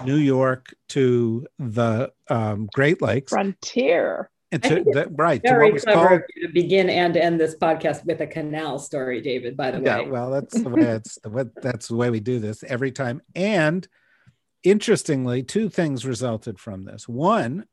New 0.03 0.17
York 0.17 0.75
to 0.89 1.47
the 1.57 2.11
um, 2.29 2.69
Great 2.73 3.01
Lakes. 3.01 3.31
Frontier 3.31 4.29
and 4.51 4.63
to 4.63 4.83
that, 4.93 5.09
right 5.11 5.41
very 5.43 5.57
to 5.57 5.63
what 5.65 5.73
was 5.73 5.83
clever 5.83 6.07
called, 6.07 6.21
to 6.41 6.47
begin 6.49 6.89
and 6.89 7.15
end 7.15 7.39
this 7.39 7.55
podcast 7.55 8.05
with 8.05 8.21
a 8.21 8.27
canal 8.27 8.79
story 8.79 9.21
david 9.21 9.55
by 9.55 9.71
the 9.71 9.79
yeah, 9.81 9.99
way. 9.99 10.09
well 10.09 10.31
that's 10.31 10.59
the 10.59 10.69
way 10.69 10.81
it's 10.81 11.19
the 11.21 11.29
way, 11.29 11.43
that's 11.61 11.87
the 11.87 11.95
way 11.95 12.09
we 12.09 12.19
do 12.19 12.39
this 12.39 12.63
every 12.63 12.91
time. 12.91 13.21
And 13.35 13.87
interestingly 14.63 15.43
two 15.43 15.69
things 15.69 16.05
resulted 16.05 16.59
from 16.59 16.83
this. 16.83 17.07
One 17.07 17.65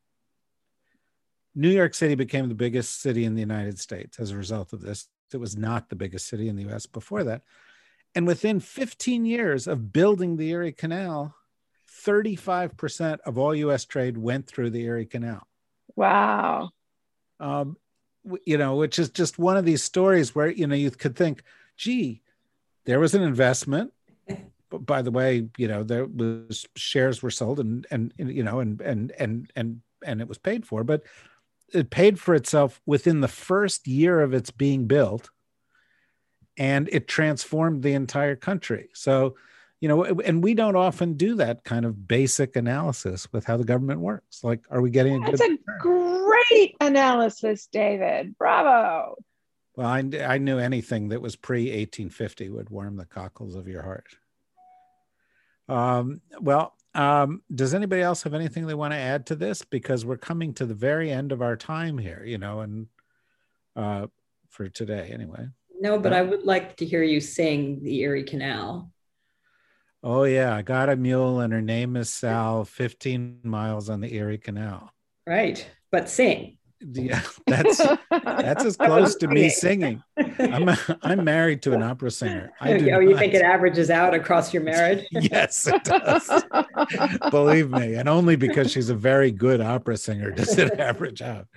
new 1.54 1.70
york 1.70 1.94
city 1.94 2.14
became 2.14 2.48
the 2.48 2.54
biggest 2.54 3.00
city 3.00 3.24
in 3.24 3.34
the 3.34 3.40
united 3.40 3.78
states 3.78 4.20
as 4.20 4.30
a 4.30 4.36
result 4.36 4.72
of 4.72 4.80
this. 4.80 5.08
It 5.32 5.38
was 5.38 5.56
not 5.56 5.88
the 5.88 5.96
biggest 5.96 6.28
city 6.28 6.48
in 6.48 6.56
the 6.56 6.70
us 6.72 6.86
before 6.86 7.24
that. 7.24 7.42
And 8.14 8.26
within 8.26 8.60
15 8.60 9.26
years 9.26 9.66
of 9.66 9.92
building 9.92 10.36
the 10.36 10.50
erie 10.50 10.72
canal 10.72 11.34
35% 12.04 13.18
of 13.24 13.38
all 13.38 13.54
us 13.70 13.84
trade 13.84 14.18
went 14.18 14.46
through 14.46 14.70
the 14.70 14.84
erie 14.84 15.06
canal 15.06 15.46
Wow. 15.96 16.70
Um, 17.40 17.76
you 18.44 18.58
know, 18.58 18.76
which 18.76 18.98
is 18.98 19.10
just 19.10 19.38
one 19.38 19.56
of 19.56 19.64
these 19.64 19.82
stories 19.82 20.34
where, 20.34 20.48
you 20.48 20.66
know, 20.66 20.74
you 20.74 20.90
could 20.90 21.16
think, 21.16 21.42
gee, 21.76 22.22
there 22.84 23.00
was 23.00 23.14
an 23.14 23.22
investment. 23.22 23.92
But 24.68 24.84
by 24.84 25.00
the 25.00 25.12
way, 25.12 25.48
you 25.58 25.68
know, 25.68 25.84
there 25.84 26.06
was 26.06 26.66
shares 26.74 27.22
were 27.22 27.30
sold 27.30 27.60
and, 27.60 27.86
and, 27.88 28.12
you 28.18 28.42
know, 28.42 28.58
and, 28.58 28.80
and, 28.80 29.12
and, 29.16 29.48
and, 29.54 29.80
and 30.04 30.20
it 30.20 30.26
was 30.26 30.38
paid 30.38 30.66
for, 30.66 30.82
but 30.82 31.04
it 31.72 31.88
paid 31.88 32.18
for 32.18 32.34
itself 32.34 32.80
within 32.84 33.20
the 33.20 33.28
first 33.28 33.86
year 33.86 34.20
of 34.20 34.34
its 34.34 34.50
being 34.50 34.86
built 34.88 35.30
and 36.56 36.88
it 36.90 37.06
transformed 37.06 37.84
the 37.84 37.92
entire 37.92 38.34
country. 38.34 38.88
So, 38.92 39.36
you 39.86 39.88
know 39.94 40.04
and 40.04 40.42
we 40.42 40.52
don't 40.52 40.74
often 40.74 41.12
do 41.12 41.36
that 41.36 41.62
kind 41.62 41.84
of 41.84 42.08
basic 42.08 42.56
analysis 42.56 43.32
with 43.32 43.44
how 43.44 43.56
the 43.56 43.62
government 43.62 44.00
works. 44.00 44.42
Like 44.42 44.64
are 44.68 44.80
we 44.80 44.90
getting 44.90 45.22
a 45.22 45.30
that's 45.30 45.40
a 45.40 45.58
great 45.78 46.74
analysis 46.80 47.68
david. 47.68 48.36
Bravo. 48.36 49.14
Well 49.76 49.86
I, 49.86 49.98
I 50.26 50.38
knew 50.38 50.58
anything 50.58 51.10
that 51.10 51.22
was 51.22 51.36
pre 51.36 51.66
1850 51.66 52.48
would 52.48 52.68
warm 52.68 52.96
the 52.96 53.04
cockles 53.04 53.54
of 53.54 53.68
your 53.68 53.82
heart. 53.82 54.08
Um, 55.68 56.20
well 56.40 56.74
um, 56.92 57.42
does 57.54 57.72
anybody 57.72 58.02
else 58.02 58.24
have 58.24 58.34
anything 58.34 58.66
they 58.66 58.74
want 58.74 58.92
to 58.92 58.98
add 58.98 59.26
to 59.26 59.36
this? 59.36 59.62
Because 59.62 60.04
we're 60.04 60.16
coming 60.16 60.52
to 60.54 60.66
the 60.66 60.74
very 60.74 61.12
end 61.12 61.30
of 61.30 61.42
our 61.42 61.56
time 61.56 61.96
here 61.96 62.24
you 62.26 62.38
know 62.38 62.58
and 62.58 62.88
uh, 63.76 64.08
for 64.48 64.68
today 64.68 65.12
anyway. 65.14 65.46
No 65.80 65.96
but 65.96 66.12
uh, 66.12 66.16
i 66.16 66.22
would 66.22 66.42
like 66.42 66.76
to 66.78 66.84
hear 66.84 67.04
you 67.04 67.20
sing 67.20 67.84
the 67.84 68.00
erie 68.00 68.24
canal 68.24 68.90
Oh 70.08 70.22
yeah, 70.22 70.54
I 70.54 70.62
got 70.62 70.88
a 70.88 70.94
mule 70.94 71.40
and 71.40 71.52
her 71.52 71.60
name 71.60 71.96
is 71.96 72.08
Sal, 72.08 72.64
15 72.64 73.40
miles 73.42 73.90
on 73.90 74.00
the 74.00 74.14
Erie 74.14 74.38
Canal. 74.38 74.92
Right. 75.26 75.68
But 75.90 76.08
sing. 76.08 76.58
Yeah, 76.80 77.22
that's 77.48 77.78
that's 78.10 78.64
as 78.64 78.76
close 78.76 79.16
to 79.16 79.26
me 79.26 79.48
singing. 79.48 80.04
I'm 80.38 80.68
a, 80.68 80.78
I'm 81.02 81.24
married 81.24 81.60
to 81.62 81.72
an 81.72 81.82
opera 81.82 82.12
singer. 82.12 82.52
I 82.60 82.72
oh, 82.92 83.00
you 83.00 83.10
not. 83.10 83.18
think 83.18 83.34
it 83.34 83.42
averages 83.42 83.90
out 83.90 84.14
across 84.14 84.54
your 84.54 84.62
marriage? 84.62 85.04
yes, 85.10 85.66
it 85.66 85.82
does. 85.82 86.30
Believe 87.32 87.70
me, 87.70 87.94
and 87.94 88.08
only 88.08 88.36
because 88.36 88.70
she's 88.70 88.90
a 88.90 88.94
very 88.94 89.32
good 89.32 89.60
opera 89.60 89.96
singer 89.96 90.30
does 90.30 90.56
it 90.56 90.78
average 90.78 91.20
out. 91.20 91.48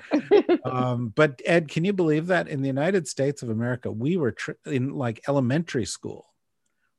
Um, 0.65 1.09
but 1.09 1.39
Ed, 1.45 1.67
can 1.67 1.85
you 1.85 1.93
believe 1.93 2.27
that 2.27 2.47
in 2.47 2.61
the 2.61 2.67
United 2.67 3.07
States 3.07 3.43
of 3.43 3.49
America, 3.49 3.91
we 3.91 4.17
were 4.17 4.31
tr- 4.31 4.51
in 4.65 4.95
like 4.95 5.21
elementary 5.27 5.85
school 5.85 6.28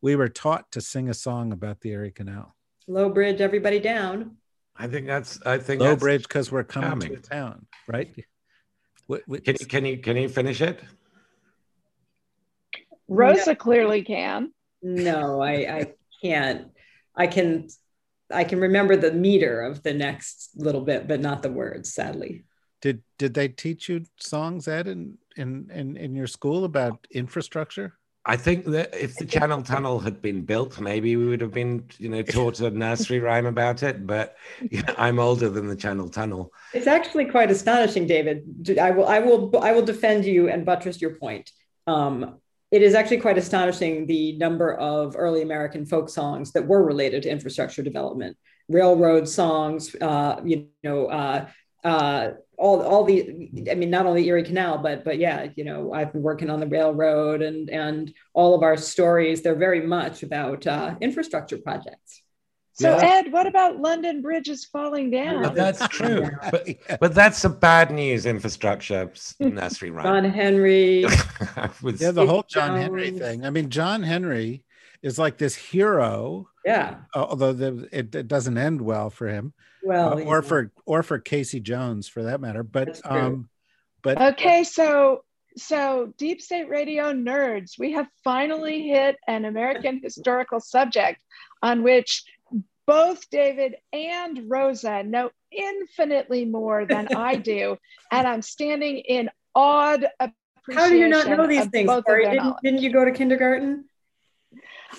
we 0.03 0.17
were 0.17 0.29
taught 0.29 0.71
to 0.73 0.81
sing 0.81 1.09
a 1.09 1.15
song 1.15 1.53
about 1.53 1.81
the 1.81 1.91
Erie 1.91 2.11
Canal. 2.11 2.55
Low 2.87 3.11
bridge, 3.11 3.41
everybody 3.41 3.81
down. 3.81 4.37
I 4.77 4.87
think 4.87 5.07
that's. 5.07 5.39
I 5.45 5.59
think 5.59 5.81
low 5.81 5.97
bridge 5.97 6.23
because 6.23 6.51
we're 6.51 6.65
coming 6.65 7.11
to 7.11 7.17
town, 7.17 7.67
right? 7.87 8.09
What, 9.07 9.23
what, 9.27 9.45
can 9.45 9.57
you 9.61 9.67
can 9.67 9.85
you 9.85 9.99
can 9.99 10.17
you 10.17 10.29
finish 10.29 10.61
it? 10.61 10.81
Rosa 13.09 13.51
no. 13.51 13.55
clearly 13.57 14.03
can. 14.03 14.53
No, 14.83 15.41
I 15.43 15.53
I 15.53 15.93
can't. 16.23 16.71
I 17.15 17.27
can 17.27 17.69
I 18.31 18.45
can 18.45 18.61
remember 18.61 18.97
the 18.97 19.13
meter 19.13 19.61
of 19.63 19.83
the 19.83 19.93
next 19.93 20.51
little 20.55 20.81
bit, 20.81 21.07
but 21.07 21.21
not 21.21 21.43
the 21.43 21.51
words. 21.51 21.93
Sadly. 21.93 22.45
Did 22.81 23.03
did 23.19 23.35
they 23.35 23.49
teach 23.49 23.89
you 23.89 24.05
songs, 24.19 24.67
Ed, 24.67 24.87
in 24.87 25.19
in 25.37 25.71
in, 25.73 25.97
in 25.97 26.15
your 26.15 26.27
school 26.27 26.65
about 26.65 27.07
infrastructure? 27.11 27.99
I 28.27 28.37
think 28.37 28.67
that 28.67 28.95
if 28.95 29.15
the 29.17 29.25
Channel 29.25 29.63
Tunnel 29.63 29.99
had 29.99 30.21
been 30.21 30.43
built, 30.43 30.79
maybe 30.79 31.17
we 31.17 31.27
would 31.27 31.41
have 31.41 31.55
been, 31.55 31.89
you 31.99 32.11
know, 32.11 32.23
taught 32.23 32.61
a 32.61 32.71
nursery 32.71 33.19
rhyme 33.19 33.47
about 33.47 33.83
it. 33.83 34.07
But 34.07 34.37
you 34.71 34.83
know, 34.83 34.95
I'm 34.99 35.19
older 35.19 35.49
than 35.49 35.69
the 35.69 35.77
Channel 35.77 36.09
Tunnel. 36.09 36.53
It's 36.75 36.87
actually 36.87 37.27
quite 37.27 37.51
astonishing, 37.51 38.07
David. 38.07 38.79
I 38.79 38.91
will, 38.91 39.07
I 39.07 39.21
will, 39.21 39.59
I 39.59 39.73
will 39.73 39.85
defend 39.85 40.27
you 40.27 40.51
and 40.51 40.67
buttress 40.67 41.01
your 41.01 41.15
point. 41.15 41.51
Um, 41.87 42.39
it 42.71 42.83
is 42.83 42.95
actually 42.95 43.19
quite 43.19 43.39
astonishing 43.39 44.07
the 44.07 44.37
number 44.39 44.75
of 44.75 45.17
early 45.17 45.43
American 45.43 45.87
folk 45.87 46.09
songs 46.09 46.53
that 46.53 46.67
were 46.67 46.85
related 46.85 47.23
to 47.25 47.31
infrastructure 47.31 47.83
development, 47.83 48.37
railroad 48.69 49.29
songs, 49.29 49.97
uh, 49.97 50.41
you 50.45 50.69
know, 50.85 51.07
uh, 51.07 51.49
uh, 51.83 52.31
all 52.61 52.83
all 52.83 53.05
the 53.05 53.49
I 53.71 53.75
mean, 53.75 53.91
not 53.91 54.07
only 54.07 54.27
Erie 54.29 54.45
Canal, 54.45 54.79
but 54.79 55.03
but 55.05 55.19
yeah, 55.19 55.49
you 55.57 55.65
know, 55.65 55.93
I've 55.93 56.13
been 56.13 56.23
working 56.23 56.51
on 56.51 56.61
the 56.61 56.67
railroad 56.67 57.41
and 57.43 57.71
and 57.71 58.13
all 58.35 58.55
of 58.55 58.63
our 58.63 58.77
stories. 58.77 59.41
They're 59.43 59.55
very 59.69 59.81
much 59.81 60.23
about 60.23 60.67
uh, 60.67 60.95
infrastructure 61.01 61.59
projects. 61.59 62.23
So 62.75 62.97
Yeah. 62.97 63.17
Ed, 63.17 63.33
what 63.33 63.47
about 63.47 63.79
London 63.81 64.23
Bridge 64.23 64.49
is 64.49 64.65
falling 64.65 65.11
down? 65.11 65.43
But 65.43 65.55
that's 65.55 65.87
true. 65.89 66.31
But, 66.51 66.67
but 67.01 67.15
that's 67.15 67.45
a 67.45 67.49
bad 67.51 67.91
news 67.91 68.27
infrastructure 68.27 69.11
s- 69.11 69.35
nursery 69.41 69.91
John. 69.91 70.25
Henry. 70.25 71.05
Yeah, 71.99 72.11
the 72.13 72.27
whole 72.27 72.45
Stacey 72.49 72.67
John 72.67 72.77
Henry 72.79 73.11
thing. 73.11 73.45
I 73.45 73.51
mean, 73.51 73.71
John 73.71 74.03
Henry 74.03 74.65
is 75.03 75.19
like 75.19 75.39
this 75.39 75.55
hero, 75.55 76.49
Yeah. 76.65 76.97
although 77.15 77.53
the, 77.53 77.89
it, 77.91 78.15
it 78.15 78.29
doesn't 78.29 78.59
end 78.59 78.83
well 78.83 79.11
for 79.11 79.29
him, 79.29 79.55
Well, 79.83 80.19
uh, 80.19 80.23
or 80.23 80.43
for 80.43 80.71
or 80.85 81.03
for 81.03 81.19
Casey 81.19 81.61
Jones 81.61 82.07
for 82.07 82.25
that 82.25 82.41
matter. 82.41 82.63
But 82.63 83.01
um, 83.05 83.49
but 84.03 84.21
Okay, 84.21 84.65
so 84.65 85.25
so 85.57 86.13
Deep 86.19 86.41
State 86.41 86.69
Radio 86.69 87.13
nerds, 87.13 87.79
we 87.79 87.93
have 87.93 88.09
finally 88.23 88.89
hit 88.89 89.17
an 89.27 89.45
American 89.45 90.01
historical 90.03 90.61
subject 90.61 91.21
on 91.63 91.83
which 91.83 92.25
both 92.87 93.29
David 93.31 93.77
and 93.93 94.51
Rosa 94.51 95.03
know 95.03 95.31
infinitely 95.53 96.45
more 96.45 96.87
than 96.87 97.09
I 97.17 97.37
do, 97.37 97.77
and 98.11 98.27
I'm 98.27 98.43
standing 98.43 98.99
in 98.99 99.31
awed 99.55 100.07
appreciation. 100.19 100.75
how 100.75 100.89
do 100.89 100.97
you 100.97 101.09
not 101.09 101.29
know 101.29 101.47
these 101.47 101.67
things? 101.67 101.87
both 101.87 101.99
of 101.99 102.05
Kori? 102.05 102.25
their 102.25 102.35
Didn't, 102.35 102.57
didn't 102.63 102.83
you 102.83 102.93
go 102.93 103.05
to 103.05 103.13
kindergarten? 103.13 103.85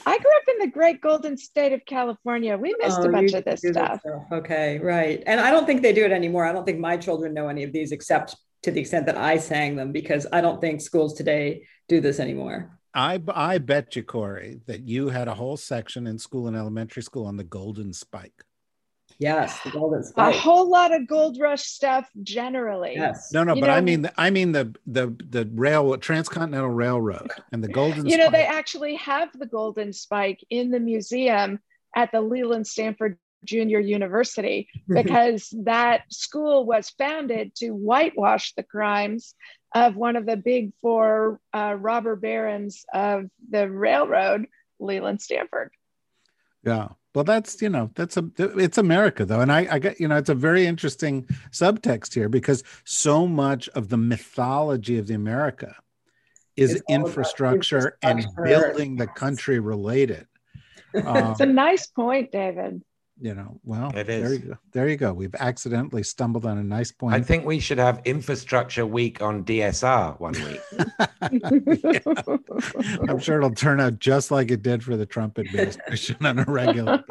I 0.05 0.17
grew 0.17 0.31
up 0.31 0.43
in 0.53 0.59
the 0.59 0.67
great 0.71 1.01
golden 1.01 1.37
state 1.37 1.73
of 1.73 1.85
California. 1.85 2.57
We 2.57 2.75
missed 2.79 2.99
Oh, 2.99 3.03
a 3.03 3.11
bunch 3.11 3.33
of 3.33 3.43
this 3.45 3.61
do 3.61 3.73
that 3.73 3.99
stuff. 4.01 4.21
Okay, 4.31 4.79
right. 4.79 5.21
And 5.25 5.39
I 5.39 5.51
don't 5.51 5.65
think 5.65 5.81
they 5.81 5.93
do 5.93 6.05
it 6.05 6.11
anymore. 6.11 6.45
I 6.45 6.53
don't 6.53 6.65
think 6.65 6.79
my 6.79 6.97
children 6.97 7.33
know 7.33 7.47
any 7.47 7.63
of 7.63 7.73
these 7.73 7.91
except 7.91 8.35
to 8.63 8.71
the 8.71 8.79
extent 8.79 9.05
that 9.07 9.17
I 9.17 9.37
sang 9.37 9.75
them 9.75 9.91
because 9.91 10.27
I 10.31 10.41
don't 10.41 10.61
think 10.61 10.81
schools 10.81 11.13
today 11.13 11.63
do 11.87 11.99
this 11.99 12.19
anymore. 12.19 12.79
I 12.93 13.21
I 13.29 13.57
bet 13.57 13.95
you, 13.95 14.03
Kori, 14.03 14.59
that 14.67 14.87
you 14.87 15.09
had 15.09 15.27
a 15.27 15.33
whole 15.35 15.57
section 15.57 16.07
in 16.07 16.19
school 16.19 16.47
and 16.47 16.57
elementary 16.57 17.03
school 17.03 17.25
on 17.25 17.37
the 17.37 17.43
Golden 17.43 17.93
Spike. 17.93 18.43
Yes, 19.21 19.61
the 19.61 19.69
golden 19.69 20.03
A 20.17 20.31
whole 20.31 20.67
lot 20.67 20.91
of 20.91 21.05
gold 21.05 21.37
rush 21.39 21.61
stuff 21.61 22.09
generally. 22.23 22.93
yes. 22.95 23.31
No, 23.31 23.43
no, 23.43 23.53
You 23.53 23.61
but 23.61 23.69
I 23.69 23.79
mean, 23.79 24.01
the, 24.01 24.11
I 24.19 24.31
mean 24.31 24.51
the 24.51 24.73
the 24.87 25.15
the 25.29 25.47
rail 25.53 25.95
transcontinental 25.97 26.71
railroad 26.71 27.29
and 27.51 27.63
the 27.63 27.67
Golden. 27.67 28.07
you 28.07 28.17
know 28.17 28.31
they 28.31 28.45
actually 28.45 28.95
have 28.95 29.29
the 29.37 29.45
golden 29.45 29.93
spike 29.93 30.43
in 30.49 30.71
the 30.71 30.79
museum 30.79 31.59
at 31.95 32.11
the 32.11 32.19
leland 32.19 32.65
stanford 32.65 33.19
junior 33.45 33.79
university 33.79 34.67
because 34.87 35.53
that 35.65 36.01
school 36.11 36.65
was 36.65 36.89
founded 36.89 37.53
to 37.55 37.69
whitewash 37.71 38.53
the 38.55 38.63
crimes 38.63 39.35
of 39.75 39.95
one 39.95 40.15
of 40.15 40.25
the 40.25 40.37
big 40.37 40.73
four 40.81 41.39
uh, 41.53 41.75
robber 41.79 42.15
barons 42.15 42.85
of 42.91 43.25
the 43.51 43.69
railroad 43.69 44.47
leland 44.79 45.21
stanford 45.21 45.69
Yeah. 46.63 46.89
Well, 47.13 47.25
that's 47.25 47.61
you 47.61 47.69
know 47.69 47.91
that's 47.95 48.15
a 48.15 48.29
it's 48.37 48.77
America 48.77 49.25
though, 49.25 49.41
and 49.41 49.51
I 49.51 49.67
I 49.69 49.79
get 49.79 49.99
you 49.99 50.07
know 50.07 50.15
it's 50.15 50.29
a 50.29 50.35
very 50.35 50.65
interesting 50.65 51.27
subtext 51.51 52.13
here 52.13 52.29
because 52.29 52.63
so 52.85 53.27
much 53.27 53.67
of 53.69 53.89
the 53.89 53.97
mythology 53.97 54.97
of 54.97 55.07
the 55.07 55.15
America 55.15 55.75
is 56.55 56.75
It's 56.75 56.83
all 56.87 56.95
infrastructure 56.95 57.97
and 58.01 58.25
building 58.43 58.95
the 58.95 59.07
country 59.07 59.59
related. 59.59 60.27
Um, 61.05 61.17
it's 61.31 61.39
a 61.41 61.45
nice 61.45 61.87
point 61.87 62.31
david 62.31 62.81
you 63.21 63.35
know, 63.35 63.59
well, 63.63 63.91
It 63.95 64.07
there 64.07 64.25
is. 64.25 64.31
you 64.33 64.39
go. 64.39 64.57
There 64.73 64.89
you 64.89 64.97
go. 64.97 65.13
We've 65.13 65.35
accidentally 65.35 66.01
stumbled 66.03 66.45
on 66.45 66.57
a 66.57 66.63
nice 66.63 66.91
point. 66.91 67.13
I 67.15 67.21
think 67.21 67.45
we 67.45 67.59
should 67.59 67.77
have 67.77 68.01
infrastructure 68.03 68.85
week 68.85 69.21
on 69.21 69.43
DSR 69.45 70.19
one 70.19 70.33
week. 70.33 70.59
I'm 73.09 73.19
sure 73.19 73.37
it'll 73.37 73.53
turn 73.53 73.79
out 73.79 73.99
just 73.99 74.31
like 74.31 74.51
it 74.51 74.61
did 74.61 74.83
for 74.83 74.97
the 74.97 75.05
Trump 75.05 75.37
administration 75.39 76.17
on 76.25 76.39
a 76.39 76.45
regular. 76.47 77.03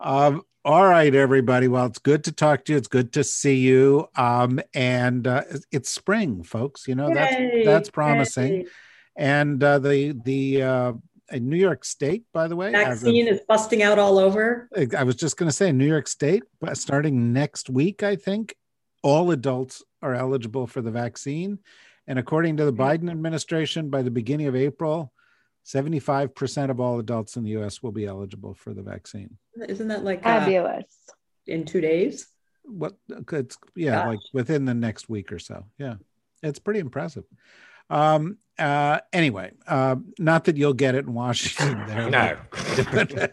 Um, 0.00 0.42
all 0.64 0.84
right, 0.86 1.14
everybody. 1.14 1.68
Well, 1.68 1.86
it's 1.86 1.98
good 1.98 2.24
to 2.24 2.32
talk 2.32 2.64
to 2.66 2.72
you. 2.72 2.78
It's 2.78 2.88
good 2.88 3.12
to 3.14 3.24
see 3.24 3.56
you. 3.56 4.08
Um, 4.16 4.60
and 4.74 5.26
uh, 5.26 5.42
it's- 5.46 5.64
it's 5.72 5.88
spring, 5.88 6.42
folks. 6.42 6.86
You 6.88 6.94
know 6.94 7.12
that's 7.12 7.36
that's 7.64 7.90
promising. 7.90 8.52
yay. 8.52 8.66
And 9.16 9.62
uh, 9.62 9.78
the 9.78 10.12
the 10.24 10.62
uh, 10.62 10.92
in 11.30 11.48
New 11.48 11.56
York 11.56 11.84
State, 11.84 12.24
by 12.32 12.48
the 12.48 12.56
way, 12.56 12.68
as 12.68 12.74
of- 12.74 13.06
Vaccine 13.06 13.26
is 13.28 13.40
busting 13.48 13.82
out 13.82 13.98
all 13.98 14.18
over. 14.18 14.68
I 14.96 15.02
was 15.02 15.16
just 15.16 15.36
going 15.36 15.48
to 15.48 15.56
say 15.56 15.72
New 15.72 15.86
York 15.86 16.08
State, 16.08 16.44
but 16.60 16.76
starting 16.76 17.32
next 17.32 17.68
week, 17.68 18.02
I 18.02 18.16
think 18.16 18.54
all 19.02 19.30
adults 19.30 19.82
are 20.02 20.14
eligible 20.14 20.66
for 20.66 20.80
the 20.82 20.90
vaccine. 20.90 21.58
And 22.06 22.18
according 22.18 22.56
to 22.58 22.64
the 22.64 22.72
Biden 22.72 23.10
administration, 23.10 23.90
by 23.90 24.02
the 24.02 24.10
beginning 24.10 24.46
of 24.46 24.54
April, 24.54 25.12
75% 25.66 26.70
of 26.70 26.80
all 26.80 27.00
adults 27.00 27.36
in 27.36 27.42
the 27.42 27.50
US 27.58 27.82
will 27.82 27.90
be 27.92 28.06
eligible 28.06 28.54
for 28.54 28.72
the 28.72 28.82
vaccine. 28.82 29.36
Isn't 29.68 29.88
that 29.88 30.04
like 30.04 30.20
uh, 30.20 30.40
fabulous 30.40 30.84
in 31.46 31.64
two 31.64 31.80
days? 31.80 32.28
What 32.62 32.94
it's 33.32 33.58
yeah, 33.74 33.96
Gosh. 33.96 34.06
like 34.06 34.20
within 34.32 34.64
the 34.64 34.74
next 34.74 35.08
week 35.08 35.32
or 35.32 35.38
so. 35.38 35.66
Yeah. 35.78 35.96
It's 36.42 36.58
pretty 36.58 36.80
impressive. 36.80 37.24
Um 37.90 38.38
uh 38.58 39.00
anyway, 39.12 39.52
uh 39.66 39.96
not 40.18 40.44
that 40.44 40.56
you'll 40.56 40.72
get 40.72 40.94
it 40.94 41.06
in 41.06 41.14
Washington 41.14 41.86
there. 41.86 42.10
No. 42.10 42.36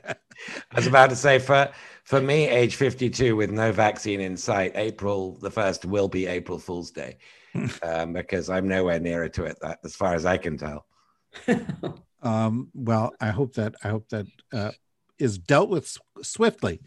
I 0.72 0.76
was 0.76 0.88
about 0.88 1.10
to 1.10 1.16
say 1.16 1.40
for 1.40 1.70
for 2.04 2.20
me, 2.20 2.48
age 2.50 2.76
52 2.76 3.36
with 3.36 3.50
no 3.52 3.72
vaccine 3.72 4.20
in 4.20 4.36
sight, 4.36 4.74
April 4.76 5.38
the 5.40 5.52
first 5.52 5.86
will 5.86 6.10
be 6.10 6.28
April 6.28 6.60
Fool's 6.60 6.92
Day. 6.92 7.18
um, 7.84 8.14
because 8.14 8.50
I'm 8.50 8.68
nowhere 8.68 9.00
nearer 9.00 9.30
to 9.30 9.46
it 9.46 9.58
that 9.62 9.80
as 9.84 9.96
far 9.96 10.16
as 10.16 10.26
I 10.26 10.38
can 10.38 10.58
tell. 10.58 10.86
um, 12.22 12.70
well, 12.74 13.14
I 13.22 13.28
hope 13.28 13.54
that 13.56 13.76
I 13.84 13.90
hope 13.90 14.10
that 14.10 14.26
uh, 14.52 14.72
is 15.20 15.38
dealt 15.38 15.70
with 15.70 15.98
swiftly. 16.22 16.82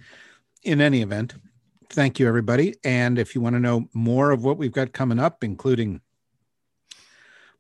In 0.63 0.81
any 0.81 1.03
event, 1.03 1.35
thank 1.91 2.19
you, 2.19 2.27
everybody. 2.27 2.75
And 2.83 3.19
if 3.19 3.35
you 3.35 3.41
want 3.41 3.55
to 3.55 3.61
know 3.61 3.89
more 3.95 4.33
of 4.33 4.43
what 4.43 4.59
we've 4.59 4.73
got 4.73 4.93
coming 4.93 5.21
up, 5.21 5.45
including 5.45 6.01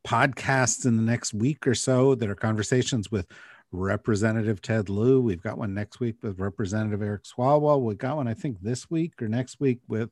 podcasts 0.07 0.87
in 0.87 0.97
the 0.97 1.03
next 1.03 1.35
week 1.35 1.67
or 1.67 1.75
so 1.75 2.15
that 2.15 2.31
are 2.31 2.37
conversations 2.37 3.11
with 3.11 3.27
Representative 3.73 4.63
Ted 4.63 4.89
Lieu. 4.89 5.21
We've 5.21 5.43
got 5.43 5.59
one 5.59 5.75
next 5.75 5.99
week 5.99 6.17
with 6.23 6.39
Representative 6.39 7.03
Eric 7.03 7.25
Swalwell. 7.25 7.83
We 7.83 7.97
got 7.97 8.17
one, 8.17 8.29
I 8.29 8.35
think, 8.35 8.59
this 8.63 8.89
week 8.89 9.21
or 9.21 9.29
next 9.29 9.59
week 9.59 9.81
with 9.89 10.11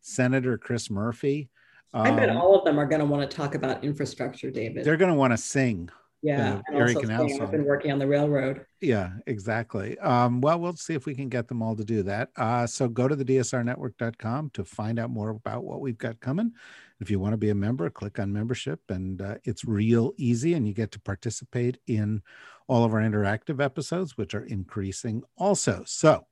Senator 0.00 0.58
Chris 0.58 0.90
Murphy. 0.90 1.48
I 1.94 2.10
bet 2.10 2.28
Um, 2.28 2.36
all 2.36 2.58
of 2.58 2.64
them 2.64 2.78
are 2.78 2.86
going 2.86 2.98
to 2.98 3.06
want 3.06 3.30
to 3.30 3.34
talk 3.36 3.54
about 3.54 3.84
infrastructure, 3.84 4.50
David. 4.50 4.84
they're 4.84 4.96
going 4.96 5.12
to 5.12 5.16
want 5.16 5.32
to 5.32 5.36
sing 5.38 5.88
yeah, 6.22 6.56
the 6.56 6.62
and 6.68 6.78
Erie 6.78 6.94
Canal 6.94 7.28
I've 7.40 7.50
been 7.52 7.64
working 7.64 7.92
on 7.92 8.00
the 8.00 8.06
railroad. 8.06 8.66
Yeah, 8.80 9.10
exactly. 9.28 9.96
Um, 10.00 10.40
well, 10.40 10.58
we'll 10.58 10.74
see 10.76 10.94
if 10.94 11.06
we 11.06 11.14
can 11.14 11.28
get 11.28 11.46
them 11.46 11.62
all 11.62 11.76
to 11.76 11.84
do 11.84 12.02
that. 12.02 12.30
Uh, 12.36 12.66
so 12.66 12.88
go 12.88 13.06
to 13.06 13.14
the 13.14 13.24
dsrnetwork.com 13.24 14.50
to 14.54 14.64
find 14.64 14.98
out 14.98 15.10
more 15.10 15.30
about 15.30 15.62
what 15.64 15.80
we've 15.80 15.96
got 15.98 16.18
coming. 16.18 16.52
If 17.00 17.10
you 17.10 17.20
want 17.20 17.34
to 17.34 17.38
be 17.38 17.50
a 17.50 17.54
member, 17.54 17.90
click 17.90 18.18
on 18.18 18.32
membership, 18.32 18.80
and 18.88 19.20
uh, 19.20 19.34
it's 19.44 19.64
real 19.64 20.12
easy, 20.16 20.54
and 20.54 20.66
you 20.66 20.72
get 20.72 20.92
to 20.92 21.00
participate 21.00 21.78
in 21.86 22.22
all 22.68 22.84
of 22.84 22.94
our 22.94 23.00
interactive 23.00 23.62
episodes, 23.62 24.16
which 24.16 24.34
are 24.34 24.44
increasing 24.44 25.22
also. 25.36 25.82
So 25.86 26.26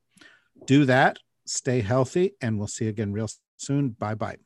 do 0.65 0.85
that, 0.85 1.19
stay 1.45 1.81
healthy, 1.81 2.33
and 2.41 2.57
we'll 2.57 2.67
see 2.67 2.85
you 2.85 2.89
again 2.89 3.13
real 3.13 3.29
soon. 3.57 3.89
Bye 3.89 4.15
bye. 4.15 4.37